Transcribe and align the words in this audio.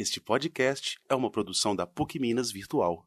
Este 0.00 0.18
podcast 0.18 0.98
é 1.10 1.14
uma 1.14 1.30
produção 1.30 1.76
da 1.76 1.86
PUC 1.86 2.18
Minas 2.18 2.50
Virtual. 2.50 3.04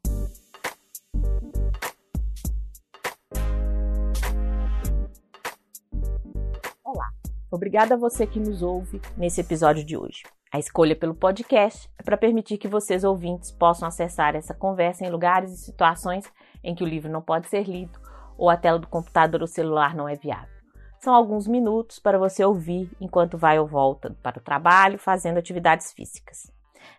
Olá, 6.86 7.10
obrigada 7.50 7.96
a 7.96 7.98
você 7.98 8.28
que 8.28 8.40
nos 8.40 8.62
ouve 8.62 9.02
nesse 9.18 9.42
episódio 9.42 9.84
de 9.84 9.98
hoje. 9.98 10.22
A 10.54 10.60
escolha 10.60 10.96
pelo 10.96 11.16
podcast 11.16 11.90
é 11.98 12.04
para 12.04 12.16
permitir 12.16 12.60
que 12.60 12.68
vocês, 12.68 13.04
ouvintes, 13.04 13.50
possam 13.50 13.88
acessar 13.88 14.36
essa 14.36 14.54
conversa 14.54 15.04
em 15.04 15.10
lugares 15.10 15.52
e 15.52 15.58
situações 15.66 16.32
em 16.64 16.76
que 16.76 16.84
o 16.84 16.88
livro 16.88 17.12
não 17.12 17.24
pode 17.24 17.50
ser 17.50 17.64
lido 17.64 18.00
ou 18.38 18.52
a 18.52 18.56
tela 18.56 18.78
do 18.78 18.86
computador 18.86 19.42
ou 19.42 19.48
celular 19.48 19.96
não 19.96 20.08
é 20.08 20.16
viável. 20.16 20.54
São 21.00 21.16
alguns 21.16 21.48
minutos 21.48 21.98
para 21.98 22.20
você 22.20 22.46
ouvir 22.46 22.88
enquanto 23.02 23.36
vai 23.36 23.58
ou 23.58 23.66
volta 23.66 24.16
para 24.22 24.38
o 24.38 24.44
trabalho, 24.44 25.00
fazendo 25.00 25.40
atividades 25.40 25.92
físicas. 25.92 26.53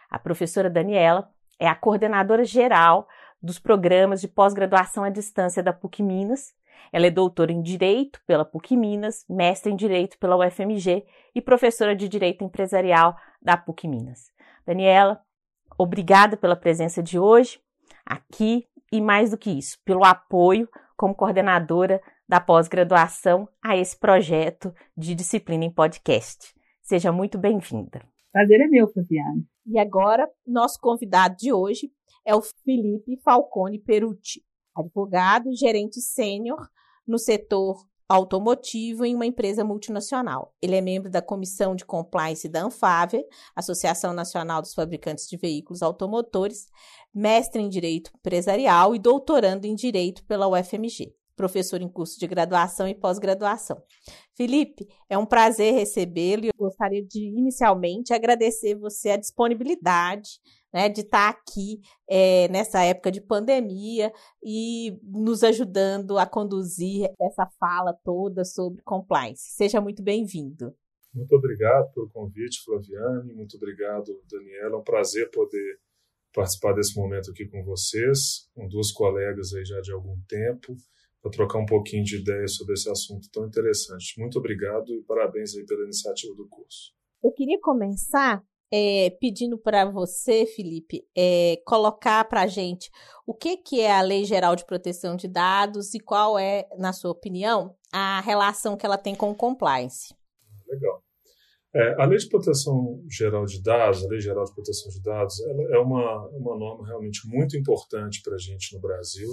A 0.10 0.20
professora 0.20 0.70
Daniela 0.70 1.30
é 1.60 1.68
a 1.68 1.76
coordenadora 1.76 2.44
geral 2.44 3.08
dos 3.42 3.60
programas 3.60 4.22
de 4.22 4.28
pós-graduação 4.28 5.04
à 5.04 5.10
distância 5.10 5.62
da 5.62 5.74
PUC 5.74 6.02
Minas. 6.02 6.54
Ela 6.92 7.08
é 7.08 7.12
doutora 7.12 7.52
em 7.52 7.62
Direito 7.62 8.20
pela 8.26 8.46
PUC 8.46 8.76
Minas, 8.76 9.26
mestre 9.30 9.72
em 9.72 9.76
Direito 9.76 10.18
pela 10.18 10.38
UFMG 10.38 11.06
e 11.34 11.42
professora 11.42 11.96
de 11.96 12.10
Direito 12.10 12.44
Empresarial 12.44 13.16
da 13.42 13.56
PUC 13.56 13.88
Minas. 13.88 14.32
Daniela, 14.66 15.24
Obrigada 15.78 16.38
pela 16.38 16.56
presença 16.56 17.04
de 17.04 17.20
hoje 17.20 17.60
aqui 18.06 18.68
e 18.92 19.02
mais 19.02 19.32
do 19.32 19.38
que 19.38 19.52
isso, 19.52 19.78
pelo 19.84 20.06
apoio 20.06 20.70
como 20.96 21.14
coordenadora 21.14 22.02
da 22.28 22.40
pós-graduação 22.40 23.48
a 23.64 23.78
esse 23.78 23.98
projeto 23.98 24.74
de 24.98 25.14
disciplina 25.14 25.66
em 25.66 25.72
podcast. 25.72 26.54
Seja 26.82 27.12
muito 27.12 27.38
bem-vinda. 27.38 28.02
Prazer 28.32 28.60
é 28.62 28.68
meu, 28.68 28.88
Fabiane. 28.88 29.48
E 29.66 29.80
agora, 29.80 30.30
nosso 30.46 30.80
convidado 30.80 31.36
de 31.38 31.54
hoje 31.54 31.92
é 32.26 32.36
o 32.36 32.42
Felipe 32.42 33.18
Falcone 33.24 33.80
Perucci, 33.80 34.44
advogado, 34.76 35.56
gerente 35.56 36.02
sênior 36.02 36.60
no 37.08 37.18
setor 37.18 37.78
automotivo 38.08 39.04
em 39.04 39.16
uma 39.16 39.26
empresa 39.26 39.64
multinacional. 39.64 40.54
Ele 40.62 40.76
é 40.76 40.82
membro 40.82 41.10
da 41.10 41.22
Comissão 41.22 41.76
de 41.76 41.86
Compliance 41.86 42.48
da 42.48 42.64
Anfávia, 42.64 43.24
Associação 43.56 44.14
Nacional 44.14 44.62
dos 44.62 44.74
Fabricantes 44.74 45.28
de 45.28 45.38
Veículos 45.38 45.82
Automotores, 45.82 46.68
mestre 47.14 47.62
em 47.62 47.70
Direito 47.70 48.12
Empresarial 48.16 48.96
e 48.96 49.00
doutorando 49.00 49.66
em 49.66 49.74
Direito 49.74 50.24
pela 50.26 50.48
UFMG 50.48 51.16
professor 51.36 51.82
em 51.82 51.90
curso 51.90 52.20
de 52.20 52.28
graduação 52.28 52.88
e 52.88 52.96
pós-graduação. 52.96 53.82
Felipe, 54.36 54.88
é 55.10 55.18
um 55.18 55.26
prazer 55.26 55.74
recebê-lo 55.74 56.46
e 56.46 56.48
eu 56.48 56.54
gostaria 56.58 57.04
de 57.04 57.28
inicialmente 57.28 58.14
agradecer 58.14 58.76
você 58.76 59.12
a 59.12 59.18
disponibilidade 59.18 60.40
né, 60.74 60.90
de 60.90 61.02
estar 61.02 61.30
aqui 61.30 61.80
é, 62.10 62.50
nessa 62.50 62.84
época 62.84 63.10
de 63.10 63.22
pandemia 63.22 64.12
e 64.44 65.00
nos 65.04 65.42
ajudando 65.42 66.18
a 66.18 66.26
conduzir 66.26 67.10
essa 67.22 67.48
fala 67.58 67.94
toda 68.04 68.44
sobre 68.44 68.82
compliance. 68.84 69.54
Seja 69.56 69.80
muito 69.80 70.04
bem-vindo. 70.04 70.76
Muito 71.14 71.34
obrigado 71.34 71.94
pelo 71.94 72.10
convite, 72.10 72.62
Flaviane. 72.66 73.34
Muito 73.34 73.56
obrigado, 73.56 74.22
Daniela. 74.30 74.76
É 74.76 74.78
um 74.78 74.84
prazer 74.84 75.32
poder 75.32 75.80
participar 76.34 76.74
desse 76.74 76.94
momento 77.00 77.32
aqui 77.32 77.48
com 77.48 77.64
vocês, 77.64 78.50
com 78.54 78.68
duas 78.68 78.92
colegas 78.92 79.54
aí 79.54 79.64
já 79.64 79.80
de 79.80 79.94
algum 79.94 80.20
tempo, 80.28 80.76
para 81.26 81.32
trocar 81.32 81.58
um 81.58 81.66
pouquinho 81.66 82.04
de 82.04 82.18
ideias 82.18 82.56
sobre 82.56 82.76
esse 82.76 82.88
assunto 82.88 83.28
tão 83.32 83.48
interessante. 83.48 84.20
Muito 84.20 84.38
obrigado 84.38 84.94
e 84.94 85.02
parabéns 85.02 85.56
aí 85.56 85.66
pela 85.66 85.84
iniciativa 85.84 86.36
do 86.36 86.48
curso. 86.48 86.94
Eu 87.24 87.32
queria 87.32 87.60
começar 87.60 88.44
é, 88.72 89.10
pedindo 89.20 89.58
para 89.58 89.86
você, 89.86 90.46
Felipe, 90.46 91.04
é, 91.18 91.58
colocar 91.66 92.26
para 92.26 92.44
a 92.44 92.48
gente 92.48 92.92
o 93.26 93.34
que, 93.34 93.58
que 93.58 93.82
é 93.82 93.92
a 93.92 94.04
Lei 94.04 94.24
Geral 94.24 94.56
de 94.56 94.66
Proteção 94.66 95.16
de 95.16 95.28
Dados 95.28 95.96
e 95.96 96.00
qual 96.00 96.38
é, 96.38 96.68
na 96.78 96.94
sua 96.94 97.10
opinião, 97.10 97.76
a 97.92 98.22
relação 98.22 98.78
que 98.78 98.86
ela 98.86 98.98
tem 98.98 99.16
com 99.16 99.32
o 99.32 99.36
compliance. 99.36 100.14
Legal. 100.68 101.04
É, 101.74 102.02
a 102.04 102.06
Lei 102.06 102.20
de 102.20 102.30
Proteção 102.30 103.04
Geral 103.10 103.46
de 103.46 103.64
Dados, 103.64 104.06
a 104.06 104.08
Lei 104.08 104.20
Geral 104.20 104.46
de 104.46 104.54
Proteção 104.54 104.92
de 104.92 105.02
Dados, 105.02 105.40
ela 105.42 105.76
é 105.76 105.80
uma, 105.80 106.28
uma 106.28 106.56
norma 106.56 106.86
realmente 106.86 107.28
muito 107.28 107.58
importante 107.58 108.22
para 108.22 108.36
a 108.36 108.40
gente 108.40 108.76
no 108.76 108.80
Brasil. 108.80 109.28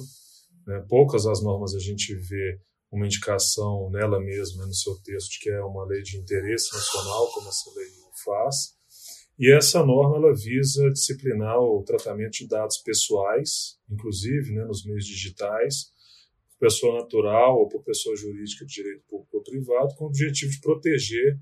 Né? 0.66 0.84
Poucas 0.88 1.26
as 1.26 1.42
normas 1.42 1.74
a 1.74 1.78
gente 1.78 2.14
vê 2.14 2.58
uma 2.90 3.06
indicação 3.06 3.88
nela 3.90 4.20
mesma, 4.20 4.66
no 4.66 4.74
seu 4.74 4.94
texto, 5.02 5.38
que 5.40 5.50
é 5.50 5.60
uma 5.62 5.84
lei 5.86 6.02
de 6.02 6.18
interesse 6.18 6.72
nacional, 6.74 7.30
como 7.32 7.48
essa 7.48 7.70
lei 7.74 7.88
faz. 8.24 8.74
E 9.38 9.50
essa 9.50 9.84
norma 9.84 10.16
ela 10.16 10.34
visa 10.34 10.90
disciplinar 10.90 11.58
o 11.58 11.82
tratamento 11.82 12.32
de 12.32 12.46
dados 12.46 12.78
pessoais, 12.78 13.78
inclusive 13.90 14.52
né, 14.52 14.64
nos 14.64 14.84
meios 14.84 15.06
digitais, 15.06 15.90
por 16.50 16.68
pessoa 16.68 17.00
natural 17.00 17.58
ou 17.58 17.68
por 17.68 17.82
pessoa 17.82 18.14
jurídica 18.14 18.64
de 18.64 18.74
direito 18.74 19.02
público 19.08 19.38
ou 19.38 19.42
privado, 19.42 19.94
com 19.96 20.04
o 20.04 20.08
objetivo 20.08 20.52
de 20.52 20.60
proteger 20.60 21.40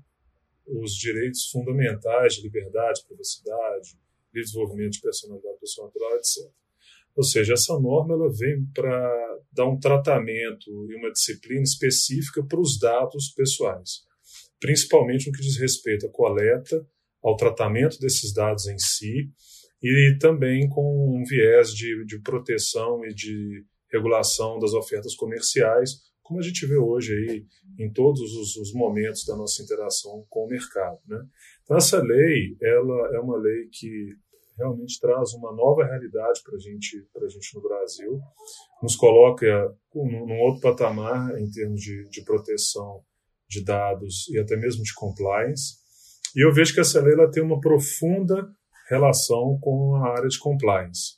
os 0.65 0.93
direitos 0.93 1.49
fundamentais 1.49 2.35
de 2.35 2.43
liberdade, 2.43 3.03
privacidade, 3.05 3.99
desenvolvimento 4.33 4.93
de 4.93 5.01
personalidade 5.01 5.59
pessoa 5.59 5.87
natural, 5.87 6.15
etc. 6.15 6.60
Ou 7.15 7.23
seja, 7.23 7.53
essa 7.53 7.77
norma 7.79 8.13
ela 8.13 8.31
vem 8.31 8.65
para 8.73 9.37
dar 9.51 9.67
um 9.67 9.79
tratamento 9.79 10.69
e 10.89 10.95
uma 10.95 11.11
disciplina 11.11 11.63
específica 11.63 12.43
para 12.43 12.59
os 12.59 12.79
dados 12.79 13.33
pessoais, 13.35 14.01
principalmente 14.59 15.27
no 15.27 15.33
que 15.33 15.41
diz 15.41 15.57
respeito 15.57 16.07
à 16.07 16.09
coleta 16.09 16.85
ao 17.21 17.35
tratamento 17.35 17.99
desses 17.99 18.33
dados 18.33 18.67
em 18.67 18.77
si 18.77 19.29
e 19.81 20.17
também 20.19 20.67
com 20.69 21.19
um 21.19 21.23
viés 21.23 21.69
de, 21.69 22.05
de 22.05 22.19
proteção 22.19 23.03
e 23.05 23.13
de 23.13 23.63
regulação 23.91 24.57
das 24.59 24.73
ofertas 24.73 25.15
comerciais, 25.15 25.91
como 26.21 26.39
a 26.39 26.43
gente 26.43 26.65
vê 26.65 26.77
hoje 26.77 27.13
aí 27.13 27.45
em 27.77 27.91
todos 27.91 28.21
os, 28.21 28.55
os 28.55 28.73
momentos 28.73 29.25
da 29.25 29.35
nossa 29.35 29.61
interação 29.61 30.25
com 30.29 30.45
o 30.45 30.47
mercado. 30.47 30.99
Né? 31.07 31.19
Então, 31.63 31.77
essa 31.77 32.01
lei 32.01 32.55
ela 32.61 33.15
é 33.15 33.19
uma 33.19 33.37
lei 33.37 33.67
que 33.71 34.15
realmente 34.57 34.99
traz 34.99 35.33
uma 35.33 35.53
nova 35.53 35.85
realidade 35.85 36.41
para 36.43 36.57
gente, 36.57 37.07
a 37.15 37.27
gente 37.27 37.55
no 37.55 37.61
Brasil, 37.61 38.19
nos 38.81 38.95
coloca 38.95 39.75
num 39.93 40.39
outro 40.41 40.61
patamar 40.61 41.37
em 41.39 41.49
termos 41.49 41.81
de, 41.81 42.07
de 42.09 42.23
proteção 42.23 43.03
de 43.49 43.63
dados 43.63 44.29
e 44.29 44.39
até 44.39 44.55
mesmo 44.55 44.83
de 44.83 44.93
compliance. 44.93 45.75
E 46.35 46.45
eu 46.45 46.53
vejo 46.53 46.73
que 46.73 46.79
essa 46.79 47.01
lei 47.01 47.13
ela 47.13 47.29
tem 47.29 47.43
uma 47.43 47.59
profunda 47.59 48.49
relação 48.89 49.57
com 49.61 49.95
a 49.95 50.09
área 50.17 50.29
de 50.29 50.39
compliance. 50.39 51.15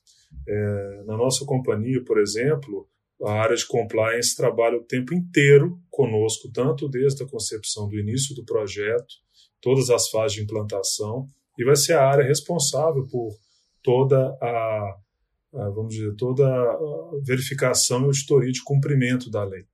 É, 0.47 1.03
na 1.05 1.15
nossa 1.15 1.45
companhia, 1.45 2.03
por 2.03 2.19
exemplo, 2.19 2.87
a 3.23 3.33
área 3.33 3.55
de 3.55 3.65
compliance 3.67 4.35
trabalha 4.35 4.77
o 4.77 4.83
tempo 4.83 5.13
inteiro 5.13 5.79
conosco, 5.89 6.51
tanto 6.51 6.89
desde 6.89 7.23
a 7.23 7.27
concepção 7.27 7.87
do 7.87 7.97
início 7.97 8.35
do 8.35 8.43
projeto, 8.43 9.13
todas 9.61 9.89
as 9.89 10.09
fases 10.09 10.37
de 10.37 10.43
implantação, 10.43 11.27
e 11.57 11.63
vai 11.63 11.75
ser 11.75 11.93
a 11.93 12.07
área 12.07 12.25
responsável 12.25 13.07
por 13.07 13.31
toda 13.81 14.17
a, 14.41 14.97
a 15.53 15.69
vamos 15.69 15.93
dizer, 15.93 16.15
toda 16.15 16.47
a 16.47 17.11
verificação 17.23 18.01
e 18.01 18.05
auditoria 18.05 18.51
de 18.51 18.63
cumprimento 18.63 19.29
da 19.29 19.43
lei. 19.43 19.65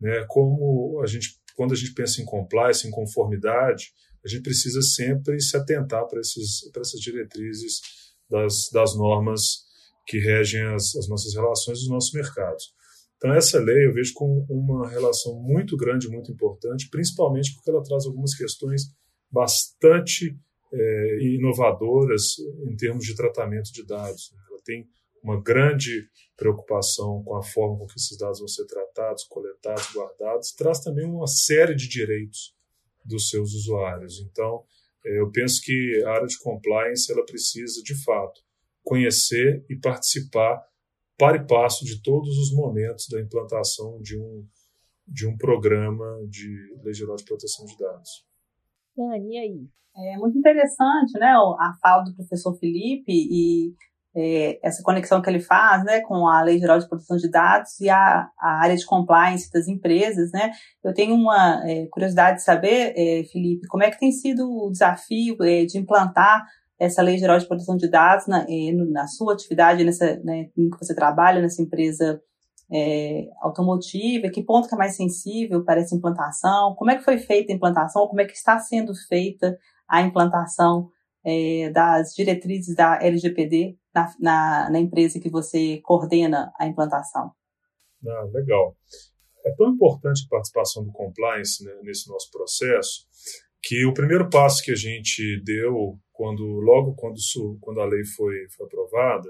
Né? 0.00 0.24
Como 0.28 1.00
a 1.02 1.06
gente, 1.06 1.36
quando 1.54 1.72
a 1.72 1.76
gente 1.76 1.94
pensa 1.94 2.20
em 2.20 2.24
compliance, 2.24 2.86
em 2.86 2.90
conformidade, 2.90 3.92
a 4.24 4.28
gente 4.28 4.42
precisa 4.42 4.80
sempre 4.82 5.40
se 5.40 5.56
atentar 5.56 6.06
para, 6.06 6.20
esses, 6.20 6.70
para 6.72 6.82
essas 6.82 7.00
diretrizes 7.00 7.80
das, 8.28 8.70
das 8.72 8.96
normas 8.96 9.64
que 10.06 10.18
regem 10.18 10.62
as, 10.62 10.94
as 10.96 11.08
nossas 11.08 11.34
relações 11.34 11.78
e 11.78 11.82
os 11.82 11.88
nossos 11.88 12.12
mercados. 12.12 12.72
Então, 13.16 13.32
essa 13.34 13.60
lei 13.60 13.86
eu 13.86 13.92
vejo 13.92 14.12
com 14.14 14.44
uma 14.48 14.88
relação 14.88 15.40
muito 15.40 15.76
grande, 15.76 16.08
muito 16.08 16.32
importante, 16.32 16.88
principalmente 16.90 17.54
porque 17.54 17.70
ela 17.70 17.82
traz 17.82 18.04
algumas 18.04 18.34
questões 18.34 18.92
bastante 19.30 20.36
é, 20.72 21.18
inovadoras 21.20 22.38
em 22.66 22.74
termos 22.76 23.04
de 23.04 23.14
tratamento 23.14 23.72
de 23.72 23.84
dados. 23.84 24.32
Né? 24.34 24.42
Ela 24.50 24.60
tem 24.64 24.88
uma 25.22 25.40
grande 25.40 26.08
preocupação 26.36 27.22
com 27.22 27.36
a 27.36 27.42
forma 27.42 27.78
com 27.78 27.86
que 27.86 27.96
esses 27.96 28.16
dados 28.18 28.40
vão 28.40 28.48
ser 28.48 28.66
tratados, 28.66 29.24
coletados, 29.24 29.94
guardados, 29.94 30.52
traz 30.52 30.80
também 30.80 31.06
uma 31.06 31.26
série 31.26 31.74
de 31.74 31.88
direitos 31.88 32.54
dos 33.04 33.28
seus 33.28 33.52
usuários. 33.54 34.20
Então, 34.20 34.64
é, 35.04 35.20
eu 35.20 35.30
penso 35.30 35.60
que 35.62 36.02
a 36.04 36.10
área 36.10 36.26
de 36.26 36.38
compliance 36.38 37.12
ela 37.12 37.24
precisa, 37.24 37.82
de 37.82 37.94
fato, 38.02 38.40
conhecer 38.82 39.64
e 39.68 39.76
participar 39.76 40.60
para 41.16 41.36
e 41.36 41.46
passo 41.46 41.84
de 41.84 42.02
todos 42.02 42.36
os 42.38 42.52
momentos 42.52 43.06
da 43.08 43.20
implantação 43.20 44.00
de 44.00 44.18
um, 44.18 44.44
de 45.06 45.26
um 45.26 45.36
programa 45.36 46.20
de 46.28 46.74
lei 46.82 46.94
geral 46.94 47.16
de 47.16 47.24
proteção 47.24 47.64
de 47.64 47.76
dados. 47.78 48.26
Dani, 48.96 49.34
e 49.34 49.38
aí? 49.38 49.68
É 49.96 50.16
muito 50.16 50.38
interessante 50.38 51.18
né, 51.18 51.32
a 51.32 51.72
fala 51.80 52.02
do 52.02 52.14
professor 52.14 52.54
Felipe 52.58 53.12
e 53.12 53.74
é, 54.14 54.58
essa 54.62 54.82
conexão 54.82 55.20
que 55.20 55.28
ele 55.28 55.40
faz 55.40 55.84
né, 55.84 56.00
com 56.00 56.26
a 56.26 56.42
Lei 56.42 56.58
Geral 56.58 56.78
de 56.78 56.88
Proteção 56.88 57.16
de 57.16 57.30
Dados 57.30 57.78
e 57.80 57.88
a, 57.88 58.28
a 58.38 58.60
área 58.60 58.76
de 58.76 58.86
compliance 58.86 59.50
das 59.52 59.68
empresas. 59.68 60.30
Né? 60.32 60.50
Eu 60.82 60.94
tenho 60.94 61.14
uma 61.14 61.62
é, 61.68 61.86
curiosidade 61.90 62.38
de 62.38 62.44
saber, 62.44 62.94
é, 62.96 63.24
Felipe, 63.24 63.66
como 63.68 63.82
é 63.82 63.90
que 63.90 63.98
tem 63.98 64.12
sido 64.12 64.48
o 64.50 64.70
desafio 64.70 65.36
é, 65.42 65.64
de 65.64 65.78
implantar 65.78 66.46
essa 66.78 67.02
Lei 67.02 67.16
Geral 67.16 67.38
de 67.38 67.46
Proteção 67.46 67.76
de 67.76 67.88
Dados 67.88 68.26
na, 68.26 68.44
é, 68.48 68.72
na 68.72 69.06
sua 69.06 69.34
atividade, 69.34 69.84
nessa, 69.84 70.16
né, 70.24 70.48
em 70.56 70.68
que 70.68 70.78
você 70.78 70.94
trabalha, 70.94 71.40
nessa 71.40 71.62
empresa 71.62 72.20
é, 72.72 73.28
automotiva, 73.42 74.30
que 74.30 74.42
ponto 74.42 74.66
que 74.66 74.74
é 74.74 74.78
mais 74.78 74.96
sensível 74.96 75.62
para 75.62 75.80
essa 75.80 75.94
implantação, 75.94 76.74
como 76.74 76.90
é 76.90 76.96
que 76.96 77.04
foi 77.04 77.18
feita 77.18 77.52
a 77.52 77.56
implantação, 77.56 78.08
como 78.08 78.20
é 78.20 78.24
que 78.24 78.32
está 78.32 78.58
sendo 78.58 78.94
feita 78.94 79.58
a 79.86 80.00
implantação 80.00 80.88
é, 81.24 81.70
das 81.70 82.14
diretrizes 82.14 82.74
da 82.74 82.98
LGPD 83.02 83.76
na, 83.94 84.14
na, 84.18 84.70
na, 84.70 84.80
empresa 84.80 85.20
que 85.20 85.28
você 85.28 85.80
coordena 85.82 86.50
a 86.58 86.66
implantação. 86.66 87.30
Ah, 88.08 88.28
legal. 88.32 88.74
É 89.44 89.52
tão 89.54 89.68
importante 89.68 90.24
a 90.24 90.30
participação 90.30 90.82
do 90.82 90.92
compliance 90.92 91.62
né, 91.62 91.72
nesse 91.82 92.08
nosso 92.08 92.30
processo 92.30 93.06
que 93.62 93.84
o 93.84 93.92
primeiro 93.92 94.28
passo 94.30 94.62
que 94.62 94.72
a 94.72 94.76
gente 94.76 95.40
deu 95.44 95.98
quando 96.10 96.42
logo 96.42 96.94
quando, 96.94 97.16
quando 97.60 97.80
a 97.80 97.84
lei 97.84 98.04
foi, 98.04 98.48
foi 98.56 98.66
aprovada, 98.66 99.28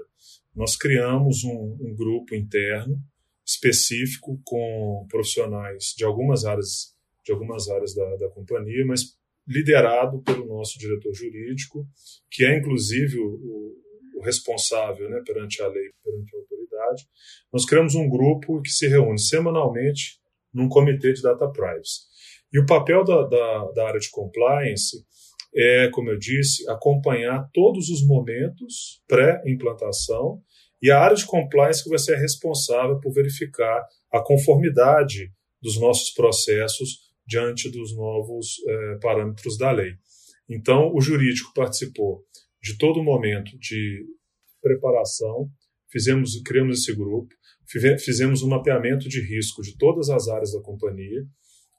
nós 0.55 0.75
criamos 0.75 1.43
um, 1.43 1.77
um 1.79 1.95
grupo 1.95 2.33
interno 2.33 2.97
específico 3.45 4.39
com 4.43 5.05
profissionais 5.09 5.93
de 5.97 6.03
algumas 6.03 6.45
áreas 6.45 6.93
de 7.25 7.31
algumas 7.31 7.69
áreas 7.69 7.95
da, 7.95 8.17
da 8.17 8.29
companhia, 8.29 8.85
mas 8.85 9.17
liderado 9.47 10.21
pelo 10.23 10.45
nosso 10.45 10.77
diretor 10.77 11.13
jurídico, 11.13 11.87
que 12.29 12.43
é 12.43 12.57
inclusive 12.57 13.17
o, 13.17 13.77
o 14.15 14.21
responsável 14.21 15.09
né, 15.09 15.21
perante 15.25 15.61
a 15.61 15.67
lei, 15.67 15.89
perante 16.03 16.35
a 16.35 16.39
autoridade. 16.39 17.07
Nós 17.51 17.65
criamos 17.65 17.95
um 17.95 18.09
grupo 18.09 18.61
que 18.61 18.69
se 18.69 18.87
reúne 18.87 19.19
semanalmente 19.19 20.19
num 20.53 20.67
comitê 20.67 21.13
de 21.13 21.21
data 21.21 21.47
privacy. 21.49 22.01
E 22.51 22.59
o 22.59 22.65
papel 22.65 23.05
da, 23.05 23.23
da, 23.25 23.71
da 23.71 23.87
área 23.87 23.99
de 23.99 24.09
compliance 24.09 25.05
é, 25.55 25.87
como 25.89 26.09
eu 26.09 26.17
disse, 26.17 26.67
acompanhar 26.69 27.47
todos 27.53 27.89
os 27.89 28.05
momentos 28.05 29.01
pré-implantação 29.07 30.41
e 30.83 30.91
a 30.91 30.99
área 30.99 31.15
de 31.15 31.25
compliance 31.25 31.81
que 31.81 31.89
vai 31.89 31.97
ser 31.97 32.17
responsável 32.17 32.99
por 32.99 33.13
verificar 33.13 33.87
a 34.11 34.21
conformidade 34.21 35.31
dos 35.61 35.79
nossos 35.79 36.09
processos 36.09 37.09
diante 37.25 37.71
dos 37.71 37.95
novos 37.95 38.57
eh, 38.67 38.97
parâmetros 39.01 39.57
da 39.57 39.71
lei. 39.71 39.93
Então, 40.49 40.93
o 40.93 40.99
jurídico 40.99 41.53
participou 41.55 42.25
de 42.61 42.77
todo 42.77 42.99
o 42.99 43.03
momento 43.03 43.57
de 43.57 44.05
preparação, 44.61 45.49
fizemos, 45.89 46.41
criamos 46.43 46.81
esse 46.81 46.93
grupo, 46.93 47.33
fizemos 47.99 48.43
um 48.43 48.49
mapeamento 48.49 49.07
de 49.07 49.21
risco 49.21 49.61
de 49.61 49.77
todas 49.77 50.09
as 50.09 50.27
áreas 50.27 50.51
da 50.51 50.61
companhia, 50.61 51.25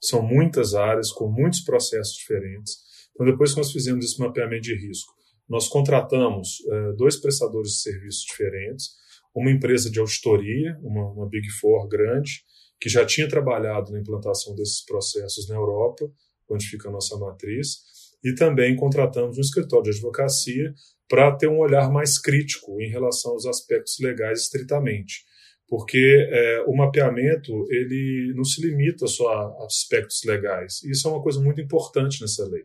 são 0.01 0.23
muitas 0.23 0.75
áreas 0.75 1.11
com 1.11 1.31
muitos 1.31 1.61
processos 1.61 2.15
diferentes. 2.17 2.79
Então, 3.13 3.27
depois 3.27 3.53
que 3.53 3.59
nós 3.59 3.71
fizemos 3.71 4.03
esse 4.03 4.19
mapeamento 4.19 4.63
de 4.63 4.75
risco, 4.75 5.13
nós 5.49 5.69
contratamos 5.69 6.63
eh, 6.71 6.93
dois 6.97 7.17
prestadores 7.17 7.73
de 7.73 7.83
serviços 7.83 8.23
diferentes, 8.23 8.91
uma 9.35 9.51
empresa 9.51 9.91
de 9.91 9.99
auditoria, 9.99 10.79
uma, 10.83 11.11
uma 11.11 11.29
Big 11.29 11.49
Four 11.61 11.89
grande, 11.89 12.43
que 12.81 12.89
já 12.89 13.05
tinha 13.05 13.29
trabalhado 13.29 13.93
na 13.93 14.01
implantação 14.01 14.55
desses 14.55 14.85
processos 14.85 15.49
na 15.49 15.57
Europa, 15.57 16.11
onde 16.49 16.67
fica 16.67 16.89
a 16.89 16.93
nossa 16.93 17.17
matriz, 17.17 17.79
e 18.23 18.35
também 18.35 18.77
contratamos 18.77 19.37
um 19.37 19.41
escritório 19.41 19.85
de 19.85 19.91
advocacia 19.91 20.73
para 21.09 21.37
ter 21.37 21.49
um 21.49 21.59
olhar 21.59 21.91
mais 21.91 22.19
crítico 22.19 22.81
em 22.81 22.89
relação 22.89 23.33
aos 23.33 23.45
aspectos 23.45 23.97
legais 24.01 24.43
estritamente, 24.43 25.25
porque 25.69 26.29
é, 26.31 26.65
o 26.67 26.75
mapeamento 26.75 27.53
ele 27.71 28.33
não 28.35 28.45
se 28.45 28.65
limita 28.67 29.07
só 29.07 29.29
a 29.29 29.67
aspectos 29.67 30.23
legais. 30.25 30.83
Isso 30.85 31.07
é 31.07 31.11
uma 31.11 31.23
coisa 31.23 31.41
muito 31.41 31.61
importante 31.61 32.21
nessa 32.23 32.47
lei. 32.49 32.65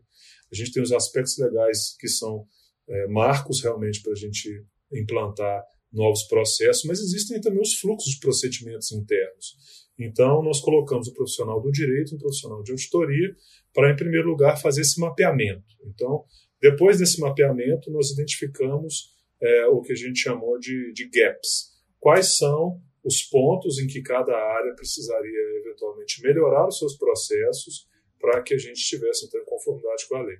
A 0.52 0.56
gente 0.56 0.72
tem 0.72 0.82
os 0.82 0.92
aspectos 0.92 1.38
legais 1.38 1.96
que 2.00 2.08
são 2.08 2.46
é, 2.90 3.08
marcos 3.08 3.62
realmente 3.62 4.02
para 4.02 4.14
a 4.14 4.16
gente 4.16 4.66
implantar 4.92 5.64
novos 5.92 6.24
processos, 6.24 6.84
mas 6.86 7.00
existem 7.00 7.40
também 7.40 7.62
os 7.62 7.76
fluxos 7.76 8.14
de 8.14 8.20
procedimentos 8.20 8.92
internos. 8.92 9.56
Então, 9.98 10.42
nós 10.42 10.62
colocamos 10.62 11.08
o 11.08 11.14
profissional 11.14 11.62
do 11.62 11.72
direito, 11.72 12.16
um 12.16 12.18
profissional 12.18 12.64
de 12.64 12.72
auditoria, 12.72 13.36
para, 13.74 13.92
em 13.92 13.96
primeiro 13.96 14.30
lugar, 14.30 14.60
fazer 14.60 14.82
esse 14.82 15.00
mapeamento. 15.00 15.76
Então, 15.86 16.24
depois 16.62 17.00
desse 17.00 17.20
mapeamento, 17.20 17.92
nós 17.92 18.12
identificamos 18.12 19.14
é, 19.42 19.66
o 19.68 19.82
que 19.82 19.92
a 19.92 19.96
gente 19.96 20.20
chamou 20.20 20.58
de, 20.60 20.94
de 20.94 21.10
gaps. 21.10 21.72
Quais 22.00 22.38
são 22.38 22.82
os 23.04 23.24
pontos 23.24 23.80
em 23.80 23.88
que 23.88 24.02
cada 24.02 24.36
área 24.36 24.74
precisaria, 24.74 25.42
eventualmente, 25.60 26.22
melhorar 26.22 26.68
os 26.68 26.78
seus 26.78 26.98
processos 26.98 27.88
para 28.20 28.42
que 28.42 28.54
a 28.54 28.58
gente 28.58 28.78
estivesse 28.78 29.26
então, 29.26 29.42
em 29.42 29.46
conformidade 29.46 30.08
com 30.08 30.16
a 30.16 30.24
lei. 30.24 30.38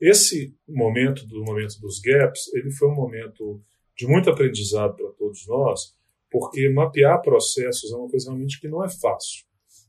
Esse 0.00 0.54
momento 0.68 1.26
do 1.26 1.44
momento 1.44 1.80
dos 1.80 2.00
gaps, 2.00 2.52
ele 2.54 2.70
foi 2.70 2.88
um 2.88 2.94
momento 2.94 3.62
de 3.96 4.06
muito 4.06 4.28
aprendizado 4.28 4.96
para 4.96 5.10
todos 5.12 5.46
nós, 5.46 5.94
porque 6.30 6.68
mapear 6.68 7.22
processos 7.22 7.92
é 7.92 7.96
uma 7.96 8.08
coisa 8.08 8.30
realmente 8.30 8.60
que 8.60 8.68
não 8.68 8.84
é 8.84 8.88
fácil. 8.88 9.44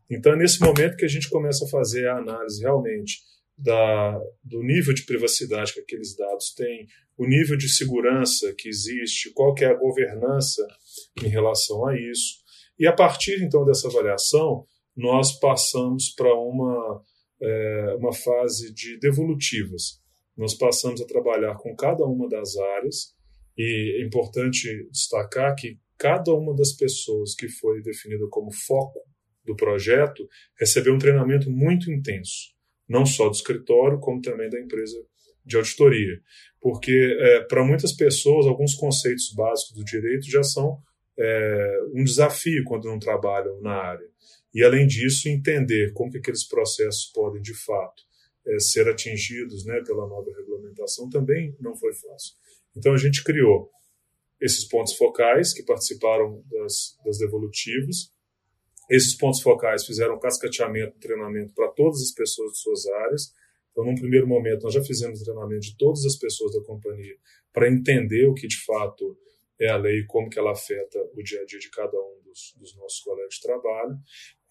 Então 0.10 0.34
é 0.34 0.36
nesse 0.36 0.62
momento 0.62 0.96
que 0.96 1.06
a 1.06 1.10
gente 1.10 1.30
começa 1.30 1.66
a 1.66 1.70
fazer 1.70 2.08
a 2.08 2.18
análise 2.18 2.62
realmente 2.62 3.20
da, 3.58 4.20
do 4.44 4.62
nível 4.62 4.94
de 4.94 5.06
privacidade 5.06 5.74
que 5.74 5.80
aqueles 5.80 6.16
dados 6.16 6.54
têm, 6.54 6.86
o 7.18 7.26
nível 7.26 7.58
de 7.58 7.70
segurança 7.70 8.54
que 8.58 8.68
existe, 8.68 9.32
qual 9.34 9.54
que 9.54 9.64
é 9.64 9.70
a 9.70 9.74
governança 9.78 10.66
em 11.24 11.28
relação 11.28 11.88
a 11.88 11.98
isso. 11.98 12.44
E 12.78 12.86
a 12.86 12.94
partir 12.94 13.42
então 13.42 13.66
dessa 13.66 13.88
avaliação, 13.88 14.66
nós 14.96 15.40
passamos 15.40 16.10
para 16.10 16.34
uma 16.34 17.02
é, 17.46 17.96
uma 17.96 18.14
fase 18.14 18.74
de 18.74 18.98
devolutivas. 19.00 20.02
Nós 20.36 20.54
passamos 20.54 21.02
a 21.02 21.06
trabalhar 21.06 21.56
com 21.56 21.76
cada 21.76 22.04
uma 22.06 22.28
das 22.28 22.58
áreas 22.58 23.14
e 23.58 24.02
é 24.02 24.06
importante 24.06 24.88
destacar 24.92 25.56
que 25.56 25.78
cada 25.98 26.34
uma 26.34 26.54
das 26.56 26.74
pessoas 26.74 27.36
que 27.36 27.48
foi 27.48 27.82
definida 27.82 28.26
como 28.30 28.52
foco 28.52 29.00
do 29.46 29.56
projeto 29.56 30.28
recebeu 30.60 30.94
um 30.94 31.00
treinamento 31.00 31.50
muito 31.50 31.92
intenso, 31.92 32.54
não 32.90 33.06
só 33.06 33.30
do 33.30 33.36
escritório, 33.36 34.00
como 34.00 34.20
também 34.22 34.50
da 34.50 34.60
empresa 34.60 34.98
de 35.46 35.56
auditoria. 35.56 36.20
Porque, 36.60 37.16
é, 37.20 37.42
para 37.42 37.64
muitas 37.64 37.94
pessoas, 37.94 38.48
alguns 38.48 38.74
conceitos 38.74 39.32
básicos 39.34 39.76
do 39.76 39.86
direito 39.86 40.30
já 40.30 40.44
são 40.44 40.80
é, 41.18 41.78
um 41.94 42.04
desafio 42.04 42.64
quando 42.66 42.86
não 42.86 43.00
trabalham 43.00 43.62
na 43.62 43.74
área. 43.74 44.08
E, 44.56 44.64
além 44.64 44.88
disso, 44.88 45.28
entender 45.28 45.92
como 45.92 46.10
que 46.10 46.18
aqueles 46.18 46.48
processos 46.48 47.12
podem, 47.14 47.42
de 47.42 47.54
fato, 47.54 48.02
é, 48.48 48.58
ser 48.58 48.88
atingidos 48.88 49.66
né, 49.66 49.82
pela 49.86 50.08
nova 50.08 50.32
regulamentação 50.32 51.10
também 51.10 51.54
não 51.60 51.76
foi 51.76 51.94
fácil. 51.94 52.36
Então, 52.74 52.94
a 52.94 52.98
gente 52.98 53.22
criou 53.22 53.70
esses 54.40 54.64
pontos 54.66 54.94
focais 54.96 55.54
que 55.54 55.62
participaram 55.62 56.42
das, 56.50 56.98
das 57.04 57.18
devolutivas. 57.18 58.14
Esses 58.90 59.14
pontos 59.16 59.42
focais 59.42 59.86
fizeram 59.86 60.18
cascateamento, 60.18 61.00
treinamento 61.00 61.54
para 61.54 61.68
todas 61.70 62.02
as 62.02 62.12
pessoas 62.12 62.54
de 62.54 62.60
suas 62.60 62.86
áreas. 62.86 63.34
Então, 63.72 63.84
num 63.84 63.96
primeiro 63.96 64.26
momento, 64.26 64.64
nós 64.64 64.74
já 64.74 64.82
fizemos 64.82 65.22
treinamento 65.22 65.62
de 65.62 65.78
todas 65.78 66.06
as 66.06 66.16
pessoas 66.16 66.54
da 66.54 66.62
companhia 66.62 67.18
para 67.52 67.70
entender 67.70 68.26
o 68.26 68.34
que 68.34 68.48
de 68.48 68.64
fato 68.64 69.18
é 69.60 69.70
a 69.70 69.78
lei 69.78 70.00
e 70.00 70.06
como 70.06 70.30
que 70.30 70.40
ela 70.40 70.52
afeta 70.52 71.00
o 71.14 71.24
dia 71.24 71.42
a 71.42 71.46
dia 71.46 71.60
de 71.60 71.70
cada 71.70 71.98
um 71.98 72.22
dos, 72.24 72.54
dos 72.58 72.76
nossos 72.76 73.00
colegas 73.00 73.36
de 73.36 73.42
trabalho. 73.42 73.98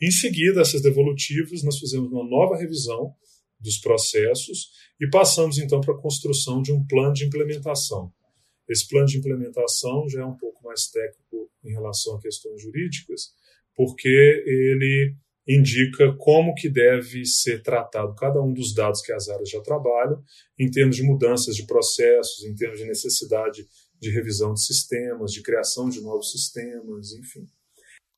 Em 0.01 0.11
seguida, 0.11 0.61
essas 0.61 0.83
devolutivas, 0.83 1.63
nós 1.63 1.79
fizemos 1.79 2.11
uma 2.11 2.29
nova 2.29 2.57
revisão 2.57 3.15
dos 3.61 3.79
processos 3.79 4.71
e 5.01 5.09
passamos 5.09 5.59
então 5.59 5.81
para 5.81 5.95
a 5.95 5.99
construção 5.99 6.61
de 6.61 6.73
um 6.73 6.85
plano 6.87 7.15
de 7.15 7.25
implementação. 7.25 8.13
Esse 8.69 8.89
plano 8.89 9.07
de 9.07 9.19
implementação 9.19 10.09
já 10.09 10.23
é 10.23 10.25
um 10.25 10.37
pouco 10.37 10.63
mais 10.65 10.87
técnico 10.89 11.51
em 11.65 11.73
relação 11.73 12.17
a 12.17 12.21
questões 12.21 12.61
jurídicas, 12.61 13.33
porque 13.75 14.09
ele 14.47 15.17
indica 15.47 16.15
como 16.17 16.55
que 16.55 16.69
deve 16.69 17.27
ser 17.27 17.63
tratado 17.63 18.15
cada 18.15 18.41
um 18.41 18.53
dos 18.53 18.75
dados 18.75 19.03
que 19.03 19.13
as 19.13 19.29
áreas 19.29 19.51
já 19.51 19.61
trabalham, 19.61 20.23
em 20.59 20.71
termos 20.71 20.97
de 20.97 21.03
mudanças 21.03 21.55
de 21.55 21.67
processos, 21.67 22.45
em 22.45 22.55
termos 22.55 22.79
de 22.79 22.87
necessidade 22.87 23.67
de 24.01 24.11
revisão 24.11 24.55
de 24.55 24.65
sistemas, 24.65 25.33
de 25.33 25.43
criação 25.43 25.89
de 25.89 26.01
novos 26.01 26.31
sistemas, 26.31 27.13
enfim. 27.13 27.47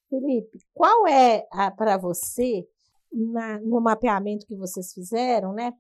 Felipe, 0.09 0.59
qual 0.73 1.07
é 1.07 1.47
para 1.77 1.97
você, 1.97 2.67
na, 3.13 3.59
no 3.61 3.81
mapeamento 3.81 4.47
que 4.47 4.57
vocês 4.57 4.93
fizeram, 4.93 5.53
né, 5.53 5.73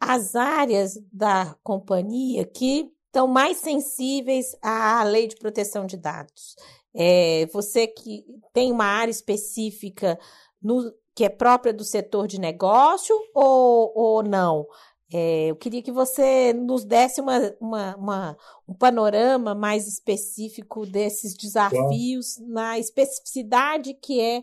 as 0.00 0.34
áreas 0.34 0.98
da 1.12 1.56
companhia 1.62 2.44
que 2.44 2.90
estão 3.06 3.26
mais 3.26 3.58
sensíveis 3.58 4.56
à 4.62 5.02
lei 5.04 5.26
de 5.26 5.36
proteção 5.36 5.86
de 5.86 5.96
dados? 5.96 6.56
É, 6.94 7.46
você 7.52 7.86
que 7.86 8.24
tem 8.52 8.70
uma 8.70 8.84
área 8.84 9.10
específica 9.10 10.18
no, 10.60 10.92
que 11.14 11.24
é 11.24 11.28
própria 11.28 11.72
do 11.72 11.84
setor 11.84 12.26
de 12.26 12.38
negócio 12.38 13.14
ou, 13.34 13.92
ou 13.94 14.22
não? 14.22 14.66
É, 15.12 15.50
eu 15.50 15.56
queria 15.56 15.82
que 15.82 15.92
você 15.92 16.54
nos 16.54 16.84
desse 16.84 17.20
uma, 17.20 17.54
uma, 17.60 17.96
uma, 17.96 18.36
um 18.66 18.72
panorama 18.72 19.54
mais 19.54 19.86
específico 19.86 20.86
desses 20.86 21.36
desafios, 21.36 22.36
claro. 22.36 22.52
na 22.52 22.78
especificidade 22.78 23.92
que 23.94 24.20
é 24.20 24.42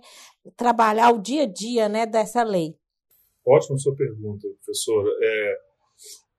trabalhar 0.55 1.11
o 1.11 1.21
dia 1.21 1.43
a 1.43 1.47
dia 1.47 1.89
né, 1.89 2.05
dessa 2.05 2.43
lei. 2.43 2.75
Ótima 3.45 3.77
sua 3.79 3.95
pergunta, 3.95 4.47
professora. 4.63 5.09
É, 5.21 5.57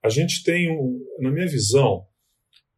a 0.05 0.09
gente 0.09 0.45
tem, 0.45 0.71
um, 0.71 1.05
na 1.19 1.31
minha 1.31 1.49
visão, 1.49 2.07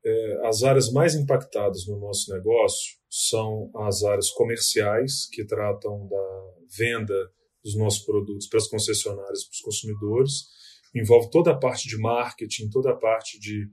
é, 0.05 0.47
as 0.47 0.63
áreas 0.63 0.91
mais 0.91 1.15
impactadas 1.15 1.87
no 1.87 1.99
nosso 1.99 2.33
negócio 2.33 2.97
são 3.11 3.71
as 3.77 4.03
áreas 4.03 4.31
comerciais, 4.31 5.29
que 5.31 5.45
tratam 5.45 6.07
da 6.09 6.55
venda 6.77 7.15
dos 7.63 7.77
nossos 7.77 8.05
produtos 8.05 8.49
para 8.49 8.59
as 8.59 8.69
concessionárias, 8.69 9.45
para 9.45 9.53
os 9.53 9.61
consumidores, 9.61 10.47
envolve 10.95 11.31
toda 11.31 11.53
a 11.53 11.59
parte 11.59 11.89
de 11.89 11.97
marketing, 11.99 12.69
toda 12.69 12.91
a 12.91 12.97
parte 12.97 13.39
de, 13.39 13.67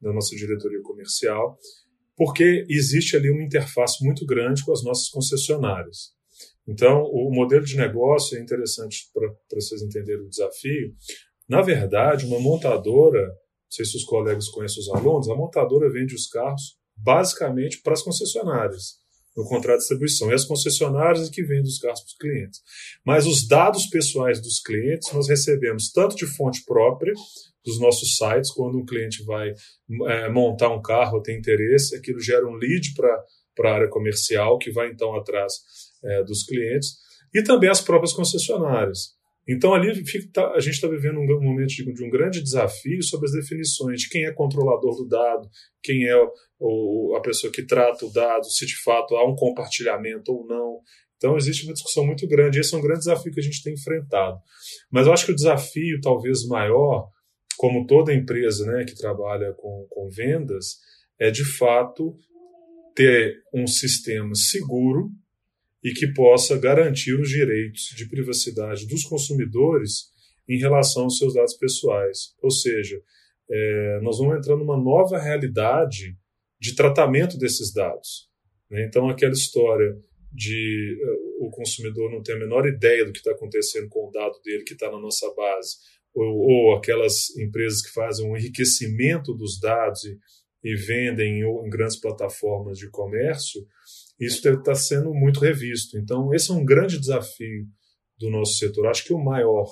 da 0.00 0.12
nossa 0.12 0.34
diretoria 0.36 0.80
comercial, 0.82 1.58
porque 2.16 2.64
existe 2.68 3.16
ali 3.16 3.30
uma 3.30 3.42
interface 3.42 4.04
muito 4.04 4.24
grande 4.24 4.64
com 4.64 4.72
as 4.72 4.82
nossas 4.82 5.08
concessionárias. 5.08 6.14
Então, 6.66 7.02
o 7.02 7.30
modelo 7.32 7.64
de 7.64 7.76
negócio 7.76 8.36
é 8.36 8.40
interessante 8.40 9.10
para 9.12 9.60
vocês 9.60 9.82
entenderem 9.82 10.24
o 10.24 10.28
desafio. 10.28 10.94
Na 11.48 11.62
verdade, 11.62 12.26
uma 12.26 12.40
montadora 12.40 13.34
não 13.66 13.70
sei 13.70 13.84
se 13.84 13.96
os 13.96 14.04
colegas 14.04 14.48
conhecem 14.48 14.80
os 14.80 14.88
alunos, 14.88 15.28
a 15.28 15.34
montadora 15.34 15.90
vende 15.90 16.14
os 16.14 16.28
carros 16.28 16.78
basicamente 16.96 17.82
para 17.82 17.92
as 17.92 18.02
concessionárias, 18.02 19.00
no 19.36 19.44
contrato 19.44 19.76
de 19.76 19.80
distribuição. 19.80 20.30
E 20.30 20.34
as 20.34 20.44
concessionárias 20.44 21.28
que 21.28 21.42
vendem 21.42 21.64
os 21.64 21.78
carros 21.78 22.00
para 22.00 22.06
os 22.06 22.16
clientes. 22.16 22.60
Mas 23.04 23.26
os 23.26 23.46
dados 23.46 23.86
pessoais 23.86 24.40
dos 24.40 24.60
clientes 24.60 25.12
nós 25.12 25.28
recebemos 25.28 25.90
tanto 25.92 26.16
de 26.16 26.26
fonte 26.26 26.64
própria, 26.64 27.12
dos 27.64 27.80
nossos 27.80 28.16
sites, 28.16 28.52
quando 28.52 28.78
um 28.78 28.86
cliente 28.86 29.24
vai 29.24 29.52
é, 30.08 30.28
montar 30.30 30.70
um 30.70 30.80
carro 30.80 31.20
tem 31.20 31.36
interesse, 31.36 31.96
aquilo 31.96 32.20
gera 32.20 32.46
um 32.46 32.54
lead 32.54 32.94
para 32.94 33.70
a 33.70 33.74
área 33.74 33.88
comercial, 33.88 34.56
que 34.56 34.70
vai 34.70 34.88
então 34.88 35.14
atrás 35.16 35.52
é, 36.04 36.22
dos 36.22 36.44
clientes, 36.44 36.94
e 37.34 37.42
também 37.42 37.68
as 37.68 37.80
próprias 37.80 38.12
concessionárias. 38.12 39.15
Então, 39.48 39.72
ali 39.72 39.94
fica, 40.04 40.28
tá, 40.32 40.52
a 40.52 40.60
gente 40.60 40.74
está 40.74 40.88
vivendo 40.88 41.20
um 41.20 41.40
momento 41.40 41.68
de, 41.68 41.92
de, 41.92 42.04
um 42.04 42.10
grande 42.10 42.42
desafio 42.42 43.00
sobre 43.02 43.26
as 43.26 43.32
definições 43.32 44.00
de 44.00 44.08
quem 44.08 44.24
é 44.24 44.32
controlador 44.32 44.96
do 44.96 45.06
dado, 45.06 45.48
quem 45.82 46.04
é 46.04 46.16
o, 46.58 47.14
a 47.16 47.20
pessoa 47.20 47.52
que 47.52 47.64
trata 47.64 48.04
o 48.04 48.12
dado, 48.12 48.44
se 48.50 48.66
de 48.66 48.76
fato 48.82 49.14
há 49.14 49.24
um 49.24 49.36
compartilhamento 49.36 50.32
ou 50.32 50.44
não. 50.46 50.80
Então, 51.16 51.36
existe 51.36 51.64
uma 51.64 51.72
discussão 51.72 52.04
muito 52.04 52.26
grande. 52.26 52.58
Esse 52.58 52.74
é 52.74 52.78
um 52.78 52.82
grande 52.82 53.00
desafio 53.00 53.32
que 53.32 53.40
a 53.40 53.42
gente 53.42 53.62
tem 53.62 53.74
enfrentado. 53.74 54.38
Mas 54.90 55.06
eu 55.06 55.12
acho 55.12 55.26
que 55.26 55.32
o 55.32 55.36
desafio, 55.36 56.00
talvez 56.02 56.44
maior, 56.46 57.08
como 57.56 57.86
toda 57.86 58.12
empresa 58.12 58.66
né, 58.66 58.84
que 58.84 58.96
trabalha 58.96 59.54
com, 59.56 59.86
com 59.88 60.08
vendas, 60.10 60.78
é 61.18 61.30
de 61.30 61.44
fato 61.44 62.14
ter 62.94 63.42
um 63.54 63.66
sistema 63.66 64.34
seguro 64.34 65.10
e 65.86 65.94
que 65.94 66.08
possa 66.08 66.58
garantir 66.58 67.14
os 67.14 67.28
direitos 67.28 67.94
de 67.94 68.08
privacidade 68.08 68.88
dos 68.88 69.04
consumidores 69.04 70.10
em 70.48 70.58
relação 70.58 71.04
aos 71.04 71.16
seus 71.16 71.34
dados 71.34 71.54
pessoais. 71.54 72.34
Ou 72.42 72.50
seja, 72.50 73.00
é, 73.48 74.00
nós 74.02 74.18
vamos 74.18 74.36
entrar 74.36 74.56
numa 74.56 74.76
nova 74.76 75.16
realidade 75.16 76.18
de 76.60 76.74
tratamento 76.74 77.38
desses 77.38 77.72
dados. 77.72 78.28
Né? 78.68 78.84
Então, 78.84 79.08
aquela 79.08 79.32
história 79.32 79.96
de 80.32 80.98
uh, 81.40 81.46
o 81.46 81.50
consumidor 81.52 82.10
não 82.10 82.20
ter 82.20 82.32
a 82.32 82.38
menor 82.40 82.66
ideia 82.66 83.04
do 83.04 83.12
que 83.12 83.18
está 83.18 83.30
acontecendo 83.30 83.88
com 83.88 84.08
o 84.08 84.10
dado 84.10 84.40
dele 84.42 84.64
que 84.64 84.72
está 84.72 84.90
na 84.90 84.98
nossa 84.98 85.32
base, 85.34 85.76
ou, 86.12 86.24
ou, 86.24 86.76
aquelas 86.76 87.30
empresas 87.36 87.80
que 87.80 87.92
fazem 87.92 88.28
um 88.28 88.36
enriquecimento 88.36 89.32
dos 89.32 89.60
dados 89.60 90.02
e, 90.02 90.18
e 90.64 90.74
vendem 90.74 91.42
em, 91.42 91.44
em 91.44 91.70
grandes 91.70 92.00
plataformas 92.00 92.76
de 92.76 92.90
comércio, 92.90 93.64
isso 94.18 94.48
está 94.48 94.74
sendo 94.74 95.12
muito 95.12 95.40
revisto. 95.40 95.98
Então, 95.98 96.32
esse 96.32 96.50
é 96.50 96.54
um 96.54 96.64
grande 96.64 96.98
desafio 96.98 97.66
do 98.18 98.30
nosso 98.30 98.54
setor. 98.54 98.86
Acho 98.86 99.04
que 99.04 99.12
o 99.12 99.22
maior 99.22 99.66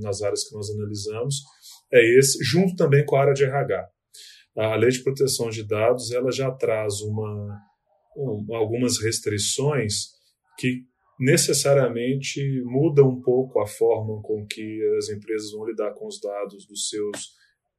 nas 0.00 0.22
áreas 0.22 0.48
que 0.48 0.54
nós 0.54 0.70
analisamos 0.70 1.36
é 1.92 2.18
esse, 2.18 2.42
junto 2.42 2.74
também 2.76 3.04
com 3.04 3.16
a 3.16 3.20
área 3.20 3.34
de 3.34 3.44
RH. 3.44 3.88
A 4.56 4.76
lei 4.76 4.90
de 4.90 5.02
proteção 5.02 5.50
de 5.50 5.64
dados 5.64 6.12
ela 6.12 6.30
já 6.30 6.50
traz 6.50 7.00
uma, 7.00 7.60
um, 8.16 8.54
algumas 8.54 8.98
restrições 8.98 10.14
que 10.58 10.84
necessariamente 11.18 12.40
mudam 12.64 13.08
um 13.08 13.20
pouco 13.20 13.60
a 13.60 13.66
forma 13.66 14.20
com 14.22 14.46
que 14.46 14.80
as 14.98 15.08
empresas 15.08 15.50
vão 15.52 15.66
lidar 15.66 15.92
com 15.94 16.06
os 16.06 16.20
dados 16.20 16.66
dos 16.66 16.88
seus 16.88 17.34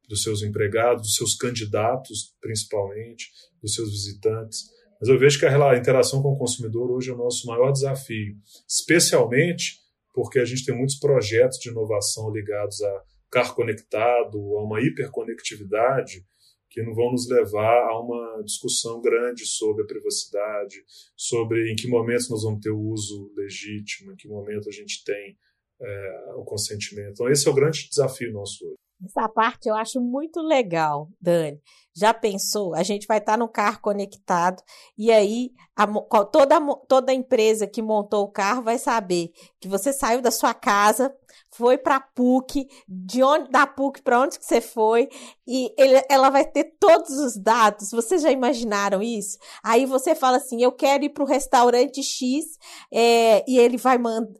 dos 0.08 0.22
seus 0.22 0.40
empregados, 0.42 1.02
dos 1.02 1.16
seus 1.16 1.34
candidatos, 1.34 2.32
principalmente, 2.40 3.28
dos 3.60 3.74
seus 3.74 3.90
visitantes. 3.90 4.70
Mas 5.00 5.08
eu 5.08 5.18
vejo 5.18 5.38
que 5.38 5.46
a 5.46 5.76
interação 5.76 6.22
com 6.22 6.32
o 6.32 6.38
consumidor 6.38 6.90
hoje 6.90 7.10
é 7.10 7.14
o 7.14 7.18
nosso 7.18 7.46
maior 7.46 7.72
desafio, 7.72 8.36
especialmente 8.68 9.80
porque 10.14 10.38
a 10.38 10.44
gente 10.44 10.64
tem 10.64 10.74
muitos 10.74 10.98
projetos 10.98 11.58
de 11.58 11.68
inovação 11.68 12.32
ligados 12.32 12.80
a 12.82 13.02
carro 13.30 13.54
conectado, 13.54 14.38
a 14.56 14.64
uma 14.64 14.80
hiperconectividade, 14.80 16.24
que 16.70 16.82
não 16.82 16.94
vão 16.94 17.10
nos 17.10 17.28
levar 17.28 17.88
a 17.88 18.00
uma 18.00 18.42
discussão 18.42 19.00
grande 19.00 19.46
sobre 19.46 19.82
a 19.82 19.86
privacidade, 19.86 20.76
sobre 21.16 21.70
em 21.70 21.76
que 21.76 21.88
momentos 21.88 22.30
nós 22.30 22.42
vamos 22.42 22.60
ter 22.60 22.70
o 22.70 22.80
uso 22.80 23.32
legítimo, 23.36 24.12
em 24.12 24.16
que 24.16 24.28
momento 24.28 24.68
a 24.68 24.72
gente 24.72 25.04
tem 25.04 25.36
é, 25.80 26.34
o 26.36 26.44
consentimento. 26.44 27.12
Então, 27.12 27.28
esse 27.28 27.46
é 27.46 27.50
o 27.50 27.54
grande 27.54 27.88
desafio 27.88 28.32
nosso 28.32 28.64
hoje. 28.64 28.76
Essa 29.04 29.28
parte 29.28 29.68
eu 29.68 29.74
acho 29.74 30.00
muito 30.00 30.40
legal, 30.40 31.10
Dani. 31.20 31.60
Já 31.96 32.12
pensou? 32.12 32.74
A 32.74 32.82
gente 32.82 33.06
vai 33.06 33.16
estar 33.16 33.38
no 33.38 33.48
carro 33.48 33.80
conectado 33.80 34.62
e 34.98 35.10
aí 35.10 35.50
a, 35.74 35.86
toda, 36.26 36.60
toda 36.86 37.12
empresa 37.12 37.66
que 37.66 37.80
montou 37.80 38.24
o 38.24 38.30
carro 38.30 38.62
vai 38.62 38.78
saber 38.78 39.32
que 39.58 39.66
você 39.66 39.92
saiu 39.92 40.20
da 40.20 40.30
sua 40.30 40.52
casa, 40.52 41.14
foi 41.50 41.78
para 41.78 41.96
a 41.96 42.00
PUC, 42.00 42.68
de 42.88 43.22
onde 43.22 43.50
da 43.50 43.66
PUC 43.66 44.02
para 44.02 44.20
onde 44.20 44.38
que 44.38 44.44
você 44.44 44.60
foi 44.60 45.08
e 45.46 45.72
ele, 45.78 46.02
ela 46.08 46.28
vai 46.28 46.44
ter 46.44 46.76
todos 46.78 47.10
os 47.18 47.36
dados. 47.36 47.90
Vocês 47.90 48.22
já 48.22 48.30
imaginaram 48.30 49.02
isso? 49.02 49.38
Aí 49.62 49.86
você 49.86 50.14
fala 50.14 50.38
assim, 50.38 50.62
eu 50.62 50.72
quero 50.72 51.04
ir 51.04 51.10
para 51.10 51.24
o 51.24 51.26
restaurante 51.26 52.02
X 52.02 52.58
é, 52.92 53.44
e 53.48 53.58
ele 53.58 53.76
vai 53.76 53.98
mandar, 53.98 54.36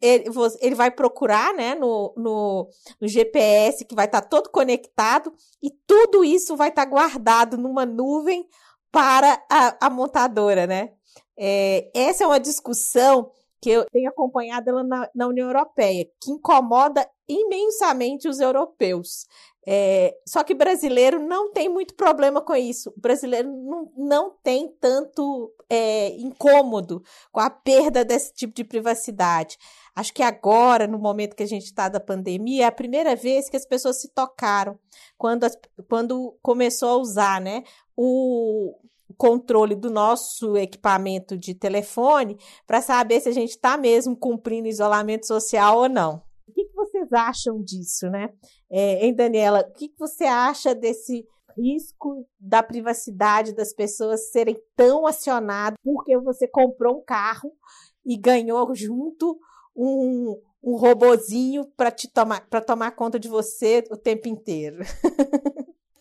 ele, 0.00 0.24
ele 0.60 0.74
vai 0.74 0.90
procurar, 0.90 1.54
né, 1.54 1.74
no, 1.74 2.14
no, 2.16 2.68
no 3.00 3.08
GPS 3.08 3.84
que 3.84 3.94
vai 3.94 4.06
estar 4.06 4.22
todo 4.22 4.50
conectado 4.50 5.32
e 5.62 5.70
tudo 5.86 6.24
isso 6.24 6.56
vai 6.56 6.68
estar 6.68 6.86
guardado 6.94 7.58
numa 7.58 7.84
nuvem 7.84 8.48
para 8.92 9.42
a, 9.50 9.86
a 9.86 9.90
montadora, 9.90 10.64
né? 10.64 10.90
É, 11.36 11.90
essa 11.92 12.22
é 12.22 12.26
uma 12.26 12.38
discussão 12.38 13.32
que 13.64 13.70
eu 13.70 13.86
tenho 13.86 14.10
acompanhado 14.10 14.68
ela 14.68 14.84
na, 14.84 15.10
na 15.14 15.26
União 15.26 15.46
Europeia, 15.46 16.06
que 16.20 16.30
incomoda 16.30 17.08
imensamente 17.26 18.28
os 18.28 18.38
europeus. 18.38 19.26
É, 19.66 20.14
só 20.28 20.44
que 20.44 20.52
brasileiro 20.52 21.18
não 21.18 21.50
tem 21.50 21.70
muito 21.70 21.94
problema 21.94 22.42
com 22.42 22.54
isso. 22.54 22.92
O 22.94 23.00
brasileiro 23.00 23.50
não, 23.50 23.90
não 23.96 24.36
tem 24.42 24.68
tanto 24.78 25.50
é, 25.70 26.10
incômodo 26.16 27.02
com 27.32 27.40
a 27.40 27.48
perda 27.48 28.04
desse 28.04 28.34
tipo 28.34 28.52
de 28.52 28.64
privacidade. 28.64 29.56
Acho 29.96 30.12
que 30.12 30.22
agora, 30.22 30.86
no 30.86 30.98
momento 30.98 31.34
que 31.34 31.42
a 31.42 31.48
gente 31.48 31.64
está 31.64 31.88
da 31.88 31.98
pandemia, 31.98 32.64
é 32.64 32.66
a 32.66 32.72
primeira 32.72 33.16
vez 33.16 33.48
que 33.48 33.56
as 33.56 33.64
pessoas 33.64 33.98
se 33.98 34.10
tocaram 34.10 34.78
quando, 35.16 35.44
as, 35.44 35.56
quando 35.88 36.36
começou 36.42 36.90
a 36.90 36.96
usar 36.98 37.40
né, 37.40 37.62
o 37.96 38.78
controle 39.16 39.74
do 39.74 39.90
nosso 39.90 40.56
equipamento 40.56 41.36
de 41.36 41.54
telefone 41.54 42.38
para 42.66 42.80
saber 42.80 43.20
se 43.20 43.28
a 43.28 43.32
gente 43.32 43.50
está 43.50 43.76
mesmo 43.76 44.16
cumprindo 44.16 44.68
isolamento 44.68 45.26
social 45.26 45.78
ou 45.78 45.88
não. 45.88 46.22
O 46.46 46.52
que, 46.52 46.64
que 46.64 46.74
vocês 46.74 47.12
acham 47.12 47.62
disso, 47.62 48.08
né? 48.10 48.30
É, 48.70 49.04
hein, 49.04 49.14
Daniela? 49.14 49.60
O 49.60 49.72
que, 49.72 49.88
que 49.88 49.98
você 49.98 50.24
acha 50.24 50.74
desse 50.74 51.26
risco 51.56 52.26
da 52.38 52.62
privacidade 52.62 53.54
das 53.54 53.72
pessoas 53.72 54.30
serem 54.30 54.56
tão 54.76 55.06
acionadas 55.06 55.78
porque 55.82 56.18
você 56.18 56.48
comprou 56.48 56.98
um 56.98 57.04
carro 57.04 57.52
e 58.04 58.16
ganhou 58.16 58.74
junto 58.74 59.38
um, 59.74 60.40
um 60.62 60.76
robozinho 60.76 61.64
para 61.76 61.90
tomar 62.12 62.46
tomar 62.66 62.90
conta 62.92 63.18
de 63.18 63.28
você 63.28 63.84
o 63.90 63.96
tempo 63.96 64.28
inteiro. 64.28 64.78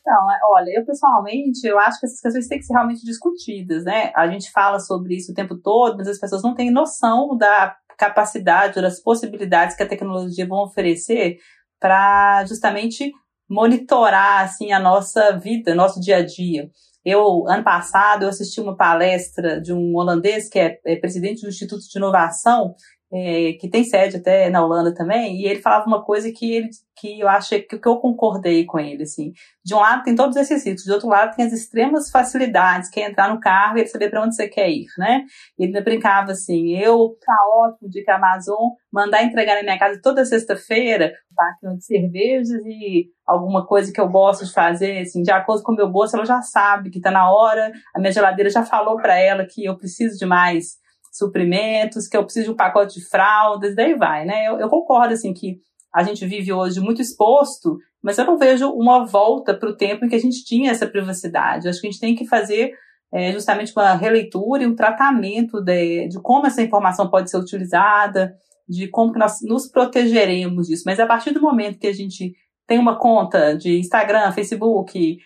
Então, 0.05 0.31
é, 0.31 0.37
olha, 0.51 0.69
eu 0.77 0.85
pessoalmente, 0.85 1.65
eu 1.65 1.79
acho 1.79 1.97
que 1.97 2.05
essas 2.05 2.19
questões 2.19 2.47
têm 2.47 2.59
que 2.59 2.65
ser 2.65 2.73
realmente 2.73 3.05
discutidas, 3.05 3.85
né? 3.85 4.11
A 4.13 4.27
gente 4.27 4.51
fala 4.51 4.77
sobre 4.77 5.15
isso 5.15 5.31
o 5.31 5.35
tempo 5.35 5.55
todo, 5.55 5.95
mas 5.95 6.09
as 6.09 6.19
pessoas 6.19 6.43
não 6.43 6.53
têm 6.53 6.69
noção 6.69 7.37
da 7.37 7.77
capacidade, 7.97 8.81
das 8.81 9.01
possibilidades 9.01 9.77
que 9.77 9.83
a 9.83 9.87
tecnologia 9.87 10.45
vão 10.45 10.63
oferecer 10.63 11.37
para 11.79 12.43
justamente 12.45 13.13
monitorar 13.49 14.43
assim 14.43 14.73
a 14.73 14.79
nossa 14.79 15.37
vida, 15.39 15.73
nosso 15.73 16.01
dia 16.01 16.17
a 16.17 16.25
dia. 16.25 16.69
Eu 17.05 17.47
ano 17.47 17.63
passado 17.63 18.23
eu 18.23 18.29
assisti 18.29 18.59
uma 18.59 18.75
palestra 18.75 19.61
de 19.61 19.71
um 19.71 19.95
holandês 19.95 20.49
que 20.49 20.59
é, 20.59 20.79
é 20.85 20.95
presidente 20.97 21.43
do 21.43 21.49
Instituto 21.49 21.81
de 21.81 21.97
Inovação 21.97 22.75
é, 23.13 23.53
que 23.53 23.69
tem 23.69 23.83
sede 23.83 24.17
até 24.17 24.49
na 24.49 24.65
Holanda 24.65 24.93
também, 24.93 25.39
e 25.39 25.45
ele 25.45 25.61
falava 25.61 25.85
uma 25.85 26.03
coisa 26.03 26.31
que 26.31 26.51
ele 26.51 26.69
que 26.95 27.19
eu 27.19 27.27
acho 27.27 27.49
que, 27.49 27.79
que 27.79 27.87
eu 27.87 27.97
concordei 27.97 28.65
com 28.65 28.79
ele, 28.79 29.03
assim. 29.03 29.33
De 29.63 29.73
um 29.73 29.77
lado 29.77 30.03
tem 30.03 30.15
todos 30.15 30.35
esses 30.35 30.65
riscos, 30.65 30.85
de 30.85 30.91
outro 30.91 31.09
lado 31.09 31.35
tem 31.35 31.45
as 31.45 31.51
extremas 31.51 32.09
facilidades, 32.09 32.89
que 32.89 32.99
é 32.99 33.09
entrar 33.09 33.33
no 33.33 33.39
carro 33.39 33.77
e 33.77 33.87
saber 33.87 34.09
para 34.09 34.23
onde 34.23 34.35
você 34.35 34.47
quer 34.47 34.69
ir, 34.69 34.85
né? 34.97 35.25
Ele 35.57 35.81
brincava 35.81 36.31
assim, 36.31 36.75
eu, 36.77 37.17
tá 37.25 37.35
ótimo 37.55 37.89
de 37.89 38.03
que 38.03 38.11
a 38.11 38.15
Amazon 38.15 38.71
mandar 38.91 39.23
entregar 39.23 39.55
na 39.55 39.63
minha 39.63 39.77
casa 39.77 39.99
toda 40.01 40.23
sexta-feira, 40.23 41.11
máquina 41.35 41.75
de 41.75 41.83
cervejas 41.83 42.61
e 42.65 43.07
alguma 43.25 43.65
coisa 43.65 43.91
que 43.91 43.99
eu 43.99 44.07
gosto 44.07 44.45
de 44.45 44.53
fazer, 44.53 44.99
assim, 44.99 45.23
de 45.23 45.31
acordo 45.31 45.63
com 45.63 45.73
o 45.73 45.75
meu 45.75 45.89
gosto, 45.89 46.15
ela 46.15 46.25
já 46.25 46.41
sabe 46.41 46.89
que 46.89 47.01
tá 47.01 47.11
na 47.11 47.31
hora, 47.31 47.71
a 47.93 47.99
minha 47.99 48.11
geladeira 48.11 48.49
já 48.49 48.63
falou 48.63 48.97
para 48.97 49.17
ela 49.17 49.45
que 49.45 49.65
eu 49.65 49.75
preciso 49.77 50.17
de 50.17 50.25
mais 50.25 50.82
suprimentos, 51.13 52.07
que 52.07 52.17
eu 52.17 52.23
preciso 52.23 52.47
de 52.47 52.51
um 52.51 52.55
pacote 52.55 52.99
de 52.99 53.05
fraldas, 53.05 53.75
daí 53.75 53.93
vai, 53.93 54.25
né? 54.25 54.47
Eu, 54.47 54.59
eu 54.59 54.67
concordo, 54.67 55.13
assim, 55.13 55.33
que 55.33 55.57
a 55.93 56.03
gente 56.03 56.25
vive 56.25 56.51
hoje 56.51 56.79
muito 56.79 57.01
exposto, 57.01 57.77
mas 58.01 58.17
eu 58.17 58.25
não 58.25 58.37
vejo 58.37 58.69
uma 58.71 59.05
volta 59.05 59.53
para 59.53 59.69
o 59.69 59.77
tempo 59.77 60.03
em 60.03 60.09
que 60.09 60.15
a 60.15 60.19
gente 60.19 60.43
tinha 60.43 60.71
essa 60.71 60.87
privacidade. 60.87 61.65
Eu 61.65 61.69
acho 61.69 61.79
que 61.79 61.87
a 61.87 61.91
gente 61.91 62.01
tem 62.01 62.15
que 62.15 62.25
fazer 62.25 62.71
é, 63.13 63.31
justamente 63.31 63.71
uma 63.75 63.93
releitura 63.93 64.63
e 64.63 64.67
um 64.67 64.75
tratamento 64.75 65.61
de, 65.61 66.07
de 66.07 66.19
como 66.19 66.47
essa 66.47 66.63
informação 66.63 67.09
pode 67.11 67.29
ser 67.29 67.37
utilizada, 67.37 68.33
de 68.67 68.87
como 68.87 69.13
nós 69.13 69.37
nos 69.43 69.69
protegeremos 69.69 70.67
disso. 70.67 70.83
Mas 70.85 70.99
a 70.99 71.05
partir 71.05 71.31
do 71.31 71.41
momento 71.41 71.77
que 71.77 71.87
a 71.87 71.93
gente 71.93 72.33
tem 72.65 72.79
uma 72.79 72.97
conta 72.97 73.55
de 73.55 73.77
Instagram, 73.77 74.31
Facebook, 74.31 75.19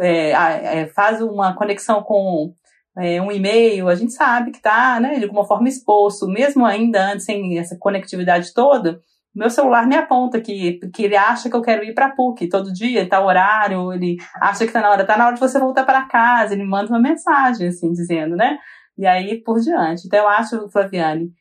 é, 0.00 0.30
é, 0.30 0.86
faz 0.86 1.20
uma 1.20 1.54
conexão 1.54 2.02
com 2.02 2.54
é, 2.98 3.20
um 3.20 3.32
e-mail, 3.32 3.88
a 3.88 3.94
gente 3.94 4.12
sabe 4.12 4.50
que 4.50 4.58
está, 4.58 5.00
né, 5.00 5.18
de 5.18 5.24
alguma 5.24 5.46
forma 5.46 5.68
exposto, 5.68 6.26
mesmo 6.26 6.64
ainda 6.64 7.12
antes 7.12 7.24
sem 7.24 7.58
essa 7.58 7.76
conectividade 7.78 8.52
toda, 8.52 9.00
meu 9.34 9.48
celular 9.48 9.86
me 9.86 9.96
aponta 9.96 10.40
que, 10.40 10.78
que 10.92 11.04
ele 11.04 11.16
acha 11.16 11.48
que 11.48 11.56
eu 11.56 11.62
quero 11.62 11.82
ir 11.82 11.94
para 11.94 12.10
PUC 12.10 12.48
todo 12.48 12.72
dia, 12.72 13.08
tá 13.08 13.24
horário, 13.24 13.92
ele 13.92 14.18
acha 14.36 14.58
que 14.58 14.64
está 14.66 14.82
na 14.82 14.90
hora, 14.90 15.06
tá 15.06 15.16
na 15.16 15.26
hora 15.26 15.34
de 15.34 15.40
você 15.40 15.58
voltar 15.58 15.84
para 15.84 16.06
casa, 16.06 16.52
ele 16.52 16.64
manda 16.64 16.90
uma 16.90 17.00
mensagem, 17.00 17.68
assim, 17.68 17.90
dizendo, 17.92 18.36
né? 18.36 18.58
E 18.96 19.06
aí 19.06 19.42
por 19.42 19.58
diante. 19.58 20.06
Então 20.06 20.18
eu 20.18 20.28
acho, 20.28 20.68
Flaviane, 20.68 21.32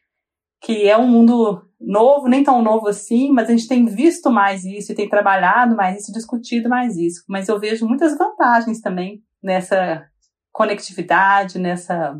que 0.61 0.87
é 0.87 0.97
um 0.97 1.07
mundo 1.07 1.61
novo, 1.79 2.29
nem 2.29 2.43
tão 2.43 2.61
novo 2.61 2.87
assim, 2.87 3.29
mas 3.31 3.49
a 3.49 3.51
gente 3.51 3.67
tem 3.67 3.85
visto 3.85 4.31
mais 4.31 4.63
isso 4.63 4.91
e 4.91 4.95
tem 4.95 5.09
trabalhado 5.09 5.75
mais 5.75 6.01
isso, 6.01 6.13
discutido 6.13 6.69
mais 6.69 6.95
isso. 6.95 7.23
Mas 7.27 7.49
eu 7.49 7.59
vejo 7.59 7.85
muitas 7.85 8.17
vantagens 8.17 8.79
também 8.79 9.21
nessa 9.43 10.05
conectividade, 10.51 11.57
nessa, 11.57 12.19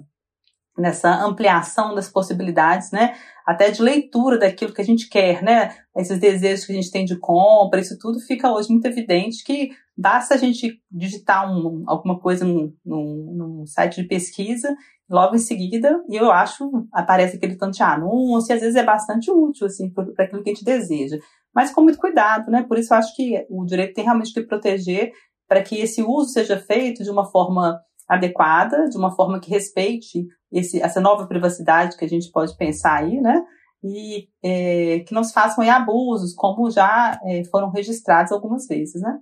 nessa 0.78 1.13
ampliação 1.24 1.94
das 1.94 2.10
possibilidades, 2.10 2.91
né? 2.91 3.15
Até 3.46 3.72
de 3.72 3.82
leitura 3.82 4.38
daquilo 4.38 4.74
que 4.74 4.82
a 4.82 4.86
gente 4.86 5.10
quer, 5.10 5.44
né? 5.44 5.76
Esses 5.96 6.20
desejos 6.20 6.65
que 6.65 6.72
a 6.72 6.76
gente 6.76 6.91
tem 6.91 7.06
de 7.06 7.17
compra, 7.17 7.82
isso 7.82 7.98
tudo 8.00 8.20
fica 8.20 8.52
hoje 8.52 8.70
muito 8.70 8.86
evidente 8.86 9.44
que 9.44 9.72
basta 9.98 10.34
a 10.34 10.38
gente 10.38 10.82
digitar 10.89 11.52
um, 11.52 11.84
alguma 11.88 12.20
coisa 12.20 12.46
num, 12.46 12.74
num, 12.86 13.34
num 13.36 13.65
site 13.65 14.02
de 14.02 14.08
pesquisa 14.08 14.76
logo 15.10 15.36
em 15.36 15.39
seguida, 15.39 16.02
e 16.10 16.15
eu 16.15 16.32
acho, 16.32 16.88
aparece 16.94 17.36
aquele 17.36 17.58
tanto 17.58 17.76
de 17.76 17.84
anúncio, 17.84 18.52
e 18.52 18.56
às 18.56 18.62
vezes 18.62 18.78
é 18.78 18.84
bastante 18.84 19.30
útil, 19.30 19.67
assim, 19.67 19.89
para 19.89 20.06
aquilo 20.24 20.41
que 20.41 20.50
a 20.50 20.54
gente 20.54 20.63
deseja. 20.63 21.20
Mas 21.54 21.70
com 21.70 21.82
muito 21.82 22.00
cuidado, 22.00 22.50
né? 22.50 22.63
Por 22.63 22.80
isso 22.80 22.94
eu 22.94 22.98
acho 22.98 23.13
que 23.13 23.46
o 23.50 23.65
direito 23.65 23.94
tem 23.94 24.06
realmente 24.06 24.34
que 24.34 24.41
proteger 24.41 25.12
para 25.50 25.62
que 25.62 25.78
esse 25.78 26.02
uso 26.02 26.30
seja 26.30 26.58
feito 26.58 27.04
de 27.04 27.10
uma 27.10 27.26
forma 27.26 27.78
adequada, 28.12 28.89
de 28.89 28.97
uma 28.97 29.15
forma 29.15 29.39
que 29.39 29.50
respeite 29.50 30.28
esse, 30.52 30.82
essa 30.82 31.00
nova 31.00 31.26
privacidade 31.28 31.95
que 31.95 32.04
a 32.04 32.10
gente 32.10 32.30
pode 32.30 32.58
pensar 32.58 33.00
aí, 33.00 33.21
né? 33.21 33.41
E 33.82 34.28
é, 34.43 35.00
que 35.00 35.13
não 35.13 35.24
se 35.24 35.34
façam 35.34 35.67
abusos, 35.69 36.36
como 36.36 36.69
já 36.69 37.17
é, 37.24 37.43
foram 37.45 37.69
registrados 37.69 38.34
algumas 38.34 38.67
vezes, 38.67 39.02
né? 39.02 39.17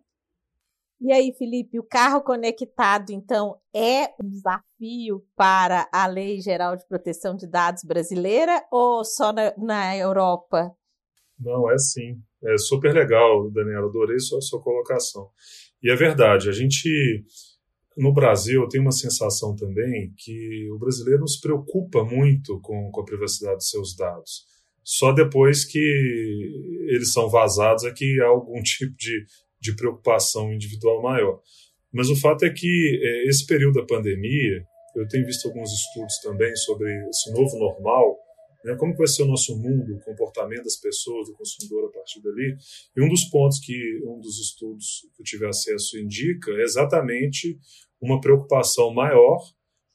E 1.00 1.14
aí, 1.14 1.34
Felipe, 1.38 1.80
o 1.80 1.84
carro 1.84 2.22
conectado, 2.22 3.12
então, 3.12 3.56
é 3.74 4.10
um 4.22 4.28
desafio 4.28 5.24
para 5.34 5.88
a 5.94 6.08
Lei 6.08 6.42
Geral 6.42 6.76
de 6.76 6.86
Proteção 6.88 7.36
de 7.36 7.48
Dados 7.48 7.84
brasileira 7.86 8.66
ou 8.70 9.06
só 9.06 9.32
na, 9.32 9.54
na 9.58 9.96
Europa? 9.96 10.76
Não, 11.40 11.72
é 11.72 11.78
sim. 11.78 12.18
É 12.44 12.58
super 12.58 12.94
legal, 12.94 13.50
Daniela. 13.50 13.88
Adorei 13.88 14.20
sua, 14.20 14.42
sua 14.42 14.62
colocação. 14.62 15.30
E 15.82 15.90
é 15.90 15.96
verdade, 15.96 16.50
a 16.50 16.52
gente 16.52 17.24
no 18.00 18.14
Brasil, 18.14 18.62
eu 18.62 18.70
tenho 18.70 18.84
uma 18.84 18.94
sensação 18.94 19.56
também 19.56 20.14
que 20.18 20.70
o 20.72 20.80
brasileiro 20.80 21.28
se 21.28 21.40
preocupa 21.42 22.02
muito 22.04 22.60
com, 22.62 22.90
com 22.92 23.02
a 23.02 23.06
privacidade 23.06 23.58
dos 23.58 23.70
seus 23.70 23.94
dados. 23.94 24.46
Só 24.82 25.12
depois 25.12 25.66
que 25.66 25.78
eles 26.88 27.12
são 27.12 27.30
vazados 27.30 27.84
é 27.84 27.92
que 27.92 28.22
há 28.22 28.28
algum 28.28 28.60
tipo 28.64 28.96
de, 28.96 29.26
de 29.60 29.76
preocupação 29.76 30.54
individual 30.54 31.02
maior. 31.02 31.42
Mas 31.92 32.10
o 32.10 32.16
fato 32.16 32.46
é 32.46 32.50
que 32.50 33.02
é, 33.04 33.30
esse 33.30 33.46
período 33.46 33.82
da 33.82 33.86
pandemia, 33.86 34.64
eu 34.96 35.08
tenho 35.10 35.26
visto 35.26 35.50
alguns 35.50 35.70
estudos 35.74 36.20
também 36.24 36.56
sobre 36.56 36.90
esse 37.10 37.32
novo 37.34 37.60
normal, 37.60 38.18
né, 38.64 38.76
como 38.76 38.96
vai 38.96 39.08
ser 39.08 39.24
o 39.24 39.28
nosso 39.28 39.58
mundo, 39.58 39.96
o 39.96 40.00
comportamento 40.02 40.64
das 40.64 40.78
pessoas, 40.78 41.28
do 41.28 41.36
consumidor 41.36 41.90
a 41.90 41.92
partir 41.92 42.22
dali. 42.22 42.56
E 42.96 43.02
um 43.02 43.10
dos 43.10 43.26
pontos 43.26 43.60
que 43.60 44.02
um 44.06 44.20
dos 44.20 44.40
estudos 44.40 45.02
que 45.16 45.22
eu 45.22 45.26
tive 45.26 45.46
acesso 45.48 45.98
indica 46.00 46.52
é 46.52 46.64
exatamente 46.64 47.58
uma 48.02 48.20
preocupação 48.22 48.94
maior 48.94 49.40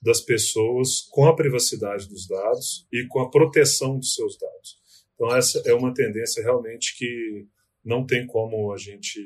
das 0.02 0.20
pessoas 0.20 1.00
com 1.10 1.26
a 1.26 1.34
privacidade 1.34 2.08
dos 2.08 2.26
dados 2.26 2.86
e 2.92 3.06
com 3.08 3.20
a 3.20 3.30
proteção 3.30 3.98
dos 3.98 4.14
seus 4.14 4.36
dados. 4.38 4.78
Então, 5.14 5.34
essa 5.34 5.62
é 5.64 5.72
uma 5.72 5.94
tendência 5.94 6.42
realmente 6.42 6.96
que 6.98 7.46
não 7.84 8.04
tem 8.06 8.26
como 8.26 8.72
a 8.72 8.76
gente 8.76 9.20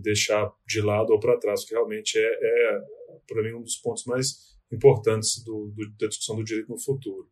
deixar 0.00 0.50
de 0.66 0.80
lado 0.80 1.12
ou 1.12 1.20
para 1.20 1.38
trás, 1.38 1.64
que 1.64 1.74
realmente 1.74 2.18
é, 2.18 2.22
é 2.22 2.80
para 3.26 3.42
mim, 3.42 3.54
um 3.54 3.62
dos 3.62 3.76
pontos 3.76 4.04
mais 4.04 4.56
importantes 4.72 5.42
do, 5.44 5.72
do, 5.74 5.90
da 5.98 6.06
discussão 6.06 6.36
do 6.36 6.44
direito 6.44 6.68
no 6.68 6.78
futuro. 6.78 7.28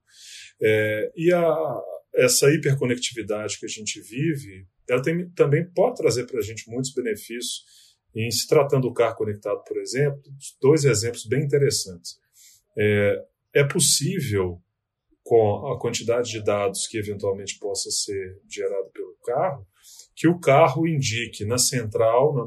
É, 0.61 1.13
e 1.17 1.33
a, 1.33 1.83
essa 2.15 2.51
hiperconectividade 2.51 3.59
que 3.59 3.67
a 3.67 3.69
gente 3.69 4.01
vive, 4.01 4.67
ela 4.89 5.03
tem, 5.03 5.29
também 5.31 5.67
pode 5.71 5.97
trazer 5.97 6.27
para 6.27 6.39
a 6.39 6.43
gente 6.43 6.69
muitos 6.69 6.93
benefícios 6.93 7.65
em 8.17 8.31
se 8.31 8.49
tratando 8.49 8.89
do 8.89 8.95
carro 8.95 9.17
conectado, 9.17 9.63
por 9.65 9.77
exemplo, 9.79 10.23
dois 10.61 10.85
exemplos 10.85 11.27
bem 11.27 11.45
interessantes. 11.45 12.19
É, 12.77 13.25
é 13.55 13.65
possível, 13.65 14.61
com 15.23 15.69
a 15.73 15.79
quantidade 15.79 16.31
de 16.31 16.43
dados 16.43 16.87
que 16.87 16.99
eventualmente 16.99 17.59
possa 17.59 17.91
ser 17.91 18.41
gerado 18.49 18.91
pelo 18.93 19.17
carro, 19.25 19.67
que 20.15 20.27
o 20.27 20.41
carro 20.41 20.87
indique 20.87 21.45
na 21.45 21.59
central 21.59 22.35
na, 22.35 22.45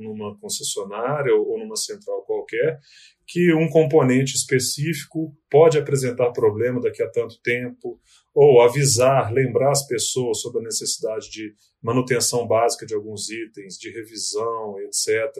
numa 0.00 0.36
concessionária 0.38 1.34
ou 1.34 1.58
numa 1.58 1.76
central 1.76 2.22
qualquer, 2.22 2.78
que 3.26 3.54
um 3.54 3.68
componente 3.68 4.34
específico 4.34 5.32
pode 5.48 5.78
apresentar 5.78 6.32
problema 6.32 6.80
daqui 6.80 7.02
a 7.02 7.08
tanto 7.08 7.40
tempo, 7.42 8.00
ou 8.34 8.60
avisar, 8.60 9.32
lembrar 9.32 9.70
as 9.70 9.86
pessoas 9.86 10.40
sobre 10.40 10.60
a 10.60 10.64
necessidade 10.64 11.30
de 11.30 11.52
manutenção 11.82 12.46
básica 12.46 12.86
de 12.86 12.94
alguns 12.94 13.28
itens, 13.30 13.74
de 13.74 13.90
revisão, 13.90 14.76
etc. 14.80 15.32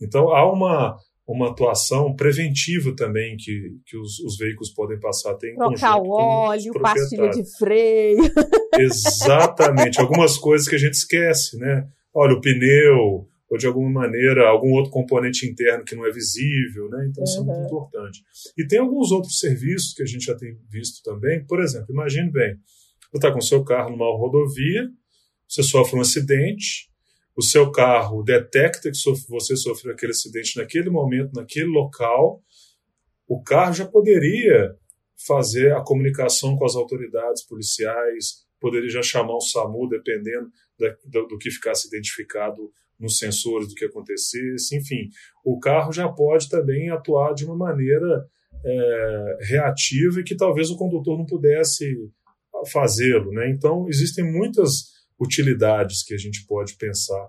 Então, 0.00 0.30
há 0.30 0.50
uma, 0.50 0.96
uma 1.26 1.50
atuação 1.50 2.14
preventiva 2.14 2.94
também 2.96 3.36
que, 3.36 3.76
que 3.86 3.96
os, 3.96 4.18
os 4.20 4.36
veículos 4.36 4.72
podem 4.72 4.98
passar. 4.98 5.34
Tem 5.34 5.54
Trocar 5.54 5.96
o 5.96 6.10
óleo, 6.10 6.72
pastilha 6.80 7.30
de 7.30 7.44
freio. 7.58 8.22
Exatamente. 8.78 10.00
Algumas 10.00 10.36
coisas 10.36 10.68
que 10.68 10.74
a 10.74 10.78
gente 10.78 10.94
esquece, 10.94 11.58
né? 11.58 11.86
Olha, 12.14 12.34
o 12.34 12.40
pneu, 12.40 13.28
ou 13.52 13.58
de 13.58 13.66
alguma 13.66 13.90
maneira 13.90 14.48
algum 14.48 14.72
outro 14.72 14.90
componente 14.90 15.46
interno 15.46 15.84
que 15.84 15.94
não 15.94 16.06
é 16.06 16.10
visível, 16.10 16.88
né? 16.88 17.06
Então 17.10 17.22
isso 17.22 17.38
uhum. 17.42 17.52
é 17.52 17.58
muito 17.58 17.66
importante. 17.66 18.24
E 18.56 18.66
tem 18.66 18.78
alguns 18.78 19.12
outros 19.12 19.38
serviços 19.38 19.92
que 19.92 20.02
a 20.02 20.06
gente 20.06 20.24
já 20.24 20.34
tem 20.34 20.58
visto 20.70 21.02
também. 21.02 21.44
Por 21.44 21.62
exemplo, 21.62 21.88
imagine 21.90 22.32
bem, 22.32 22.56
você 23.10 23.18
está 23.18 23.30
com 23.30 23.40
o 23.40 23.42
seu 23.42 23.62
carro 23.62 23.90
numa 23.90 24.06
rodovia, 24.06 24.88
você 25.46 25.62
sofre 25.62 25.98
um 25.98 26.00
acidente, 26.00 26.88
o 27.36 27.42
seu 27.42 27.70
carro 27.70 28.22
detecta 28.22 28.90
que 28.90 28.96
você 29.28 29.54
sofreu 29.54 29.92
aquele 29.92 30.12
acidente 30.12 30.56
naquele 30.56 30.88
momento, 30.88 31.34
naquele 31.34 31.66
local, 31.66 32.42
o 33.28 33.42
carro 33.42 33.74
já 33.74 33.84
poderia 33.84 34.74
fazer 35.26 35.74
a 35.74 35.82
comunicação 35.82 36.56
com 36.56 36.64
as 36.64 36.74
autoridades 36.74 37.44
policiais, 37.46 38.46
poderia 38.58 38.88
já 38.88 39.02
chamar 39.02 39.34
o 39.34 39.42
SAMU, 39.42 39.90
dependendo 39.90 40.48
da, 40.78 40.96
do, 41.04 41.26
do, 41.26 41.36
que 41.36 41.50
ficasse 41.50 41.86
identificado 41.88 42.72
nos 43.02 43.18
sensores 43.18 43.68
do 43.68 43.74
que 43.74 43.84
acontecesse. 43.84 44.76
Enfim, 44.76 45.08
o 45.44 45.58
carro 45.58 45.92
já 45.92 46.08
pode 46.08 46.48
também 46.48 46.88
atuar 46.88 47.34
de 47.34 47.44
uma 47.44 47.56
maneira 47.56 48.24
é, 48.64 49.38
reativa 49.42 50.20
e 50.20 50.24
que 50.24 50.36
talvez 50.36 50.70
o 50.70 50.76
condutor 50.76 51.18
não 51.18 51.26
pudesse 51.26 51.84
fazê-lo. 52.70 53.32
Né? 53.32 53.50
Então, 53.50 53.88
existem 53.88 54.24
muitas 54.24 54.92
utilidades 55.20 56.04
que 56.04 56.14
a 56.14 56.18
gente 56.18 56.46
pode 56.46 56.76
pensar 56.76 57.26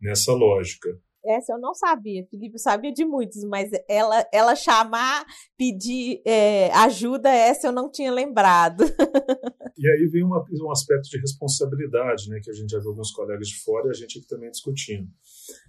nessa 0.00 0.32
lógica. 0.32 0.88
Essa 1.26 1.52
eu 1.52 1.58
não 1.58 1.74
sabia, 1.74 2.24
Felipe 2.30 2.58
sabia 2.58 2.92
de 2.92 3.04
muitos, 3.04 3.42
mas 3.44 3.70
ela, 3.88 4.24
ela 4.32 4.54
chamar, 4.54 5.24
pedir 5.56 6.22
é, 6.24 6.70
ajuda, 6.72 7.28
essa 7.28 7.66
eu 7.66 7.72
não 7.72 7.90
tinha 7.90 8.12
lembrado. 8.12 8.84
e 9.76 9.88
aí 9.88 10.08
vem 10.10 10.24
uma, 10.24 10.44
um 10.62 10.70
aspecto 10.70 11.08
de 11.10 11.18
responsabilidade, 11.18 12.28
né, 12.28 12.38
que 12.42 12.50
a 12.50 12.54
gente 12.54 12.70
já 12.70 12.78
viu 12.78 12.90
alguns 12.90 13.10
colegas 13.10 13.48
de 13.48 13.60
fora 13.62 13.88
e 13.88 13.90
a 13.90 13.94
gente 13.94 14.18
aqui 14.18 14.26
também 14.28 14.50
discutindo. 14.50 15.08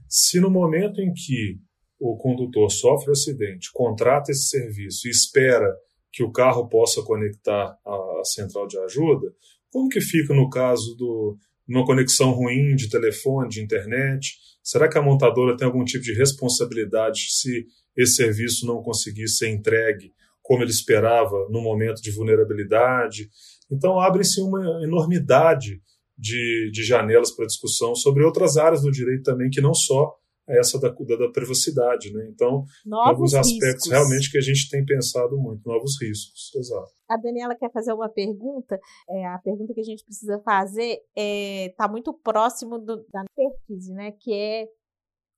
Se 0.07 0.39
no 0.39 0.49
momento 0.49 1.01
em 1.01 1.11
que 1.13 1.59
o 1.99 2.15
condutor 2.17 2.69
sofre 2.71 3.09
um 3.09 3.13
acidente, 3.13 3.71
contrata 3.73 4.31
esse 4.31 4.49
serviço 4.49 5.07
e 5.07 5.11
espera 5.11 5.75
que 6.11 6.23
o 6.23 6.31
carro 6.31 6.67
possa 6.67 7.01
conectar 7.03 7.77
a 7.85 8.21
central 8.23 8.67
de 8.67 8.77
ajuda, 8.79 9.33
como 9.69 9.89
que 9.89 10.01
fica 10.01 10.33
no 10.33 10.49
caso 10.49 10.95
do, 10.95 11.37
uma 11.67 11.85
conexão 11.85 12.31
ruim 12.31 12.75
de 12.75 12.89
telefone, 12.89 13.49
de 13.49 13.61
internet? 13.61 14.37
Será 14.63 14.89
que 14.89 14.97
a 14.97 15.01
montadora 15.01 15.55
tem 15.55 15.65
algum 15.65 15.83
tipo 15.83 16.03
de 16.03 16.13
responsabilidade 16.13 17.27
se 17.29 17.65
esse 17.95 18.15
serviço 18.15 18.65
não 18.65 18.81
conseguir 18.81 19.27
ser 19.27 19.49
entregue 19.49 20.13
como 20.41 20.63
ele 20.63 20.71
esperava 20.71 21.47
no 21.49 21.61
momento 21.61 22.01
de 22.01 22.11
vulnerabilidade? 22.11 23.29
Então, 23.71 23.99
abre-se 23.99 24.39
uma 24.41 24.83
enormidade 24.83 25.81
de, 26.17 26.71
de 26.71 26.83
janelas 26.83 27.31
para 27.31 27.45
discussão 27.45 27.95
sobre 27.95 28.23
outras 28.23 28.57
áreas 28.57 28.81
do 28.81 28.91
direito 28.91 29.23
também, 29.23 29.49
que 29.49 29.61
não 29.61 29.73
só 29.73 30.15
essa 30.47 30.79
da, 30.79 30.89
da, 30.89 31.15
da 31.15 31.31
privacidade. 31.31 32.13
Né? 32.13 32.27
Então, 32.29 32.65
novos 32.85 33.09
alguns 33.09 33.33
aspectos 33.33 33.85
riscos. 33.85 33.91
realmente 33.91 34.31
que 34.31 34.37
a 34.37 34.41
gente 34.41 34.69
tem 34.69 34.85
pensado 34.85 35.37
muito, 35.37 35.67
novos 35.67 36.01
riscos. 36.01 36.51
Exato. 36.55 36.91
A 37.09 37.17
Daniela 37.17 37.55
quer 37.55 37.71
fazer 37.71 37.93
uma 37.93 38.09
pergunta. 38.09 38.79
É, 39.09 39.25
a 39.25 39.37
pergunta 39.39 39.73
que 39.73 39.81
a 39.81 39.83
gente 39.83 40.03
precisa 40.03 40.39
fazer 40.39 40.93
está 40.93 41.01
é, 41.15 41.73
tá 41.77 41.87
muito 41.87 42.13
próximo 42.13 42.77
do, 42.77 43.05
da 43.11 43.23
expertise, 43.23 43.93
né? 43.93 44.11
que 44.11 44.33
é 44.33 44.67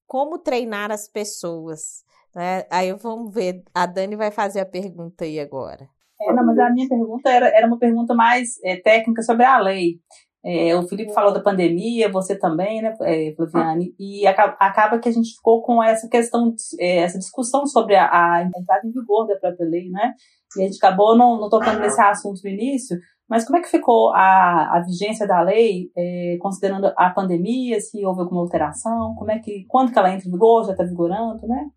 como 0.05 0.39
treinar 0.39 0.91
as 0.91 1.07
pessoas. 1.07 2.03
Né? 2.35 2.65
Aí 2.69 2.93
vamos 2.93 3.33
ver, 3.33 3.63
a 3.73 3.85
Dani 3.85 4.15
vai 4.15 4.31
fazer 4.31 4.59
a 4.59 4.65
pergunta 4.65 5.23
aí 5.23 5.39
agora. 5.39 5.89
É, 6.21 6.33
não, 6.33 6.45
mas 6.45 6.59
a 6.59 6.69
minha 6.69 6.87
pergunta 6.87 7.29
era, 7.29 7.47
era 7.47 7.65
uma 7.65 7.79
pergunta 7.79 8.13
mais 8.13 8.61
é, 8.63 8.75
técnica 8.75 9.21
sobre 9.21 9.45
a 9.45 9.57
lei. 9.57 9.99
É, 10.43 10.73
o 10.75 10.87
Felipe 10.87 11.13
falou 11.13 11.33
da 11.33 11.41
pandemia, 11.41 12.09
você 12.09 12.37
também, 12.37 12.81
né, 12.81 12.95
é, 13.01 13.33
Flaviane, 13.35 13.93
e 13.99 14.25
acaba, 14.25 14.55
acaba, 14.59 14.99
que 14.99 15.09
a 15.09 15.11
gente 15.11 15.35
ficou 15.35 15.61
com 15.61 15.83
essa 15.83 16.07
questão, 16.07 16.53
é, 16.79 16.99
essa 16.99 17.19
discussão 17.19 17.65
sobre 17.65 17.95
a, 17.95 18.05
a, 18.05 18.43
entrada 18.43 18.87
em 18.87 18.91
vigor 18.91 19.27
da 19.27 19.35
própria 19.35 19.67
lei, 19.67 19.89
né? 19.89 20.13
E 20.57 20.63
a 20.63 20.65
gente 20.65 20.77
acabou 20.77 21.17
não, 21.17 21.39
não 21.39 21.49
tocando 21.49 21.81
nesse 21.81 22.01
assunto 22.01 22.39
no 22.41 22.49
início, 22.49 22.97
mas 23.29 23.45
como 23.45 23.57
é 23.57 23.61
que 23.61 23.69
ficou 23.69 24.11
a, 24.13 24.77
a 24.77 24.83
vigência 24.85 25.27
da 25.27 25.41
lei, 25.41 25.91
é, 25.95 26.37
considerando 26.39 26.91
a 26.95 27.09
pandemia, 27.09 27.79
se 27.81 28.03
houve 28.05 28.21
alguma 28.21 28.41
alteração, 28.41 29.15
como 29.17 29.31
é 29.31 29.39
que, 29.39 29.65
quando 29.67 29.91
que 29.91 29.99
ela 29.99 30.11
entra 30.11 30.27
em 30.27 30.31
vigor, 30.31 30.65
já 30.65 30.71
está 30.71 30.85
vigorando, 30.85 31.45
né? 31.47 31.69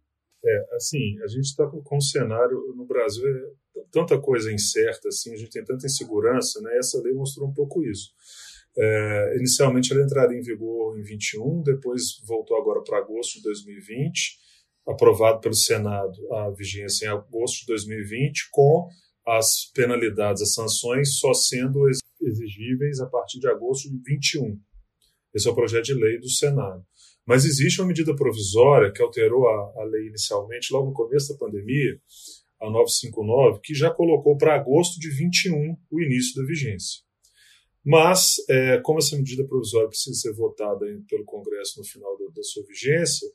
É, 0.44 0.74
assim, 0.76 1.20
a 1.22 1.26
gente 1.26 1.46
está 1.46 1.66
com, 1.66 1.82
com 1.82 1.96
um 1.96 2.00
cenário 2.00 2.74
no 2.76 2.86
Brasil, 2.86 3.24
é 3.76 3.80
tanta 3.92 4.20
coisa 4.20 4.52
incerta, 4.52 5.08
assim, 5.08 5.32
a 5.32 5.36
gente 5.36 5.50
tem 5.50 5.64
tanta 5.64 5.86
insegurança, 5.86 6.60
né? 6.62 6.78
Essa 6.78 7.00
lei 7.02 7.12
mostrou 7.12 7.48
um 7.48 7.52
pouco 7.52 7.84
isso. 7.84 8.12
É, 8.76 9.34
inicialmente 9.36 9.92
ela 9.92 10.02
entraria 10.02 10.38
em 10.38 10.42
vigor 10.42 10.98
em 10.98 11.02
21, 11.02 11.62
depois 11.62 12.02
voltou 12.26 12.56
agora 12.56 12.82
para 12.82 12.98
agosto 12.98 13.36
de 13.36 13.42
2020, 13.42 14.38
aprovado 14.86 15.40
pelo 15.40 15.54
Senado 15.54 16.14
a 16.32 16.50
vigência 16.50 17.06
em 17.06 17.08
agosto 17.08 17.60
de 17.60 17.66
2020, 17.66 18.48
com 18.50 18.88
as 19.26 19.70
penalidades, 19.74 20.42
as 20.42 20.54
sanções 20.54 21.18
só 21.18 21.32
sendo 21.34 21.86
exigíveis 22.20 23.00
a 23.00 23.06
partir 23.06 23.38
de 23.38 23.48
agosto 23.48 23.90
de 23.90 23.98
21. 24.04 24.58
Esse 25.34 25.48
é 25.48 25.50
o 25.50 25.54
projeto 25.54 25.84
de 25.84 25.94
lei 25.94 26.18
do 26.18 26.28
Senado. 26.28 26.84
Mas 27.26 27.44
existe 27.44 27.80
uma 27.80 27.88
medida 27.88 28.14
provisória 28.16 28.92
que 28.92 29.00
alterou 29.00 29.46
a, 29.46 29.82
a 29.82 29.84
lei 29.84 30.08
inicialmente, 30.08 30.72
logo 30.72 30.88
no 30.88 30.92
começo 30.92 31.32
da 31.32 31.38
pandemia, 31.38 32.00
a 32.60 32.70
959, 32.70 33.60
que 33.62 33.74
já 33.74 33.90
colocou 33.90 34.36
para 34.36 34.56
agosto 34.56 34.98
de 34.98 35.08
21 35.08 35.76
o 35.90 36.00
início 36.00 36.40
da 36.40 36.46
vigência. 36.46 37.00
Mas, 37.84 38.36
é, 38.48 38.78
como 38.78 38.98
essa 38.98 39.16
medida 39.16 39.44
provisória 39.44 39.88
precisa 39.88 40.14
ser 40.18 40.32
votada 40.32 40.86
pelo 41.08 41.24
Congresso 41.24 41.80
no 41.80 41.84
final 41.84 42.16
da, 42.16 42.26
da 42.26 42.42
sua 42.42 42.64
vigência, 42.64 43.28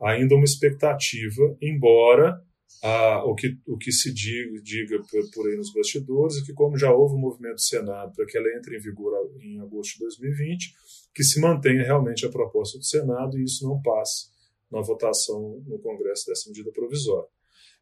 ainda 0.00 0.36
uma 0.36 0.44
expectativa, 0.44 1.56
embora 1.60 2.40
a, 2.82 3.24
o, 3.24 3.34
que, 3.34 3.58
o 3.66 3.76
que 3.76 3.90
se 3.90 4.12
diga, 4.12 4.62
diga 4.62 5.02
por, 5.10 5.30
por, 5.32 5.48
aí 5.48 5.56
nos 5.56 5.72
bastidores 5.72 6.36
é 6.38 6.44
que, 6.44 6.52
como 6.52 6.78
já 6.78 6.92
houve 6.92 7.14
um 7.14 7.20
movimento 7.20 7.54
do 7.54 7.60
Senado 7.60 8.12
para 8.14 8.24
que 8.24 8.38
ela 8.38 8.48
entre 8.56 8.76
em 8.76 8.80
vigor 8.80 9.12
em 9.40 9.60
agosto 9.60 9.94
de 9.94 10.00
2020, 10.00 10.74
que 11.12 11.24
se 11.24 11.40
mantenha 11.40 11.82
realmente 11.82 12.24
a 12.24 12.30
proposta 12.30 12.78
do 12.78 12.84
Senado 12.84 13.36
e 13.36 13.42
isso 13.42 13.66
não 13.66 13.82
passe 13.82 14.28
na 14.70 14.80
votação 14.80 15.60
no 15.66 15.78
Congresso 15.80 16.26
dessa 16.26 16.48
medida 16.48 16.70
provisória. 16.70 17.28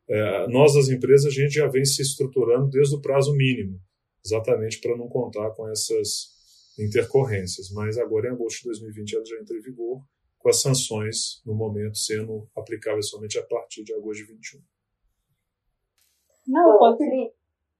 É, 0.08 0.48
nós, 0.48 0.74
as 0.76 0.88
empresas, 0.88 1.26
a 1.26 1.30
gente 1.30 1.54
já 1.54 1.66
vem 1.66 1.84
se 1.84 2.00
estruturando 2.00 2.70
desde 2.70 2.94
o 2.94 3.00
prazo 3.00 3.34
mínimo 3.34 3.78
exatamente 4.26 4.80
para 4.80 4.96
não 4.96 5.08
contar 5.08 5.50
com 5.50 5.68
essas 5.68 6.34
intercorrências. 6.78 7.70
Mas 7.70 7.98
agora, 7.98 8.28
em 8.28 8.32
agosto 8.32 8.58
de 8.58 8.64
2020, 8.64 9.16
ela 9.16 9.24
já 9.24 9.40
entra 9.40 9.56
em 9.56 9.60
vigor, 9.60 10.02
com 10.38 10.48
as 10.48 10.60
sanções, 10.60 11.42
no 11.44 11.54
momento, 11.54 11.96
sendo 11.96 12.48
aplicáveis 12.56 13.08
somente 13.08 13.38
a 13.38 13.42
partir 13.42 13.82
de 13.82 13.94
agosto 13.94 14.24
de 14.24 14.32
21. 14.32 14.60
Não, 16.48 16.78
pode... 16.78 17.32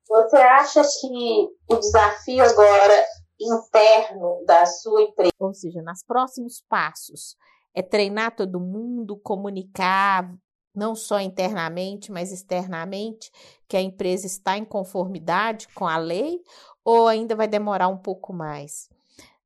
Você 0.09 0.37
acha 0.37 0.83
que 0.83 1.49
o 1.69 1.77
desafio 1.77 2.45
agora 2.45 3.05
interno 3.41 4.45
da 4.47 4.65
sua 4.65 5.03
empresa, 5.03 5.33
ou 5.39 5.53
seja, 5.53 5.83
nos 5.83 6.03
próximos 6.05 6.65
passos, 6.69 7.37
é 7.75 7.83
treinar 7.83 8.35
todo 8.35 8.61
mundo, 8.61 9.19
comunicar, 9.19 10.33
não 10.77 10.95
só 10.95 11.19
internamente, 11.19 12.13
mas 12.13 12.31
externamente, 12.31 13.33
que 13.67 13.77
a 13.77 13.81
empresa 13.81 14.27
está 14.27 14.59
em 14.59 14.65
conformidade 14.65 15.69
com 15.69 15.87
a 15.87 15.97
lei 15.97 16.41
ou 16.85 17.09
ainda 17.09 17.35
vai 17.35 17.49
demorar 17.49 17.89
um 17.89 17.97
pouco 17.97 18.33
mais? 18.33 18.89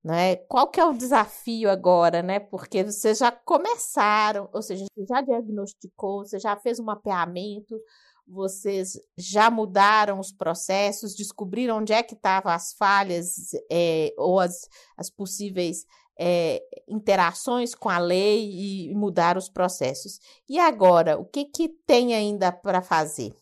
Né? 0.02 0.36
Qual 0.36 0.68
que 0.68 0.80
é 0.80 0.84
o 0.84 0.94
desafio 0.94 1.70
agora, 1.70 2.22
né? 2.22 2.40
Porque 2.40 2.82
vocês 2.82 3.18
já 3.18 3.30
começaram, 3.30 4.48
ou 4.52 4.62
seja, 4.62 4.86
você 4.94 5.06
já 5.06 5.20
diagnosticou, 5.20 6.24
você 6.24 6.38
já 6.38 6.56
fez 6.56 6.80
um 6.80 6.84
mapeamento, 6.84 7.78
vocês 8.26 8.98
já 9.16 9.50
mudaram 9.50 10.18
os 10.18 10.32
processos, 10.32 11.14
descobriram 11.14 11.78
onde 11.78 11.92
é 11.92 12.02
que 12.02 12.14
estavam 12.14 12.50
as 12.50 12.72
falhas 12.72 13.50
é, 13.70 14.14
ou 14.16 14.40
as, 14.40 14.68
as 14.96 15.10
possíveis 15.10 15.84
é, 16.20 16.60
interações 16.86 17.74
com 17.74 17.88
a 17.88 17.98
lei 17.98 18.90
e 18.90 18.94
mudar 18.94 19.38
os 19.38 19.48
processos. 19.48 20.20
E 20.46 20.58
agora, 20.58 21.18
o 21.18 21.24
que, 21.24 21.46
que 21.46 21.68
tem 21.86 22.14
ainda 22.14 22.52
para 22.52 22.82
fazer? 22.82 23.32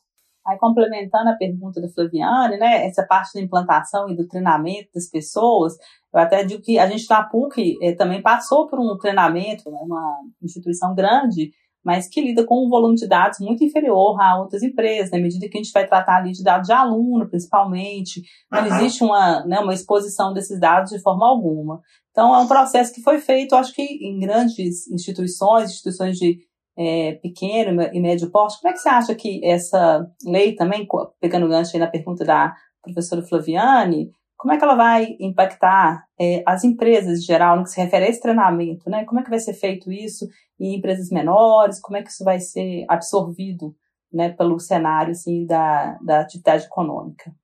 Aí, 0.47 0.57
complementando 0.59 1.29
a 1.29 1.37
pergunta 1.37 1.81
da 1.81 1.89
Flaviane, 1.89 2.57
né, 2.57 2.87
essa 2.87 3.05
parte 3.05 3.35
da 3.35 3.41
implantação 3.41 4.09
e 4.09 4.17
do 4.17 4.27
treinamento 4.27 4.89
das 4.95 5.11
pessoas, 5.11 5.75
eu 6.15 6.21
até 6.21 6.45
digo 6.45 6.63
que 6.63 6.79
a 6.79 6.87
gente 6.87 7.05
na 7.11 7.23
PUC 7.23 7.77
eh, 7.83 7.95
também 7.97 8.23
passou 8.23 8.67
por 8.67 8.79
um 8.79 8.97
treinamento, 8.97 9.71
né, 9.71 9.79
uma 9.83 10.21
instituição 10.41 10.95
grande, 10.95 11.51
mas 11.85 12.09
que 12.09 12.21
lida 12.21 12.45
com 12.45 12.67
um 12.67 12.69
volume 12.69 12.97
de 12.97 13.07
dados 13.07 13.39
muito 13.41 13.65
inferior 13.65 14.21
a 14.21 14.41
outras 14.41 14.63
empresas, 14.63 15.11
na 15.11 15.19
medida 15.19 15.49
que 15.49 15.57
a 15.59 15.63
gente 15.63 15.73
vai 15.73 15.87
tratar 15.87 16.17
ali 16.17 16.33
de 16.33 16.43
dados 16.43 16.67
de 16.67 16.73
aluno, 16.73 17.29
principalmente, 17.29 18.23
não 18.51 18.67
existe 18.67 19.03
uma, 19.03 19.45
né, 19.47 19.61
uma 19.61 19.75
exposição 19.75 20.33
desses 20.33 20.59
dados 20.61 20.91
de 20.91 21.01
forma 21.01 21.27
alguma. 21.27 21.81
Então, 22.11 22.35
é 22.35 22.39
um 22.39 22.49
processo 22.49 22.93
que 22.93 23.03
foi 23.03 23.19
feito, 23.19 23.55
acho 23.55 23.75
que 23.75 23.83
em 23.83 24.19
grandes 24.19 24.89
instituições, 24.91 25.71
instituições 25.71 26.17
de 26.17 26.39
é, 26.77 27.15
pequeno 27.15 27.83
e 27.93 28.01
médio 28.01 28.31
porte. 28.31 28.61
Como 28.61 28.71
é 28.71 28.73
que 28.73 28.81
você 28.81 28.89
acha 28.89 29.15
que 29.15 29.45
essa 29.45 30.07
lei 30.25 30.55
também, 30.55 30.87
pegando 31.21 31.47
o 31.47 31.49
gancho 31.49 31.73
aí 31.75 31.81
na 31.81 31.89
pergunta 31.89 32.25
da 32.25 32.55
professora 32.83 33.23
Flaviane, 33.23 34.11
como 34.39 34.55
é 34.55 34.57
que 34.57 34.65
ela 34.65 34.77
vai 34.77 35.17
impactar 35.19 36.07
é, 36.19 36.45
as 36.47 36.63
empresas 36.63 37.19
em 37.19 37.23
geral 37.23 37.57
no 37.57 37.65
que 37.65 37.71
se 37.71 37.81
refere 37.81 38.07
a 38.07 38.09
esse 38.09 38.23
treinamento, 38.23 38.89
né? 38.89 39.05
Como 39.05 39.19
é 39.19 39.25
que 39.25 39.31
vai 39.31 39.41
ser 39.41 39.53
feito 39.53 39.91
isso 39.91 40.29
em 40.61 40.77
empresas 40.77 41.11
menores? 41.11 41.81
Como 41.81 41.97
é 41.97 42.03
que 42.03 42.11
isso 42.11 42.23
vai 42.23 42.39
ser 42.39 42.85
absorvido, 42.89 43.75
né, 44.13 44.31
pelo 44.31 44.59
cenário, 44.61 45.11
assim, 45.11 45.45
da, 45.45 45.99
da 46.05 46.21
atividade 46.21 46.67
econômica? 46.67 47.35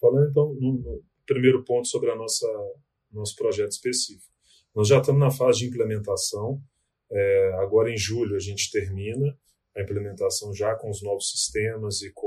Falando, 0.00 0.30
então, 0.30 0.54
no, 0.54 0.72
no 0.72 1.02
primeiro 1.26 1.62
ponto 1.62 1.86
sobre 1.86 2.10
a 2.10 2.16
nossa 2.16 2.48
nosso 3.12 3.36
projeto 3.36 3.70
específico. 3.70 4.32
Nós 4.74 4.88
já 4.88 4.98
estamos 4.98 5.20
na 5.20 5.30
fase 5.30 5.60
de 5.60 5.66
implementação, 5.66 6.60
é, 7.10 7.52
agora 7.58 7.90
em 7.90 7.96
julho 7.96 8.34
a 8.34 8.40
gente 8.40 8.72
termina 8.72 9.38
a 9.76 9.82
implementação 9.82 10.52
já 10.52 10.74
com 10.74 10.90
os 10.90 11.00
novos 11.02 11.30
sistemas 11.30 12.02
e 12.02 12.12
com, 12.12 12.26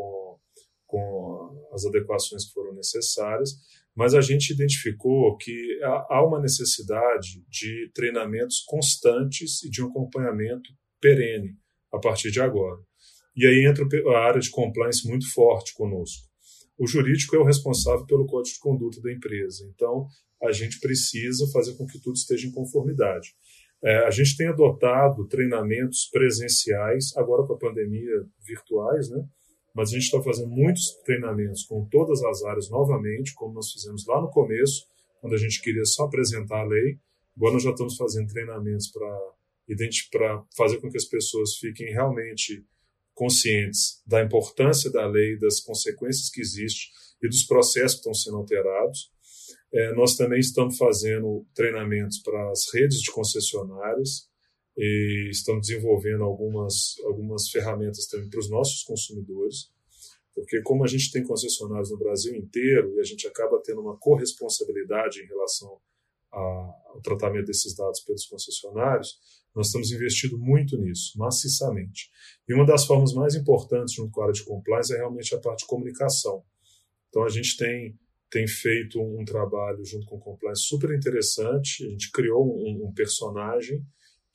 com 0.88 1.68
as 1.74 1.86
adequações 1.86 2.46
que 2.46 2.54
foram 2.54 2.74
necessárias, 2.74 3.52
mas 3.96 4.14
a 4.14 4.22
gente 4.22 4.54
identificou 4.54 5.36
que 5.38 5.80
há 5.84 6.26
uma 6.26 6.40
necessidade 6.40 7.44
de 7.50 7.92
treinamentos 7.94 8.62
constantes 8.66 9.64
e 9.64 9.70
de 9.70 9.84
um 9.84 9.90
acompanhamento 9.90 10.70
perene 11.00 11.56
a 11.92 12.00
partir 12.00 12.32
de 12.32 12.40
agora. 12.40 12.80
E 13.36 13.46
aí 13.46 13.68
entra 13.68 13.86
a 14.16 14.20
área 14.20 14.40
de 14.40 14.50
compliance 14.50 15.08
muito 15.08 15.32
forte 15.32 15.74
conosco. 15.76 16.28
O 16.78 16.88
jurídico 16.88 17.36
é 17.36 17.40
o 17.40 17.44
responsável 17.44 18.06
pelo 18.06 18.26
código 18.26 18.54
de 18.54 18.60
conduta 18.60 19.02
da 19.02 19.12
empresa, 19.12 19.68
então 19.74 20.08
a 20.44 20.52
gente 20.52 20.80
precisa 20.80 21.48
fazer 21.52 21.76
com 21.76 21.88
que 21.88 22.00
tudo 22.00 22.16
esteja 22.16 22.48
em 22.48 22.52
conformidade. 22.52 23.36
É, 23.84 24.06
a 24.06 24.12
gente 24.12 24.36
tem 24.38 24.48
adotado 24.48 25.28
treinamentos 25.28 26.08
presenciais, 26.12 27.16
agora 27.16 27.46
com 27.46 27.54
a 27.54 27.58
pandemia, 27.58 28.26
virtuais, 28.46 29.10
né? 29.10 29.24
Mas 29.78 29.90
a 29.90 29.94
gente 29.94 30.06
está 30.06 30.20
fazendo 30.24 30.50
muitos 30.50 30.96
treinamentos 31.06 31.64
com 31.66 31.86
todas 31.86 32.24
as 32.24 32.44
áreas 32.44 32.68
novamente, 32.68 33.36
como 33.36 33.54
nós 33.54 33.72
fizemos 33.72 34.08
lá 34.08 34.20
no 34.20 34.28
começo, 34.32 34.88
quando 35.22 35.36
a 35.36 35.38
gente 35.38 35.62
queria 35.62 35.86
só 35.86 36.06
apresentar 36.06 36.62
a 36.62 36.68
lei. 36.68 36.98
Agora 37.36 37.54
nós 37.54 37.62
já 37.62 37.70
estamos 37.70 37.96
fazendo 37.96 38.28
treinamentos 38.28 38.88
para 38.88 40.44
fazer 40.56 40.82
com 40.82 40.90
que 40.90 40.98
as 40.98 41.06
pessoas 41.06 41.58
fiquem 41.58 41.92
realmente 41.92 42.66
conscientes 43.14 44.02
da 44.04 44.24
importância 44.24 44.92
da 44.92 45.06
lei, 45.06 45.38
das 45.38 45.60
consequências 45.60 46.32
que 46.32 46.42
existem 46.42 46.90
e 47.22 47.28
dos 47.28 47.44
processos 47.44 47.94
que 47.94 48.00
estão 48.00 48.16
sendo 48.16 48.38
alterados. 48.38 49.12
É, 49.72 49.94
nós 49.94 50.16
também 50.16 50.40
estamos 50.40 50.76
fazendo 50.76 51.46
treinamentos 51.54 52.18
para 52.24 52.50
as 52.50 52.66
redes 52.74 53.00
de 53.00 53.12
concessionárias 53.12 54.28
e 54.78 55.30
estamos 55.32 55.68
desenvolvendo 55.68 56.24
algumas, 56.24 56.96
algumas 57.04 57.50
ferramentas 57.50 58.06
também 58.06 58.30
para 58.30 58.40
os 58.40 58.50
nossos 58.50 58.84
consumidores, 58.84 59.72
porque 60.36 60.62
como 60.62 60.84
a 60.84 60.88
gente 60.88 61.12
tem 61.12 61.24
concessionários 61.24 61.90
no 61.90 61.98
Brasil 61.98 62.36
inteiro 62.36 62.94
e 62.96 63.00
a 63.00 63.04
gente 63.04 63.28
acaba 63.28 63.60
tendo 63.64 63.82
uma 63.82 63.98
corresponsabilidade 63.98 65.20
em 65.22 65.26
relação 65.26 65.80
a, 66.32 66.38
ao 66.90 67.02
tratamento 67.02 67.48
desses 67.48 67.76
dados 67.76 68.02
pelos 68.02 68.28
concessionários, 68.28 69.18
nós 69.56 69.68
estamos 69.68 69.92
investindo 69.92 70.38
muito 70.38 70.78
nisso, 70.78 71.18
maciçamente. 71.18 72.12
E 72.48 72.54
uma 72.54 72.66
das 72.66 72.86
formas 72.86 73.14
mais 73.14 73.34
importantes 73.34 73.96
junto 73.96 74.12
com 74.12 74.22
a 74.22 74.26
área 74.26 74.34
de 74.34 74.44
compliance 74.44 74.94
é 74.94 74.98
realmente 74.98 75.34
a 75.34 75.40
parte 75.40 75.62
de 75.62 75.66
comunicação. 75.66 76.44
Então 77.10 77.24
a 77.24 77.30
gente 77.30 77.58
tem 77.58 77.98
tem 78.30 78.46
feito 78.46 79.02
um 79.02 79.24
trabalho 79.24 79.84
junto 79.86 80.06
com 80.06 80.18
o 80.18 80.20
Compliance 80.20 80.64
super 80.64 80.94
interessante. 80.94 81.86
A 81.86 81.90
gente 81.90 82.12
criou 82.12 82.46
um, 82.46 82.88
um 82.88 82.94
personagem 82.94 83.86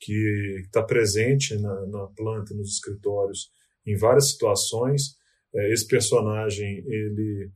que 0.03 0.63
está 0.65 0.83
presente 0.83 1.57
na, 1.57 1.87
na, 1.87 2.07
planta, 2.07 2.53
nos 2.53 2.73
escritórios, 2.73 3.49
em 3.87 3.95
várias 3.95 4.31
situações. 4.31 5.15
É, 5.55 5.71
esse 5.71 5.87
personagem, 5.87 6.83
ele 6.85 7.49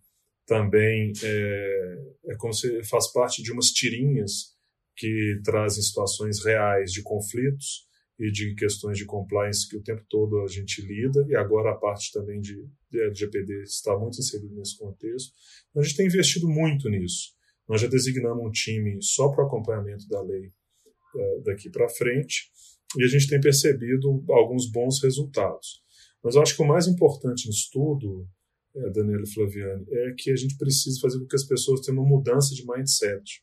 também 0.46 1.12
é, 1.22 1.98
é 2.28 2.36
como 2.38 2.54
se 2.54 2.82
faz 2.84 3.12
parte 3.12 3.44
de 3.44 3.52
umas 3.52 3.68
tirinhas 3.68 4.56
que 4.96 5.42
trazem 5.44 5.84
situações 5.84 6.44
reais 6.44 6.92
de 6.92 7.04
conflitos 7.04 7.86
e 8.18 8.32
de 8.32 8.56
questões 8.56 8.98
de 8.98 9.06
compliance 9.06 9.68
que 9.68 9.76
o 9.78 9.84
tempo 9.84 10.04
todo 10.10 10.42
a 10.42 10.48
gente 10.48 10.82
lida, 10.82 11.24
e 11.30 11.36
agora 11.36 11.72
a 11.72 11.76
parte 11.76 12.12
também 12.12 12.40
de, 12.40 12.66
de 12.90 13.02
LGPD 13.02 13.64
está 13.64 13.96
muito 13.98 14.20
inserida 14.20 14.56
nesse 14.56 14.78
contexto. 14.78 15.34
Então, 15.70 15.84
a 15.84 15.86
gente 15.86 15.98
tem 15.98 16.08
investido 16.08 16.48
muito 16.48 16.90
nisso. 16.90 17.36
Nós 17.68 17.82
já 17.82 17.88
designamos 17.88 18.44
um 18.44 18.50
time 18.50 18.98
só 19.02 19.30
para 19.30 19.44
o 19.44 19.48
acompanhamento 19.48 20.08
da 20.08 20.22
lei 20.22 20.52
daqui 21.44 21.70
para 21.70 21.90
frente, 21.90 22.50
e 22.98 23.04
a 23.04 23.08
gente 23.08 23.28
tem 23.28 23.40
percebido 23.40 24.24
alguns 24.30 24.70
bons 24.70 25.02
resultados. 25.04 25.82
Mas 26.24 26.36
eu 26.36 26.42
acho 26.42 26.56
que 26.56 26.62
o 26.62 26.68
mais 26.68 26.88
importante 26.88 27.48
nisso 27.48 27.70
tudo, 27.72 28.28
é, 28.76 28.90
Daniela 28.92 29.24
e 29.24 29.34
Flaviane, 29.34 29.86
é 29.90 30.14
que 30.18 30.32
a 30.32 30.36
gente 30.36 30.58
precisa 30.58 31.00
fazer 31.02 31.20
com 31.20 31.28
que 31.28 31.36
as 31.36 31.46
pessoas 31.46 31.82
tenham 31.82 32.02
uma 32.02 32.10
mudança 32.10 32.54
de 32.54 32.66
mindset. 32.66 33.42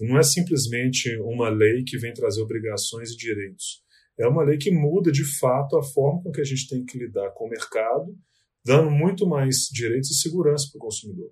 Não 0.00 0.18
é 0.18 0.22
simplesmente 0.22 1.14
uma 1.18 1.48
lei 1.48 1.84
que 1.84 1.98
vem 1.98 2.12
trazer 2.12 2.40
obrigações 2.40 3.10
e 3.10 3.16
direitos 3.16 3.82
é 4.18 4.26
uma 4.26 4.42
lei 4.42 4.58
que 4.58 4.70
muda 4.70 5.10
de 5.10 5.24
fato 5.38 5.76
a 5.76 5.82
forma 5.82 6.22
com 6.22 6.30
que 6.30 6.40
a 6.40 6.44
gente 6.44 6.68
tem 6.68 6.84
que 6.84 6.98
lidar 6.98 7.30
com 7.30 7.46
o 7.46 7.48
mercado, 7.48 8.16
dando 8.64 8.90
muito 8.90 9.26
mais 9.26 9.68
direitos 9.72 10.10
e 10.10 10.20
segurança 10.20 10.68
para 10.70 10.78
o 10.78 10.80
consumidor. 10.80 11.30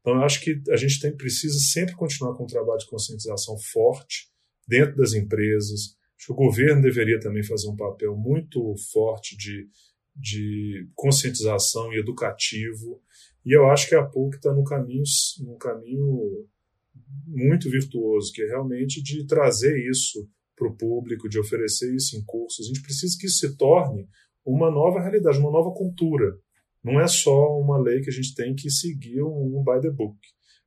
Então, 0.00 0.14
eu 0.14 0.22
acho 0.22 0.40
que 0.40 0.62
a 0.70 0.76
gente 0.76 0.98
tem, 0.98 1.14
precisa 1.14 1.58
sempre 1.58 1.94
continuar 1.94 2.34
com 2.34 2.44
um 2.44 2.46
trabalho 2.46 2.78
de 2.78 2.86
conscientização 2.86 3.58
forte 3.58 4.30
dentro 4.66 4.96
das 4.96 5.12
empresas. 5.14 5.96
Acho 6.16 6.26
que 6.26 6.32
o 6.32 6.36
governo 6.36 6.82
deveria 6.82 7.18
também 7.18 7.42
fazer 7.42 7.68
um 7.68 7.76
papel 7.76 8.16
muito 8.16 8.74
forte 8.92 9.36
de, 9.36 9.68
de 10.14 10.88
conscientização 10.94 11.92
e 11.92 11.98
educativo. 11.98 13.00
E 13.44 13.56
eu 13.56 13.66
acho 13.70 13.88
que 13.88 13.94
a 13.94 14.04
PUC 14.04 14.36
está 14.36 14.52
num 14.52 14.64
caminho, 14.64 15.02
num 15.40 15.56
caminho 15.56 16.46
muito 17.26 17.70
virtuoso, 17.70 18.32
que 18.32 18.42
é 18.42 18.46
realmente 18.46 19.02
de 19.02 19.26
trazer 19.26 19.76
isso 19.88 20.28
para 20.56 20.68
o 20.68 20.76
público, 20.76 21.28
de 21.28 21.38
oferecer 21.38 21.94
isso 21.94 22.16
em 22.16 22.24
cursos. 22.24 22.66
A 22.66 22.68
gente 22.68 22.82
precisa 22.82 23.16
que 23.18 23.26
isso 23.26 23.38
se 23.38 23.56
torne 23.56 24.06
uma 24.44 24.70
nova 24.70 25.00
realidade, 25.00 25.38
uma 25.38 25.50
nova 25.50 25.72
cultura. 25.72 26.36
Não 26.82 27.00
é 27.00 27.06
só 27.06 27.58
uma 27.58 27.78
lei 27.78 28.00
que 28.00 28.10
a 28.10 28.12
gente 28.12 28.34
tem 28.34 28.54
que 28.54 28.70
seguir 28.70 29.22
um, 29.22 29.58
um 29.58 29.64
by 29.64 29.80
the 29.80 29.90
book. 29.90 30.18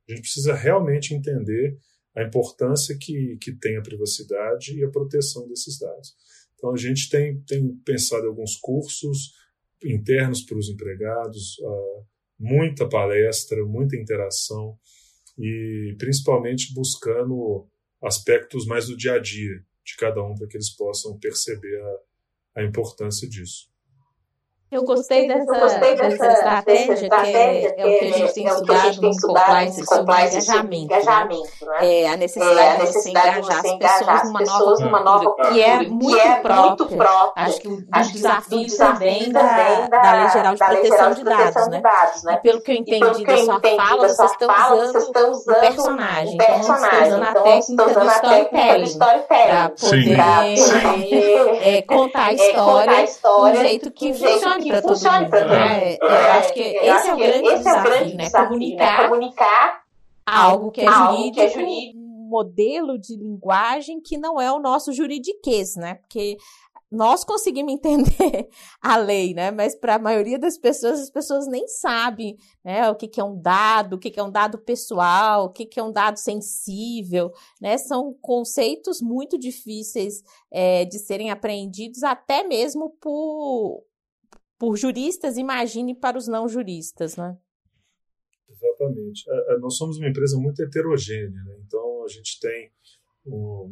A 0.08 0.12
gente 0.12 0.22
precisa 0.22 0.54
realmente 0.54 1.14
entender 1.14 1.78
a 2.16 2.22
importância 2.22 2.96
que, 2.96 3.36
que 3.40 3.52
tem 3.52 3.76
a 3.76 3.82
privacidade 3.82 4.78
e 4.78 4.84
a 4.84 4.90
proteção 4.90 5.48
desses 5.48 5.78
dados. 5.78 6.14
Então, 6.54 6.72
a 6.72 6.76
gente 6.76 7.10
tem, 7.10 7.40
tem 7.40 7.76
pensado 7.84 8.24
em 8.24 8.28
alguns 8.28 8.56
cursos 8.56 9.34
internos 9.82 10.42
para 10.42 10.56
os 10.56 10.70
empregados, 10.70 11.58
uh, 11.58 12.06
muita 12.38 12.88
palestra, 12.88 13.64
muita 13.64 13.96
interação 13.96 14.78
e 15.38 15.94
principalmente 15.98 16.72
buscando 16.72 17.68
aspectos 18.02 18.66
mais 18.66 18.86
do 18.86 18.96
dia 18.96 19.14
a 19.14 19.18
dia, 19.18 19.64
de 19.84 19.96
cada 19.96 20.22
um 20.22 20.34
para 20.34 20.46
que 20.46 20.56
eles 20.56 20.70
possam 20.70 21.18
perceber 21.18 21.80
a, 22.54 22.60
a 22.60 22.64
importância 22.64 23.28
disso. 23.28 23.73
Eu 24.74 24.82
gostei 24.82 25.28
dessa, 25.28 25.54
eu 25.54 25.60
gostei 25.60 25.94
dessa, 25.94 26.08
dessa 26.08 26.32
estratégia, 26.32 26.86
dessa 26.88 27.04
estratégia 27.04 27.74
que 27.74 27.80
é, 27.80 27.84
é, 27.84 27.86
o 27.86 27.98
que 28.00 28.04
a 28.04 28.18
gente 28.18 28.34
tem 28.34 28.48
é 28.48 28.50
estudado 28.50 29.02
no 29.02 29.20
compliance 29.20 29.86
sobre 29.86 30.14
engajamento. 30.14 30.74
engajamento 30.74 31.64
né? 31.64 32.00
É 32.00 32.08
a 32.08 32.16
necessidade, 32.16 32.58
é, 32.58 32.70
a 32.70 32.78
necessidade 32.78 33.40
de 33.40 33.46
você 33.46 33.68
engajar 33.68 34.22
as 34.22 34.32
pessoas 34.32 34.80
numa 34.80 34.98
nova 34.98 35.24
cultura, 35.26 35.52
que 35.52 35.62
é 35.62 35.82
muito, 35.84 36.06
que 36.08 36.20
é 36.20 36.34
própria, 36.40 36.66
muito 36.66 36.86
própria. 36.88 37.44
Acho 37.44 37.60
que 37.60 37.68
o, 37.68 37.84
acho 37.92 38.12
desafio, 38.14 38.64
desafio 38.64 38.94
também 38.94 39.30
da, 39.30 39.86
da, 39.86 40.12
Lei 40.12 40.28
Geral 40.30 40.54
de 40.54 40.58
Proteção, 40.58 41.14
de, 41.14 41.22
Dados, 41.22 41.68
né? 41.68 41.80
né? 42.24 42.34
E 42.34 42.36
pelo 42.38 42.60
que 42.60 42.72
eu 42.72 42.74
entendi 42.74 43.24
da 43.24 43.36
sua 43.36 43.60
fala, 43.60 44.08
vocês 44.08 44.32
estão 45.04 45.30
usando 45.30 45.56
um 45.56 45.60
personagem. 45.60 46.34
Então, 46.34 46.58
estão 47.58 47.86
usando 47.86 48.08
a 48.08 48.20
técnica 48.20 48.78
do 48.78 48.82
storytelling 48.82 48.98
para 48.98 49.68
poder 49.68 50.16
contar 51.86 52.24
a 52.24 52.32
história 52.32 53.06
de 53.06 53.28
um 53.40 53.54
jeito 53.54 53.90
que 53.92 54.12
funcione 54.72 55.28
para 55.28 55.40
todo 55.40 55.50
mundo. 55.50 55.58
Né? 55.58 55.96
Eu 56.00 56.32
acho 56.32 56.52
que 56.52 56.60
esse 56.60 57.08
é 57.08 57.14
o 57.14 57.16
grande 57.16 57.46
esse 57.46 57.58
desafio, 57.58 57.76
é 57.76 57.80
o 57.80 57.84
grande 57.84 58.16
né? 58.16 58.24
desafio 58.24 58.48
comunicar, 58.48 59.02
né? 59.02 59.08
comunicar 59.08 59.84
algo 60.26 60.70
que 60.70 60.80
é 60.80 60.90
jurídico, 60.90 61.34
que 61.34 61.40
é 61.40 61.48
jurídico 61.48 62.04
modelo 62.34 62.98
de 62.98 63.16
linguagem 63.16 64.00
que 64.00 64.18
não 64.18 64.40
é 64.40 64.50
o 64.50 64.58
nosso 64.58 64.92
juridiquês, 64.92 65.76
né? 65.76 65.94
Porque 65.94 66.36
nós 66.90 67.24
conseguimos 67.24 67.72
entender 67.72 68.48
a 68.82 68.96
lei, 68.96 69.34
né? 69.34 69.50
Mas 69.50 69.74
para 69.74 69.96
a 69.96 69.98
maioria 69.98 70.38
das 70.38 70.56
pessoas, 70.56 71.00
as 71.00 71.10
pessoas 71.10 71.46
nem 71.46 71.66
sabem 71.68 72.36
né? 72.64 72.88
o 72.90 72.94
que, 72.94 73.08
que 73.08 73.20
é 73.20 73.24
um 73.24 73.40
dado, 73.40 73.94
o 73.94 73.98
que, 73.98 74.10
que 74.10 74.18
é 74.18 74.22
um 74.22 74.30
dado 74.30 74.58
pessoal, 74.58 75.46
o 75.46 75.50
que, 75.50 75.66
que 75.66 75.78
é 75.78 75.82
um 75.82 75.92
dado 75.92 76.18
sensível, 76.18 77.32
né? 77.60 77.76
São 77.78 78.14
conceitos 78.20 79.00
muito 79.00 79.38
difíceis 79.38 80.22
é, 80.50 80.84
de 80.84 80.98
serem 80.98 81.30
apreendidos 81.30 82.02
até 82.02 82.42
mesmo 82.42 82.90
por, 83.00 83.84
por 84.58 84.76
juristas, 84.76 85.36
imagine 85.36 85.94
para 85.94 86.18
os 86.18 86.26
não 86.26 86.48
juristas, 86.48 87.16
né? 87.16 87.36
Exatamente. 88.48 89.24
É, 89.28 89.54
é, 89.54 89.58
nós 89.58 89.76
somos 89.76 89.98
uma 89.98 90.08
empresa 90.08 90.38
muito 90.38 90.62
heterogênea, 90.62 91.42
né? 91.44 91.56
então 91.66 92.04
a 92.04 92.08
gente 92.08 92.38
tem 92.40 92.70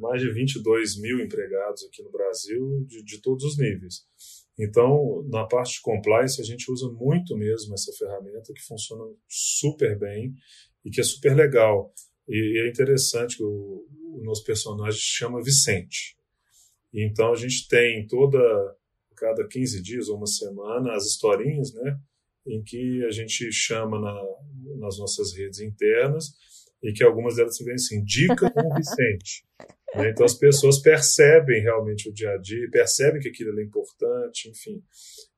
mais 0.01 0.23
de 0.23 0.33
22 0.33 0.99
mil 0.99 1.21
empregados 1.21 1.85
aqui 1.85 2.03
no 2.03 2.11
Brasil 2.11 2.85
de, 2.87 3.05
de 3.05 3.21
todos 3.21 3.45
os 3.45 3.59
níveis. 3.59 4.07
Então, 4.59 5.27
na 5.29 5.47
parte 5.47 5.75
de 5.75 5.83
compliance, 5.83 6.40
a 6.40 6.45
gente 6.45 6.71
usa 6.71 6.88
muito 6.88 7.37
mesmo 7.37 7.75
essa 7.75 7.92
ferramenta 7.92 8.53
que 8.55 8.62
funciona 8.62 9.05
super 9.29 9.99
bem 9.99 10.35
e 10.85 10.90
que 10.90 11.01
é 11.01 11.05
super 11.05 11.35
legal. 11.35 11.92
E, 12.29 12.62
é 12.64 12.68
interessante 12.68 13.37
que 13.37 13.42
o, 13.42 13.87
o 14.14 14.23
nosso 14.25 14.45
personagem 14.45 14.99
se 14.99 15.07
chama 15.07 15.42
Vicente. 15.42 16.16
Então 16.92 17.33
a 17.33 17.37
gente 17.37 17.66
tem 17.68 18.07
toda, 18.07 18.38
cada 19.23 19.47
15 19.47 19.81
dias 19.81 20.09
ou 20.09 20.17
uma 20.17 20.27
semana, 20.27 20.95
as 20.95 21.07
historinhas, 21.07 21.73
né? 21.73 21.97
Em 22.45 22.61
que 22.61 23.05
a 23.05 23.11
gente 23.13 23.53
chama 23.53 24.01
na, 24.01 24.21
nas 24.79 24.99
nossas 24.99 25.33
redes 25.33 25.61
internas 25.61 26.35
e 26.83 26.93
que 26.93 27.05
algumas 27.05 27.37
delas 27.37 27.57
se 27.57 27.65
vêm 27.65 27.75
assim, 27.75 28.03
dica 28.03 28.51
com 28.51 28.69
o 28.69 28.75
Vicente. 28.75 29.45
Né? 29.95 30.09
Então 30.09 30.25
as 30.25 30.33
pessoas 30.33 30.81
percebem 30.81 31.61
realmente 31.61 32.09
o 32.09 32.13
dia 32.15 32.31
a 32.31 32.39
dia, 32.39 32.67
percebem 32.71 33.21
que 33.21 33.29
aquilo 33.29 33.61
é 33.61 33.63
importante, 33.63 34.49
enfim. 34.49 34.83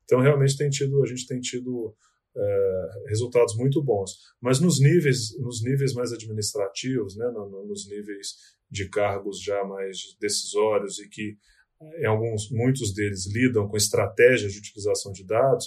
Então 0.05 0.21
realmente 0.21 0.55
tem 0.55 0.69
tido, 0.69 1.03
a 1.03 1.05
gente 1.05 1.27
tem 1.27 1.41
tido 1.41 1.93
é, 2.37 2.89
resultados 3.09 3.57
muito 3.57 3.83
bons. 3.83 4.11
Mas 4.39 4.61
nos 4.61 4.79
níveis, 4.79 5.37
nos 5.39 5.61
níveis 5.61 5.93
mais 5.93 6.13
administrativos, 6.13 7.17
né, 7.17 7.29
nos 7.67 7.85
níveis 7.89 8.27
de 8.71 8.87
cargos 8.87 9.41
já 9.41 9.61
mais 9.65 10.15
decisórios 10.21 10.99
e 10.99 11.09
que 11.09 11.37
em 11.81 12.05
alguns, 12.05 12.49
muitos 12.51 12.93
deles 12.93 13.25
lidam 13.31 13.67
com 13.67 13.77
estratégias 13.77 14.53
de 14.53 14.59
utilização 14.59 15.11
de 15.11 15.25
dados, 15.25 15.65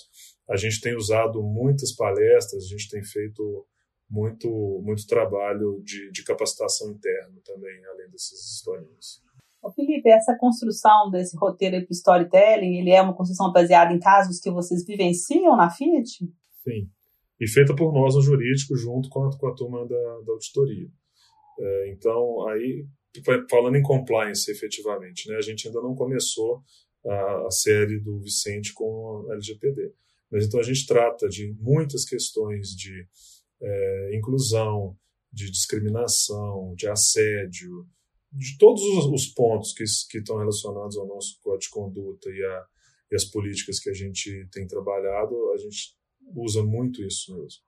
a 0.48 0.56
gente 0.56 0.80
tem 0.80 0.96
usado 0.96 1.42
muitas 1.42 1.94
palestras, 1.94 2.64
a 2.64 2.68
gente 2.68 2.88
tem 2.88 3.04
feito 3.04 3.66
muito, 4.10 4.48
muito 4.82 5.06
trabalho 5.06 5.82
de, 5.84 6.10
de 6.10 6.24
capacitação 6.24 6.90
interna 6.90 7.38
também, 7.44 7.84
além 7.86 8.10
dessas 8.10 8.38
historinhas. 8.54 9.22
Ô 9.62 9.70
Felipe, 9.70 10.08
essa 10.08 10.36
construção 10.38 11.10
desse 11.10 11.36
roteiro 11.36 11.84
para 11.84 11.92
storytelling, 11.92 12.78
ele 12.78 12.90
é 12.90 13.02
uma 13.02 13.14
construção 13.14 13.52
baseada 13.52 13.92
em 13.92 13.98
casos 13.98 14.40
que 14.40 14.50
vocês 14.50 14.84
vivenciam 14.86 15.56
na 15.56 15.68
Fiat? 15.68 16.24
Sim, 16.62 16.88
e 17.40 17.48
feita 17.48 17.74
por 17.74 17.92
nós 17.92 18.14
no 18.14 18.22
jurídico 18.22 18.76
junto 18.76 19.08
com 19.08 19.24
a, 19.24 19.36
com 19.36 19.48
a 19.48 19.54
turma 19.54 19.86
da, 19.86 20.20
da 20.24 20.32
auditoria. 20.32 20.88
É, 21.60 21.90
então, 21.90 22.48
aí, 22.48 22.86
falando 23.50 23.76
em 23.76 23.82
compliance 23.82 24.50
efetivamente, 24.50 25.28
né, 25.28 25.36
a 25.36 25.40
gente 25.40 25.66
ainda 25.66 25.80
não 25.80 25.94
começou 25.94 26.62
a, 27.06 27.46
a 27.46 27.50
série 27.50 27.98
do 27.98 28.20
Vicente 28.20 28.72
com 28.72 29.26
a 29.28 29.34
LGPD. 29.34 29.92
Mas 30.30 30.46
então 30.46 30.60
a 30.60 30.62
gente 30.62 30.86
trata 30.86 31.28
de 31.28 31.54
muitas 31.58 32.04
questões 32.04 32.68
de 32.68 33.06
é, 33.60 34.16
inclusão, 34.16 34.96
de 35.32 35.50
discriminação, 35.50 36.74
de 36.76 36.86
assédio, 36.88 37.86
de 38.30 38.58
todos 38.58 38.82
os, 38.82 39.26
pontos 39.26 39.72
que, 39.72 39.84
que 40.10 40.18
estão 40.18 40.36
relacionados 40.36 40.96
ao 40.96 41.06
nosso 41.06 41.38
código 41.40 41.60
de 41.60 41.70
conduta 41.70 42.30
e, 42.30 42.44
a, 42.44 42.66
e 43.10 43.16
as 43.16 43.24
políticas 43.24 43.80
que 43.80 43.88
a 43.88 43.94
gente 43.94 44.46
tem 44.52 44.66
trabalhado, 44.66 45.34
a 45.52 45.56
gente 45.56 45.96
usa 46.34 46.62
muito 46.62 47.02
isso 47.02 47.34
mesmo. 47.34 47.62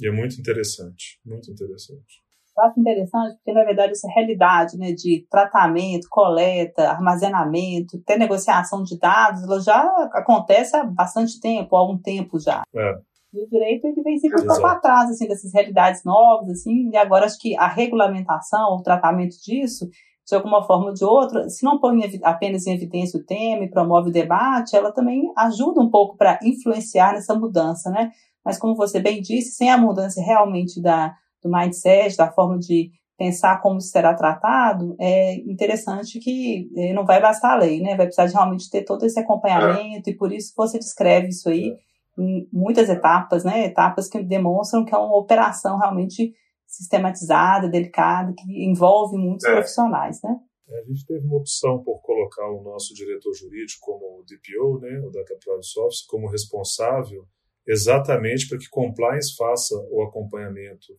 E 0.00 0.08
é 0.08 0.10
muito 0.10 0.38
interessante, 0.40 1.20
muito 1.24 1.50
interessante. 1.50 2.25
Eu 2.56 2.64
acho 2.64 2.80
interessante 2.80 3.36
porque, 3.36 3.52
na 3.52 3.64
verdade, 3.64 3.92
essa 3.92 4.08
realidade 4.08 4.78
né, 4.78 4.92
de 4.92 5.26
tratamento, 5.30 6.08
coleta, 6.10 6.88
armazenamento, 6.88 7.98
até 8.02 8.16
negociação 8.16 8.82
de 8.82 8.98
dados, 8.98 9.42
ela 9.42 9.60
já 9.60 9.82
acontece 10.14 10.74
há 10.74 10.84
bastante 10.84 11.38
tempo, 11.38 11.76
há 11.76 11.80
algum 11.80 11.98
tempo 11.98 12.38
já. 12.40 12.62
É. 12.74 12.94
E 13.34 13.44
o 13.44 13.48
direito 13.48 13.86
ele 13.86 14.02
vem 14.02 14.16
sempre 14.16 14.42
um 14.42 14.46
pouco 14.46 14.66
atrás 14.66 15.10
assim, 15.10 15.28
dessas 15.28 15.52
realidades 15.52 16.02
novas, 16.02 16.48
assim, 16.48 16.88
e 16.90 16.96
agora 16.96 17.26
acho 17.26 17.38
que 17.38 17.54
a 17.58 17.68
regulamentação, 17.68 18.76
o 18.76 18.82
tratamento 18.82 19.36
disso, 19.44 19.86
de 20.26 20.34
alguma 20.34 20.64
forma 20.64 20.86
ou 20.86 20.94
de 20.94 21.04
outra, 21.04 21.48
se 21.50 21.62
não 21.62 21.78
põe 21.78 22.00
apenas 22.22 22.66
em 22.66 22.72
evidência 22.72 23.20
o 23.20 23.24
tema 23.24 23.64
e 23.64 23.70
promove 23.70 24.08
o 24.08 24.12
debate, 24.12 24.74
ela 24.74 24.90
também 24.90 25.30
ajuda 25.36 25.80
um 25.80 25.90
pouco 25.90 26.16
para 26.16 26.38
influenciar 26.42 27.12
nessa 27.12 27.34
mudança, 27.34 27.90
né? 27.90 28.10
Mas 28.42 28.58
como 28.58 28.74
você 28.74 28.98
bem 28.98 29.20
disse, 29.20 29.52
sem 29.52 29.70
a 29.70 29.76
mudança 29.76 30.22
realmente 30.22 30.80
da, 30.80 31.14
do 31.46 31.52
mindset, 31.52 32.16
da 32.16 32.30
forma 32.30 32.58
de 32.58 32.90
pensar 33.16 33.62
como 33.62 33.78
isso 33.78 33.88
será 33.88 34.12
tratado, 34.14 34.94
é 35.00 35.36
interessante 35.50 36.18
que 36.18 36.68
eh, 36.76 36.92
não 36.92 37.06
vai 37.06 37.20
bastar 37.20 37.54
a 37.54 37.58
lei, 37.58 37.80
né? 37.80 37.96
Vai 37.96 38.06
precisar 38.06 38.26
de 38.26 38.34
realmente 38.34 38.68
ter 38.68 38.84
todo 38.84 39.06
esse 39.06 39.18
acompanhamento, 39.18 40.10
é. 40.10 40.12
e 40.12 40.16
por 40.16 40.32
isso 40.32 40.52
você 40.54 40.78
descreve 40.78 41.28
isso 41.28 41.48
aí. 41.48 41.70
É 41.70 41.86
em 42.18 42.48
muitas 42.52 42.88
etapas, 42.88 43.44
né? 43.44 43.66
Etapas 43.66 44.08
que 44.08 44.22
demonstram 44.22 44.84
que 44.84 44.94
é 44.94 44.98
uma 44.98 45.16
operação 45.16 45.78
realmente 45.78 46.34
sistematizada, 46.66 47.68
delicada, 47.68 48.32
que 48.36 48.64
envolve 48.64 49.16
muitos 49.16 49.44
é. 49.44 49.52
profissionais, 49.52 50.20
né? 50.22 50.36
É, 50.68 50.80
a 50.80 50.84
gente 50.84 51.06
teve 51.06 51.24
uma 51.24 51.36
opção 51.36 51.82
por 51.82 52.00
colocar 52.00 52.50
o 52.50 52.62
nosso 52.62 52.92
diretor 52.94 53.32
jurídico 53.34 53.80
como 53.82 54.24
DPO, 54.24 54.80
né, 54.80 54.98
o 54.98 55.10
Data 55.10 55.36
Privacy 55.38 55.78
Officer, 55.78 56.06
como 56.08 56.28
responsável 56.28 57.24
exatamente 57.64 58.48
para 58.48 58.58
que 58.58 58.68
compliance 58.68 59.36
faça 59.36 59.76
o 59.90 60.02
acompanhamento 60.02 60.92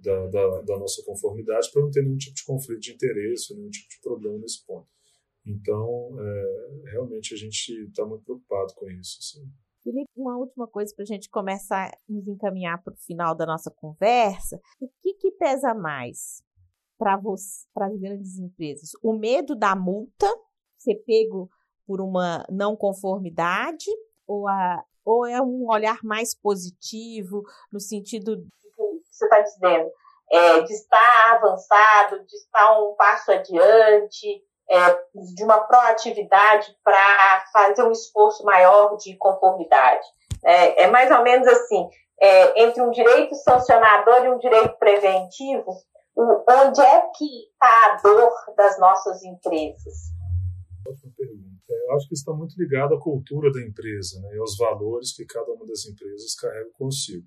da, 0.00 0.26
da, 0.26 0.62
da 0.62 0.78
nossa 0.78 1.02
conformidade 1.04 1.70
para 1.72 1.82
não 1.82 1.90
ter 1.90 2.02
nenhum 2.02 2.16
tipo 2.16 2.34
de 2.34 2.44
conflito 2.44 2.80
de 2.80 2.92
interesse, 2.92 3.54
nenhum 3.54 3.70
tipo 3.70 3.88
de 3.88 4.00
problema 4.00 4.38
nesse 4.38 4.64
ponto. 4.66 4.88
Então, 5.46 6.16
é, 6.20 6.90
realmente 6.90 7.34
a 7.34 7.36
gente 7.36 7.72
está 7.88 8.04
muito 8.04 8.24
preocupado 8.24 8.74
com 8.74 8.88
isso. 8.90 9.18
Assim. 9.20 9.50
Felipe, 9.82 10.10
uma 10.16 10.36
última 10.36 10.66
coisa 10.66 10.94
para 10.94 11.02
a 11.02 11.06
gente 11.06 11.28
começar 11.30 11.88
a 11.88 11.98
nos 12.08 12.26
encaminhar 12.28 12.82
para 12.82 12.92
o 12.92 12.96
final 12.96 13.34
da 13.34 13.46
nossa 13.46 13.70
conversa. 13.70 14.60
O 14.80 14.88
que, 15.02 15.14
que 15.14 15.32
pesa 15.32 15.74
mais 15.74 16.42
para 16.98 17.14
as 17.16 17.98
grandes 17.98 18.38
empresas? 18.38 18.90
O 19.02 19.14
medo 19.14 19.56
da 19.56 19.74
multa, 19.74 20.26
ser 20.78 20.96
pego 21.06 21.50
por 21.86 22.00
uma 22.00 22.44
não 22.50 22.76
conformidade, 22.76 23.90
ou, 24.26 24.46
a, 24.46 24.84
ou 25.04 25.26
é 25.26 25.40
um 25.42 25.68
olhar 25.68 25.98
mais 26.04 26.34
positivo, 26.34 27.42
no 27.72 27.80
sentido 27.80 28.46
você 29.20 29.24
está 29.26 29.40
dizendo, 29.40 29.90
é, 30.30 30.60
de 30.62 30.72
estar 30.72 31.34
avançado, 31.34 32.24
de 32.24 32.36
estar 32.36 32.80
um 32.80 32.94
passo 32.94 33.32
adiante, 33.32 34.42
é, 34.70 34.98
de 35.34 35.44
uma 35.44 35.60
proatividade 35.60 36.74
para 36.84 37.44
fazer 37.52 37.82
um 37.82 37.90
esforço 37.90 38.44
maior 38.44 38.96
de 38.96 39.16
conformidade. 39.16 40.06
É, 40.44 40.84
é 40.84 40.86
mais 40.86 41.10
ou 41.10 41.22
menos 41.22 41.46
assim, 41.48 41.88
é, 42.20 42.62
entre 42.62 42.80
um 42.82 42.90
direito 42.90 43.34
sancionador 43.34 44.24
e 44.24 44.30
um 44.30 44.38
direito 44.38 44.76
preventivo, 44.78 45.72
onde 46.16 46.80
é 46.80 47.00
que 47.16 47.24
está 47.52 47.92
a 47.92 47.96
dor 48.02 48.32
das 48.56 48.78
nossas 48.78 49.22
empresas? 49.22 50.10
Eu 51.68 51.96
acho 51.96 52.08
que 52.08 52.14
está 52.14 52.32
muito 52.32 52.54
ligado 52.56 52.94
à 52.94 53.00
cultura 53.00 53.50
da 53.52 53.60
empresa 53.60 54.20
né, 54.20 54.34
e 54.34 54.38
aos 54.38 54.56
valores 54.56 55.12
que 55.14 55.24
cada 55.24 55.50
uma 55.52 55.66
das 55.66 55.86
empresas 55.86 56.34
carrega 56.34 56.70
consigo. 56.78 57.26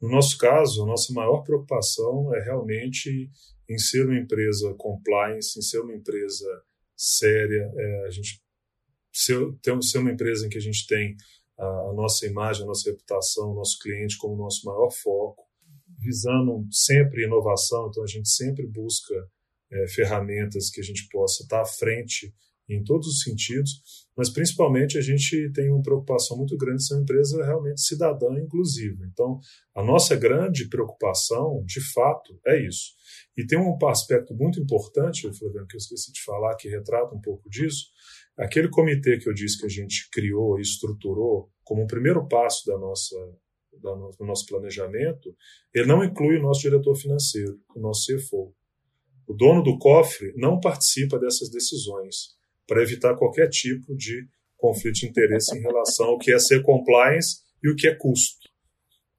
No 0.00 0.08
nosso 0.08 0.38
caso, 0.38 0.82
a 0.82 0.86
nossa 0.86 1.12
maior 1.12 1.42
preocupação 1.42 2.34
é 2.34 2.42
realmente 2.42 3.30
em 3.68 3.78
ser 3.78 4.06
uma 4.06 4.18
empresa 4.18 4.74
compliance, 4.74 5.58
em 5.58 5.62
ser 5.62 5.80
uma 5.80 5.94
empresa 5.94 6.46
séria. 6.96 7.70
É, 7.76 8.06
a 8.06 8.10
gente 8.10 8.42
ser, 9.12 9.38
ser 9.82 9.98
uma 9.98 10.10
empresa 10.10 10.46
em 10.46 10.48
que 10.48 10.58
a 10.58 10.62
gente 10.62 10.86
tem 10.86 11.16
a, 11.58 11.64
a 11.64 11.92
nossa 11.94 12.26
imagem, 12.26 12.62
a 12.62 12.66
nossa 12.66 12.90
reputação, 12.90 13.50
o 13.50 13.54
nosso 13.54 13.78
cliente 13.78 14.16
como 14.16 14.36
nosso 14.36 14.64
maior 14.66 14.90
foco, 14.90 15.44
visando 15.98 16.66
sempre 16.70 17.24
inovação. 17.24 17.88
Então 17.88 18.02
a 18.02 18.06
gente 18.06 18.28
sempre 18.28 18.66
busca 18.66 19.14
é, 19.70 19.86
ferramentas 19.88 20.70
que 20.70 20.80
a 20.80 20.84
gente 20.84 21.08
possa 21.08 21.42
estar 21.42 21.60
à 21.60 21.66
frente 21.66 22.34
em 22.76 22.84
todos 22.84 23.06
os 23.06 23.22
sentidos, 23.22 23.82
mas 24.16 24.30
principalmente 24.30 24.98
a 24.98 25.00
gente 25.00 25.50
tem 25.52 25.70
uma 25.70 25.82
preocupação 25.82 26.36
muito 26.36 26.56
grande 26.56 26.78
de 26.78 26.86
ser 26.86 26.94
uma 26.94 27.02
empresa 27.02 27.44
realmente 27.44 27.80
cidadã 27.80 28.38
inclusiva. 28.38 29.04
Então, 29.10 29.40
a 29.74 29.82
nossa 29.82 30.14
grande 30.16 30.68
preocupação, 30.68 31.62
de 31.64 31.80
fato, 31.92 32.38
é 32.46 32.60
isso. 32.64 32.92
E 33.36 33.46
tem 33.46 33.58
um 33.58 33.76
aspecto 33.86 34.34
muito 34.34 34.60
importante, 34.60 35.22
Flaviano, 35.32 35.66
que 35.66 35.76
eu 35.76 35.78
esqueci 35.78 36.12
de 36.12 36.22
falar, 36.22 36.54
que 36.56 36.68
retrata 36.68 37.14
um 37.14 37.20
pouco 37.20 37.48
disso. 37.48 37.86
Aquele 38.36 38.68
comitê 38.68 39.18
que 39.18 39.28
eu 39.28 39.34
disse 39.34 39.58
que 39.58 39.66
a 39.66 39.70
gente 39.70 40.08
criou 40.10 40.58
e 40.58 40.62
estruturou 40.62 41.50
como 41.64 41.82
um 41.82 41.86
primeiro 41.86 42.26
passo 42.26 42.66
da 42.66 42.76
nossa, 42.78 43.16
do 43.80 44.24
nosso 44.24 44.46
planejamento, 44.46 45.34
ele 45.74 45.86
não 45.86 46.04
inclui 46.04 46.36
o 46.36 46.42
nosso 46.42 46.60
diretor 46.60 46.94
financeiro, 46.94 47.58
o 47.74 47.80
nosso 47.80 48.06
CFO. 48.06 48.54
O 49.26 49.32
dono 49.32 49.62
do 49.62 49.78
cofre 49.78 50.32
não 50.36 50.58
participa 50.58 51.18
dessas 51.18 51.48
decisões 51.48 52.39
para 52.70 52.84
evitar 52.84 53.16
qualquer 53.16 53.48
tipo 53.48 53.96
de 53.96 54.28
conflito 54.56 55.00
de 55.00 55.08
interesse 55.08 55.58
em 55.58 55.60
relação 55.60 56.06
ao 56.06 56.18
que 56.18 56.32
é 56.32 56.38
ser 56.38 56.62
compliance 56.62 57.40
e 57.60 57.68
o 57.68 57.74
que 57.74 57.88
é 57.88 57.94
custo. 57.96 58.48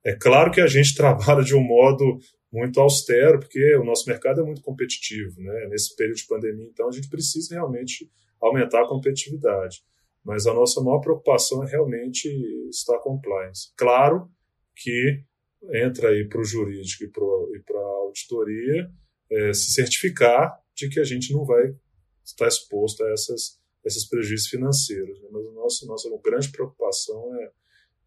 É 0.06 0.16
claro 0.16 0.52
que 0.52 0.62
a 0.62 0.68
gente 0.68 0.96
trabalha 0.96 1.44
de 1.44 1.54
um 1.54 1.62
modo 1.62 2.18
muito 2.50 2.80
austero, 2.80 3.40
porque 3.42 3.76
o 3.76 3.84
nosso 3.84 4.08
mercado 4.08 4.40
é 4.40 4.44
muito 4.46 4.62
competitivo, 4.62 5.42
né? 5.42 5.68
Nesse 5.68 5.94
período 5.98 6.16
de 6.16 6.28
pandemia, 6.28 6.66
então 6.72 6.88
a 6.88 6.92
gente 6.92 7.10
precisa 7.10 7.56
realmente 7.56 8.10
aumentar 8.42 8.84
a 8.84 8.88
competitividade. 8.88 9.84
Mas 10.24 10.48
a 10.48 10.54
nossa 10.54 10.82
maior 10.82 11.00
preocupação 11.00 11.62
é 11.62 11.70
realmente 11.70 12.30
estar 12.70 13.00
compliance. 13.00 13.74
Claro 13.76 14.30
que 14.78 15.26
entra 15.74 16.10
aí 16.10 16.26
para 16.26 16.40
o 16.40 16.46
jurídico 16.46 17.04
e 17.04 17.10
para 17.10 17.78
a 17.78 17.96
auditoria 18.06 18.90
é, 19.30 19.54
se 19.54 19.74
certificar 19.74 20.58
de 20.74 20.88
que 20.88 21.02
a 21.02 21.04
gente 21.04 21.34
não 21.34 21.44
vai 21.44 21.74
estar 22.24 22.48
exposto 22.48 23.04
a 23.04 23.12
essas, 23.12 23.60
esses 23.86 24.08
prejuízos 24.08 24.48
financeiros. 24.48 25.22
Né? 25.22 25.30
Mas 25.32 25.46
a 25.46 25.52
nossa, 25.52 25.86
nossa 25.86 26.10
grande 26.24 26.52
preocupação 26.52 27.36
é, 27.36 27.52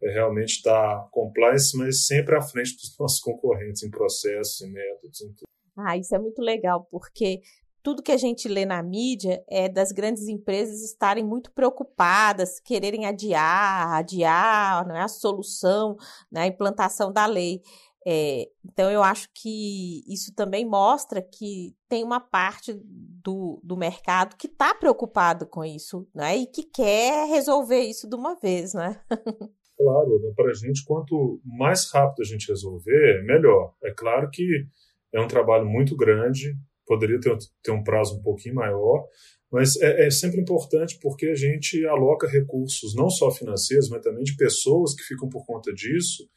é 0.03 0.13
realmente 0.13 0.57
estar 0.57 1.07
compliance, 1.11 1.77
mas 1.77 2.05
sempre 2.05 2.35
à 2.35 2.41
frente 2.41 2.75
dos 2.75 2.95
nossos 2.99 3.19
concorrentes 3.19 3.83
em 3.83 3.89
processos, 3.89 4.61
em 4.61 4.71
métodos, 4.71 5.21
em 5.21 5.33
tudo. 5.33 5.45
Ah, 5.77 5.97
isso 5.97 6.15
é 6.15 6.19
muito 6.19 6.41
legal, 6.41 6.87
porque 6.89 7.41
tudo 7.85 8.01
que 8.01 8.11
a 8.11 8.17
gente 8.17 8.47
lê 8.47 8.65
na 8.65 8.81
mídia 8.81 9.43
é 9.47 9.69
das 9.69 9.91
grandes 9.91 10.27
empresas 10.27 10.81
estarem 10.81 11.23
muito 11.23 11.51
preocupadas, 11.51 12.59
quererem 12.59 13.05
adiar, 13.05 13.93
adiar, 13.93 14.87
não 14.87 14.95
é 14.95 15.01
a 15.01 15.07
solução, 15.07 15.95
né, 16.31 16.41
a 16.41 16.47
implantação 16.47 17.13
da 17.13 17.27
lei. 17.27 17.61
É, 18.07 18.47
então, 18.63 18.91
eu 18.91 19.01
acho 19.01 19.27
que 19.33 20.03
isso 20.07 20.33
também 20.35 20.63
mostra 20.63 21.23
que 21.23 21.75
tem 21.89 22.03
uma 22.03 22.19
parte 22.19 22.79
do, 22.85 23.59
do 23.63 23.75
mercado 23.75 24.35
que 24.37 24.45
está 24.45 24.75
preocupado 24.75 25.47
com 25.47 25.65
isso, 25.65 26.07
né? 26.13 26.37
E 26.37 26.45
que 26.45 26.63
quer 26.63 27.27
resolver 27.27 27.79
isso 27.79 28.07
de 28.07 28.15
uma 28.15 28.35
vez, 28.35 28.75
né? 28.75 29.01
claro, 29.75 30.19
né, 30.19 30.31
para 30.35 30.51
a 30.51 30.53
gente, 30.53 30.85
quanto 30.85 31.41
mais 31.43 31.89
rápido 31.91 32.21
a 32.21 32.25
gente 32.25 32.47
resolver, 32.47 33.23
melhor. 33.23 33.73
É 33.83 33.91
claro 33.91 34.29
que 34.29 34.67
é 35.11 35.19
um 35.19 35.27
trabalho 35.27 35.65
muito 35.65 35.95
grande, 35.97 36.55
poderia 36.85 37.19
ter, 37.19 37.35
ter 37.63 37.71
um 37.71 37.83
prazo 37.83 38.19
um 38.19 38.21
pouquinho 38.21 38.55
maior, 38.55 39.07
mas 39.51 39.75
é, 39.81 40.05
é, 40.05 40.11
sempre 40.11 40.41
importante 40.41 40.99
porque 41.01 41.27
a 41.27 41.35
gente 41.35 41.83
aloca 41.87 42.27
recursos, 42.27 42.95
não 42.95 43.09
só 43.09 43.31
financeiros, 43.31 43.89
mas 43.89 44.03
também 44.03 44.23
de 44.23 44.35
pessoas 44.35 44.93
que 44.93 45.01
ficam 45.01 45.27
por 45.27 45.45
conta 45.45 45.73
disso 45.73 46.29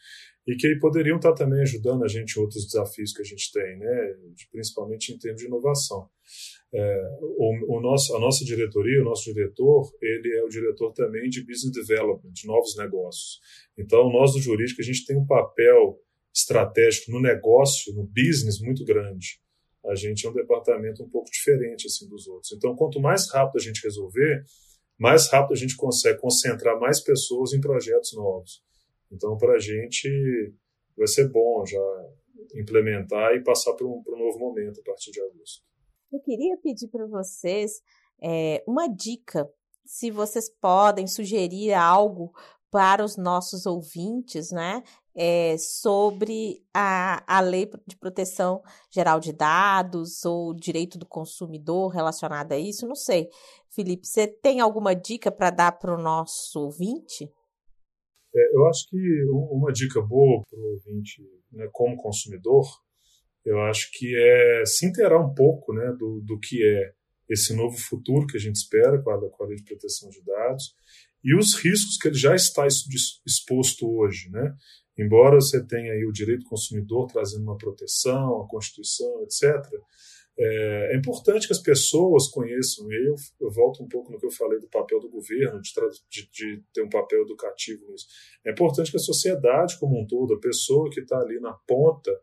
e 0.49 0.57
que 0.57 0.76
poderiam 0.76 1.16
estar 1.16 1.34
também 1.34 1.61
ajudando 1.61 2.05
a 2.05 2.09
gente 2.09 2.40
outros 2.40 2.64
desafios 2.64 3.12
que 3.12 3.20
a 3.20 3.24
gente 3.24 3.53
tem, 3.53 3.78
né? 3.78 4.16
principalmente 4.51 5.12
em 5.12 5.18
termos 5.18 5.42
de 5.42 5.46
inovação. 5.46 6.09
É, 6.72 7.18
o, 7.20 7.76
o, 7.76 7.80
nosso, 7.82 8.16
a 8.16 8.18
nossa 8.18 8.42
diretoria, 8.46 9.03
o 9.03 9.05
nosso 9.05 9.24
diretor, 9.24 9.90
ele 10.01 10.34
é 10.38 10.42
o 10.42 10.49
diretor 10.49 10.92
também 10.94 11.28
de 11.28 11.44
business 11.44 11.70
development, 11.70 12.32
de 12.32 12.46
novos 12.46 12.74
negócios. 12.78 13.40
Então, 13.76 14.11
nós 14.11 14.32
do 14.32 14.40
jurídico, 14.40 14.80
a 14.80 14.84
gente 14.84 15.05
tem 15.05 15.18
um 15.18 15.26
papel 15.26 16.01
estratégico 16.34 17.11
no 17.11 17.20
negócio, 17.20 17.94
no 17.94 18.05
business, 18.05 18.59
muito 18.59 18.84
grande 18.84 19.38
a 19.86 19.94
gente 19.94 20.26
é 20.26 20.30
um 20.30 20.34
departamento 20.34 21.03
um 21.03 21.09
pouco 21.09 21.30
diferente 21.30 21.86
assim 21.86 22.07
dos 22.09 22.26
outros. 22.26 22.53
Então, 22.53 22.74
quanto 22.74 23.01
mais 23.01 23.30
rápido 23.30 23.59
a 23.59 23.62
gente 23.62 23.82
resolver, 23.82 24.44
mais 24.99 25.28
rápido 25.28 25.53
a 25.53 25.57
gente 25.57 25.76
consegue 25.76 26.20
concentrar 26.20 26.78
mais 26.78 27.01
pessoas 27.01 27.53
em 27.53 27.61
projetos 27.61 28.12
novos. 28.14 28.62
Então, 29.11 29.36
para 29.36 29.54
a 29.54 29.59
gente 29.59 30.09
vai 30.96 31.06
ser 31.06 31.28
bom 31.28 31.64
já 31.64 31.78
implementar 32.54 33.34
e 33.34 33.42
passar 33.42 33.74
para 33.74 33.86
um, 33.86 34.02
um, 34.06 34.18
novo 34.18 34.38
momento 34.38 34.80
a 34.80 34.84
partir 34.84 35.11
de 35.11 35.20
agosto. 35.20 35.62
Eu 36.12 36.20
queria 36.20 36.56
pedir 36.56 36.88
para 36.88 37.06
vocês 37.06 37.80
é, 38.22 38.62
uma 38.66 38.88
dica, 38.88 39.48
se 39.84 40.11
vocês 40.11 40.48
podem 40.48 41.06
sugerir 41.06 41.72
algo 41.72 42.32
para 42.70 43.04
os 43.04 43.16
nossos 43.16 43.66
ouvintes, 43.66 44.50
né? 44.50 44.82
é, 45.20 45.59
sobre 45.59 46.64
a, 46.72 47.24
a 47.26 47.40
Lei 47.40 47.68
de 47.84 47.96
Proteção 47.96 48.62
Geral 48.88 49.18
de 49.18 49.32
Dados 49.32 50.24
ou 50.24 50.54
direito 50.54 50.96
do 50.96 51.04
consumidor 51.04 51.88
relacionado 51.88 52.52
a 52.52 52.59
isso? 52.59 52.86
Não 52.86 52.94
sei. 52.94 53.28
Felipe, 53.68 54.06
você 54.06 54.28
tem 54.28 54.61
alguma 54.61 54.94
dica 54.94 55.32
para 55.32 55.50
dar 55.50 55.72
para 55.72 55.92
o 55.92 56.00
nosso 56.00 56.61
ouvinte? 56.61 57.28
É, 58.34 58.56
eu 58.56 58.66
acho 58.66 58.88
que 58.88 59.24
uma 59.30 59.72
dica 59.72 60.00
boa 60.00 60.42
para 60.48 60.58
o 60.58 60.72
ouvinte, 60.72 61.22
né, 61.52 61.68
como 61.72 61.96
consumidor, 61.96 62.66
eu 63.44 63.60
acho 63.62 63.90
que 63.92 64.14
é 64.16 64.64
se 64.66 64.86
inteirar 64.86 65.20
um 65.20 65.34
pouco 65.34 65.72
né, 65.72 65.92
do, 65.98 66.20
do 66.20 66.38
que 66.38 66.62
é 66.62 66.92
esse 67.28 67.54
novo 67.54 67.76
futuro 67.76 68.26
que 68.26 68.36
a 68.36 68.40
gente 68.40 68.56
espera 68.56 69.00
com 69.00 69.10
a, 69.10 69.30
com 69.30 69.44
a 69.44 69.46
lei 69.46 69.56
de 69.56 69.64
proteção 69.64 70.08
de 70.08 70.22
dados 70.22 70.74
e 71.22 71.36
os 71.36 71.54
riscos 71.54 71.96
que 71.96 72.08
ele 72.08 72.16
já 72.16 72.34
está 72.34 72.66
exposto 72.66 73.86
hoje, 73.90 74.30
né? 74.30 74.54
Embora 74.96 75.36
você 75.36 75.64
tenha 75.64 75.92
aí 75.92 76.04
o 76.04 76.12
direito 76.12 76.42
do 76.42 76.48
consumidor 76.48 77.06
trazendo 77.06 77.42
uma 77.42 77.56
proteção, 77.56 78.42
a 78.42 78.48
Constituição, 78.48 79.22
etc., 79.22 79.64
é, 80.41 80.93
é 80.93 80.97
importante 80.97 81.49
que 81.49 81.53
as 81.53 81.61
pessoas 81.61 82.28
conheçam, 82.28 82.91
eu, 82.93 83.16
eu, 83.41 83.51
volto 83.51 83.82
um 83.82 83.89
pouco 83.89 84.12
no 84.12 84.18
que 84.18 84.26
eu 84.26 84.30
falei 84.30 84.61
do 84.61 84.68
papel 84.68 85.01
do 85.01 85.11
governo, 85.11 85.61
de, 85.61 85.72
de, 86.09 86.30
de, 86.30 86.62
ter 86.72 86.82
um 86.82 86.89
papel 86.89 87.22
educativo 87.22 87.84
nisso. 87.91 88.07
É 88.47 88.53
importante 88.53 88.93
que 88.93 88.97
a 88.97 89.01
sociedade 89.01 89.76
como 89.80 90.01
um 90.01 90.07
todo, 90.07 90.34
a 90.34 90.41
pessoa 90.41 90.89
que 90.91 91.01
está 91.01 91.18
ali 91.18 91.41
na 91.41 91.53
ponta, 91.66 92.16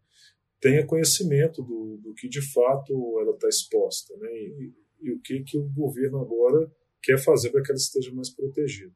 tenha 0.62 0.86
conhecimento 0.86 1.62
do, 1.62 1.98
do 1.98 2.14
que 2.14 2.30
de 2.30 2.42
fato 2.54 3.20
ela 3.20 3.32
está 3.32 3.50
exposta, 3.50 4.16
né? 4.18 4.30
E, 4.32 4.74
e, 5.02 5.12
o 5.12 5.20
que, 5.20 5.44
que 5.44 5.58
o 5.58 5.70
governo 5.70 6.20
agora 6.20 6.72
quer 7.04 7.20
fazer 7.20 7.50
para 7.50 7.62
que 7.62 7.72
ela 7.72 7.78
esteja 7.78 8.14
mais 8.14 8.30
protegida. 8.30 8.94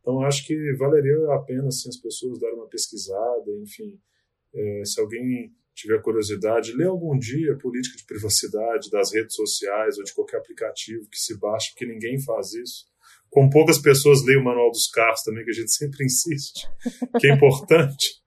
Então, 0.00 0.20
acho 0.22 0.44
que 0.44 0.74
valeria 0.74 1.32
a 1.32 1.38
pena 1.38 1.68
assim, 1.68 1.88
as 1.88 1.96
pessoas 1.96 2.40
darem 2.40 2.56
uma 2.56 2.66
pesquisada, 2.66 3.50
enfim, 3.62 4.00
é, 4.52 4.84
se 4.84 5.00
alguém 5.00 5.54
tiver 5.78 6.02
curiosidade, 6.02 6.72
ler 6.72 6.88
algum 6.88 7.16
dia 7.16 7.52
a 7.52 7.56
política 7.58 7.96
de 7.96 8.04
privacidade 8.04 8.90
das 8.90 9.12
redes 9.12 9.36
sociais 9.36 9.96
ou 9.96 10.04
de 10.04 10.12
qualquer 10.12 10.38
aplicativo 10.38 11.08
que 11.08 11.18
se 11.18 11.38
baixe, 11.38 11.70
porque 11.70 11.86
ninguém 11.86 12.20
faz 12.20 12.52
isso. 12.52 12.86
Como 13.30 13.48
poucas 13.48 13.78
pessoas 13.78 14.24
leem 14.24 14.40
o 14.40 14.44
manual 14.44 14.70
dos 14.70 14.88
carros 14.88 15.22
também, 15.22 15.44
que 15.44 15.50
a 15.50 15.54
gente 15.54 15.70
sempre 15.72 16.04
insiste, 16.04 16.68
que 17.20 17.28
é 17.28 17.34
importante. 17.34 18.18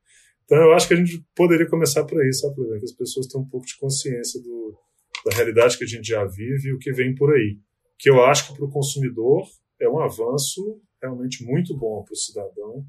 Então, 0.45 0.57
eu 0.59 0.73
acho 0.73 0.87
que 0.87 0.93
a 0.93 0.97
gente 0.97 1.25
poderia 1.35 1.67
começar 1.67 2.05
por 2.05 2.21
aí, 2.21 2.33
sabe, 2.33 2.55
que 2.55 2.85
as 2.85 2.93
pessoas 2.93 3.27
tenham 3.27 3.45
um 3.45 3.49
pouco 3.49 3.65
de 3.65 3.77
consciência 3.77 4.41
do, 4.41 4.77
da 5.25 5.35
realidade 5.35 5.77
que 5.77 5.83
a 5.83 5.87
gente 5.87 6.07
já 6.07 6.23
vive 6.25 6.69
e 6.69 6.73
o 6.73 6.79
que 6.79 6.91
vem 6.93 7.15
por 7.15 7.33
aí. 7.33 7.57
Que 7.97 8.09
eu 8.09 8.23
acho 8.23 8.47
que 8.47 8.57
para 8.57 8.65
o 8.65 8.71
consumidor 8.71 9.45
é 9.79 9.89
um 9.89 9.99
avanço 9.99 10.81
realmente 11.01 11.43
muito 11.43 11.75
bom 11.75 12.03
para 12.03 12.13
o 12.13 12.17
cidadão, 12.17 12.85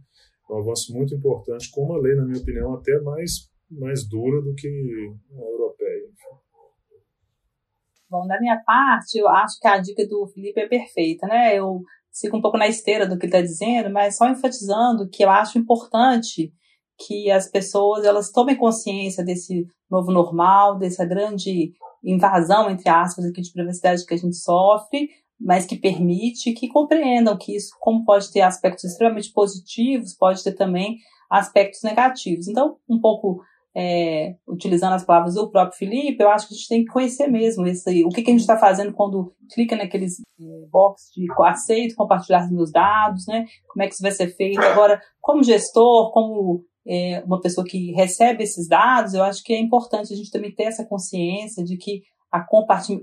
um 0.51 0.59
avanço 0.59 0.93
muito 0.93 1.15
importante, 1.15 1.71
com 1.71 1.85
uma 1.85 1.99
lei, 1.99 2.15
na 2.15 2.25
minha 2.25 2.41
opinião, 2.41 2.75
até 2.75 3.01
mais, 3.01 3.51
mais 3.79 4.07
dura 4.09 4.41
do 4.43 4.55
que 4.55 4.69
a 4.69 5.41
europeia. 5.41 6.09
Bom, 8.09 8.27
da 8.27 8.39
minha 8.39 8.63
parte, 8.65 9.19
eu 9.19 9.29
acho 9.29 9.59
que 9.59 9.67
a 9.67 9.79
dica 9.79 10.07
do 10.07 10.27
Felipe 10.27 10.61
é 10.61 10.69
perfeita, 10.69 11.27
né? 11.27 11.57
Eu 11.59 11.81
sigo 12.11 12.37
um 12.37 12.43
pouco 12.43 12.59
na 12.59 12.69
esteira 12.69 13.07
do 13.07 13.19
que 13.19 13.25
ele 13.25 13.35
está 13.35 13.41
dizendo, 13.41 13.91
mas 13.91 14.17
só 14.17 14.29
enfatizando 14.29 15.09
que 15.09 15.25
eu 15.25 15.31
acho 15.31 15.59
importante 15.59 16.53
que 17.07 17.31
as 17.31 17.51
pessoas 17.51 18.05
elas 18.05 18.31
tomem 18.31 18.57
consciência 18.57 19.25
desse 19.25 19.67
novo 19.91 20.13
normal, 20.13 20.79
dessa 20.79 21.07
grande 21.07 21.73
invasão, 22.05 22.71
entre 22.71 22.89
aspas, 22.89 23.25
aqui 23.25 23.41
de 23.41 23.53
privacidade 23.53 24.05
que 24.05 24.15
a 24.15 24.19
gente 24.19 24.37
sofre, 24.37 25.09
mas 25.41 25.65
que 25.65 25.77
permite 25.77 26.53
que 26.53 26.69
compreendam 26.69 27.37
que 27.37 27.57
isso, 27.57 27.75
como 27.81 28.05
pode 28.05 28.31
ter 28.31 28.43
aspectos 28.43 28.85
extremamente 28.85 29.33
positivos, 29.33 30.15
pode 30.15 30.43
ter 30.45 30.53
também 30.53 30.99
aspectos 31.31 31.83
negativos. 31.83 32.47
Então, 32.47 32.77
um 32.89 33.01
pouco 33.01 33.43
é, 33.75 34.35
utilizando 34.47 34.93
as 34.93 35.05
palavras 35.05 35.35
do 35.35 35.51
próprio 35.51 35.79
Felipe, 35.79 36.23
eu 36.23 36.29
acho 36.29 36.47
que 36.47 36.55
a 36.55 36.57
gente 36.57 36.69
tem 36.69 36.85
que 36.85 36.93
conhecer 36.93 37.27
mesmo 37.27 37.67
esse, 37.67 38.05
o 38.05 38.09
que, 38.11 38.23
que 38.23 38.31
a 38.31 38.33
gente 38.33 38.43
está 38.43 38.59
fazendo 38.59 38.93
quando 38.93 39.35
clica 39.53 39.77
naqueles 39.77 40.21
é, 40.21 40.67
box 40.71 41.11
de 41.15 41.27
aceito, 41.45 41.95
compartilhar 41.95 42.51
meus 42.51 42.71
dados, 42.71 43.27
né? 43.27 43.47
Como 43.69 43.83
é 43.83 43.87
que 43.87 43.95
isso 43.95 44.03
vai 44.03 44.13
ser 44.13 44.29
feito? 44.37 44.61
Agora, 44.61 45.01
como 45.21 45.43
gestor, 45.43 46.13
como 46.13 46.65
é, 46.87 47.23
uma 47.25 47.41
pessoa 47.41 47.67
que 47.67 47.93
recebe 47.93 48.45
esses 48.45 48.69
dados, 48.69 49.15
eu 49.15 49.23
acho 49.23 49.43
que 49.43 49.55
é 49.55 49.59
importante 49.59 50.13
a 50.13 50.17
gente 50.17 50.31
também 50.31 50.55
ter 50.55 50.65
essa 50.65 50.85
consciência 50.85 51.65
de 51.65 51.77
que 51.77 52.03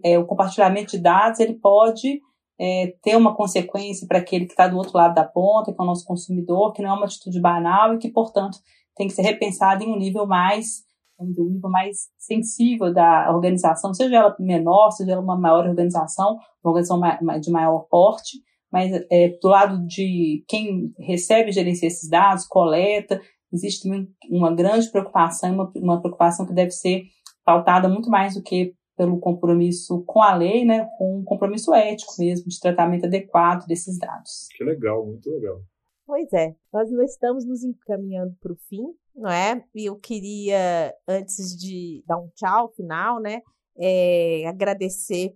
é, 0.03 0.17
o 0.17 0.26
compartilhamento 0.26 0.91
de 0.91 0.99
dados 0.99 1.39
ele 1.39 1.53
pode 1.53 2.20
é, 2.59 2.93
ter 3.01 3.15
uma 3.15 3.36
consequência 3.36 4.05
para 4.07 4.20
aquele 4.20 4.45
que 4.45 4.51
está 4.51 4.67
do 4.67 4.78
outro 4.78 4.97
lado 4.97 5.15
da 5.15 5.24
ponta, 5.24 5.72
que 5.72 5.80
é 5.80 5.84
o 5.84 5.88
nosso 5.88 6.05
consumidor, 6.05 6.74
que 6.74 6.82
não 6.82 6.89
é 6.89 6.93
uma 6.93 7.05
atitude 7.05 7.39
banal 7.39 7.93
e 7.93 7.97
que, 7.97 8.09
portanto, 8.09 8.57
tem 9.00 9.08
que 9.08 9.14
ser 9.14 9.22
repensada 9.22 9.82
em 9.82 9.88
um 9.88 9.97
nível 9.97 10.28
mais, 10.28 10.84
um 11.18 11.28
nível 11.28 11.70
mais 11.70 12.10
sensível 12.18 12.93
da 12.93 13.34
organização, 13.34 13.93
seja 13.93 14.18
ela 14.18 14.36
menor, 14.38 14.91
seja 14.91 15.14
ela 15.14 15.22
uma 15.22 15.39
maior 15.39 15.66
organização, 15.66 16.38
uma 16.62 16.72
organização 16.72 17.00
de 17.39 17.50
maior 17.50 17.88
porte, 17.89 18.39
mas 18.70 18.91
é, 19.10 19.30
do 19.41 19.47
lado 19.47 19.88
de 19.88 20.43
quem 20.50 20.93
recebe 21.00 21.50
e 21.50 21.54
gerencia 21.54 21.88
esses 21.88 22.10
dados, 22.10 22.45
coleta, 22.45 23.22
existe 23.54 23.84
também 23.84 24.06
uma 24.30 24.54
grande 24.54 24.91
preocupação, 24.91 25.54
uma, 25.54 25.72
uma 25.78 26.02
preocupação 26.02 26.45
que 26.45 26.54
deve 26.54 26.72
ser 26.72 27.04
pautada 27.45 27.88
muito 27.88 28.10
mais 28.10 28.34
do 28.34 28.43
que 28.43 28.74
pelo 28.97 29.18
compromisso 29.18 30.04
com 30.06 30.22
a 30.22 30.36
lei, 30.36 30.66
né, 30.66 30.89
com 30.97 31.20
um 31.20 31.24
compromisso 31.24 31.74
ético 31.74 32.12
mesmo, 32.20 32.50
de 32.50 32.60
tratamento 32.60 33.06
adequado 33.06 33.66
desses 33.66 33.97
dados. 33.97 34.50
Que 34.58 34.64
legal, 34.66 35.06
muito 35.06 35.30
legal. 35.30 35.62
Pois 36.10 36.34
é, 36.34 36.55
nós 36.74 36.89
não 36.89 37.03
estamos 37.03 37.45
nos 37.45 37.64
encaminhando 37.64 38.36
para 38.41 38.51
o 38.51 38.55
fim, 38.68 38.82
não 39.16 39.30
é? 39.30 39.64
E 39.76 39.86
eu 39.86 39.95
queria, 39.95 40.91
antes 41.07 41.55
de 41.55 42.03
dar 42.07 42.18
um 42.18 42.28
tchau 42.30 42.74
final, 42.76 43.22
né, 43.22 43.43
é, 43.78 44.43
agradecer 44.47 45.36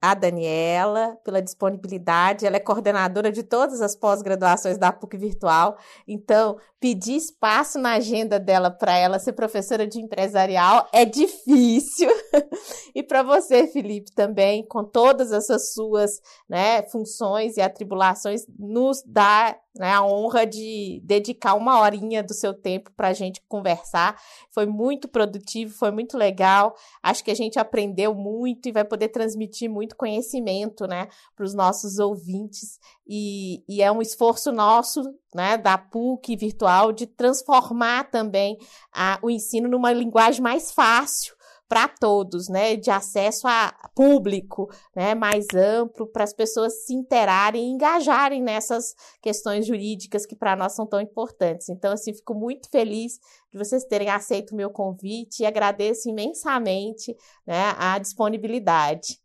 a 0.00 0.14
Daniela 0.14 1.16
pela 1.24 1.42
disponibilidade. 1.42 2.46
Ela 2.46 2.56
é 2.56 2.60
coordenadora 2.60 3.32
de 3.32 3.42
todas 3.42 3.80
as 3.80 3.96
pós-graduações 3.96 4.78
da 4.78 4.92
PUC 4.92 5.16
Virtual. 5.16 5.76
Então, 6.06 6.58
pedir 6.80 7.16
espaço 7.16 7.78
na 7.78 7.94
agenda 7.94 8.38
dela 8.38 8.70
para 8.70 8.96
ela 8.96 9.18
ser 9.18 9.32
professora 9.32 9.86
de 9.86 10.00
empresarial 10.00 10.88
é 10.92 11.04
difícil. 11.04 12.10
e 12.94 13.02
para 13.02 13.22
você, 13.22 13.66
Felipe, 13.66 14.12
também, 14.14 14.66
com 14.66 14.84
todas 14.84 15.32
essas 15.32 15.72
suas 15.72 16.10
né, 16.48 16.82
funções 16.90 17.56
e 17.56 17.60
atribulações, 17.60 18.42
nos 18.58 19.02
dá 19.06 19.56
né, 19.78 19.92
a 19.92 20.04
honra 20.04 20.46
de 20.46 21.00
dedicar 21.04 21.54
uma 21.54 21.80
horinha 21.80 22.22
do 22.22 22.34
seu 22.34 22.54
tempo 22.54 22.90
para 22.96 23.08
a 23.08 23.12
gente 23.12 23.42
conversar. 23.48 24.18
Foi 24.50 24.66
muito 24.66 25.08
produtivo, 25.08 25.72
foi 25.74 25.90
muito 25.90 26.16
legal. 26.16 26.74
Acho 27.02 27.22
que 27.22 27.30
a 27.30 27.34
gente 27.34 27.58
aprendeu 27.58 28.14
muito 28.14 28.68
e 28.68 28.72
vai 28.72 28.84
poder 28.84 29.08
transmitir 29.08 29.70
muito 29.70 29.85
conhecimento 29.94 30.86
né, 30.86 31.08
para 31.36 31.44
os 31.44 31.54
nossos 31.54 31.98
ouvintes. 31.98 32.78
E, 33.06 33.62
e, 33.68 33.82
é 33.82 33.92
um 33.92 34.02
esforço 34.02 34.50
nosso, 34.50 35.02
né, 35.34 35.56
da 35.56 35.78
PUC 35.78 36.36
virtual, 36.36 36.92
de 36.92 37.06
transformar 37.06 38.10
também 38.10 38.58
a, 38.92 39.18
o 39.22 39.30
ensino 39.30 39.68
numa 39.68 39.92
linguagem 39.92 40.42
mais 40.42 40.72
fácil 40.72 41.36
para 41.68 41.88
todos, 41.88 42.48
né, 42.48 42.76
de 42.76 42.90
acesso 42.90 43.46
a 43.48 43.72
público, 43.94 44.70
né, 44.94 45.14
mais 45.14 45.46
amplo, 45.54 46.06
para 46.06 46.24
as 46.24 46.32
pessoas 46.32 46.84
se 46.84 46.94
interarem 46.94 47.64
e 47.64 47.72
engajarem 47.72 48.42
nessas 48.42 48.94
questões 49.20 49.66
jurídicas 49.66 50.24
que 50.24 50.36
para 50.36 50.54
nós 50.54 50.74
são 50.74 50.86
tão 50.86 51.00
importantes. 51.00 51.68
Então, 51.68 51.92
assim, 51.92 52.14
fico 52.14 52.34
muito 52.34 52.68
feliz 52.70 53.18
de 53.52 53.58
vocês 53.58 53.84
terem 53.84 54.08
aceito 54.08 54.52
o 54.52 54.56
meu 54.56 54.70
convite 54.70 55.42
e 55.42 55.46
agradeço 55.46 56.08
imensamente, 56.08 57.16
né, 57.46 57.74
a 57.76 57.98
disponibilidade. 57.98 59.18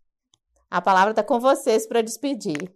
A 0.72 0.82
palavra 0.82 1.10
está 1.10 1.22
com 1.22 1.38
vocês 1.38 1.86
para 1.86 2.02
despedir. 2.02 2.72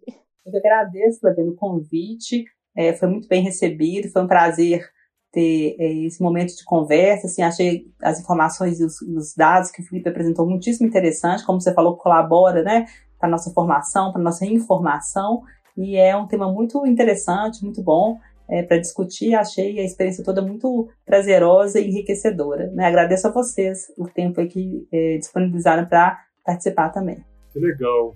Eu 0.46 0.60
agradeço, 0.60 1.22
Flaviano, 1.22 1.52
o 1.52 1.56
convite. 1.56 2.44
É, 2.76 2.94
foi 2.94 3.08
muito 3.08 3.26
bem 3.30 3.42
recebido, 3.42 4.12
foi 4.12 4.22
um 4.22 4.28
prazer 4.28 4.86
ter 5.32 5.78
é, 5.80 5.94
esse 6.06 6.22
momento 6.22 6.54
de 6.54 6.66
conversa, 6.66 7.28
assim, 7.28 7.42
achei 7.42 7.86
as 8.02 8.20
informações 8.20 8.82
e 8.82 8.84
os, 8.84 9.02
os, 9.02 9.34
dados 9.34 9.72
que 9.72 9.82
o 9.82 9.86
Felipe 9.86 10.10
apresentou 10.10 10.46
muitíssimo 10.46 10.88
interessante, 10.88 11.46
como 11.46 11.62
você 11.62 11.74
falou, 11.74 11.96
colabora, 11.96 12.64
né, 12.64 12.86
para 13.18 13.30
nossa 13.30 13.52
formação, 13.52 14.12
para 14.12 14.22
nossa 14.22 14.46
informação, 14.46 15.42
e 15.78 15.96
é 15.96 16.16
um 16.18 16.28
tema 16.28 16.52
muito 16.52 16.86
interessante, 16.86 17.64
muito 17.64 17.82
bom 17.82 18.18
é, 18.50 18.64
para 18.64 18.78
discutir, 18.78 19.36
achei 19.36 19.80
a 19.80 19.84
experiência 19.84 20.24
toda 20.24 20.42
muito 20.42 20.90
prazerosa 21.06 21.80
e 21.80 21.88
enriquecedora, 21.90 22.72
né, 22.72 22.86
agradeço 22.86 23.28
a 23.28 23.32
vocês 23.32 23.92
o 23.98 24.08
tempo 24.08 24.46
que 24.48 24.86
é, 24.92 25.18
disponibilizaram 25.18 25.86
para 25.86 26.18
participar 26.46 26.90
também. 26.90 27.24
Que 27.56 27.60
legal, 27.62 28.14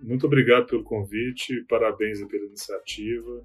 muito 0.00 0.26
obrigado 0.26 0.66
pelo 0.66 0.82
convite, 0.82 1.62
parabéns 1.68 2.24
pela 2.24 2.46
iniciativa, 2.46 3.44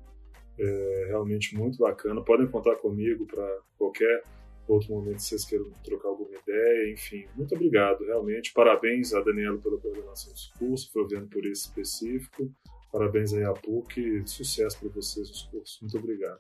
é 0.58 1.06
realmente 1.10 1.54
muito 1.54 1.80
bacana. 1.80 2.24
Podem 2.24 2.48
contar 2.48 2.78
comigo 2.78 3.26
para 3.26 3.60
qualquer 3.78 4.24
outro 4.66 4.94
momento 4.94 5.18
que 5.18 5.24
vocês 5.24 5.44
queiram 5.44 5.70
trocar 5.84 6.08
alguma 6.08 6.34
ideia, 6.34 6.94
enfim. 6.94 7.26
Muito 7.36 7.54
obrigado, 7.56 8.06
realmente. 8.06 8.54
Parabéns 8.54 9.14
a 9.14 9.20
Daniela 9.20 9.58
pela 9.58 9.78
coordenação 9.78 10.32
dos 10.32 10.48
cursos, 10.58 10.88
Flaviano 10.88 11.28
por 11.28 11.46
esse 11.46 11.68
específico. 11.68 12.50
Parabéns 12.89 13.34
aí 13.34 13.44
à 13.44 13.52
PUC 13.52 14.24
sucesso 14.26 14.80
para 14.80 14.88
vocês 14.91 15.28
nos 15.28 15.44
cursos. 15.44 15.82
Muito 15.82 15.98
obrigado. 15.98 16.39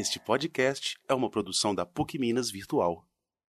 Este 0.00 0.20
podcast 0.20 0.96
é 1.08 1.12
uma 1.12 1.28
produção 1.28 1.74
da 1.74 1.84
PUC 1.84 2.20
Minas 2.20 2.52
Virtual. 2.52 3.04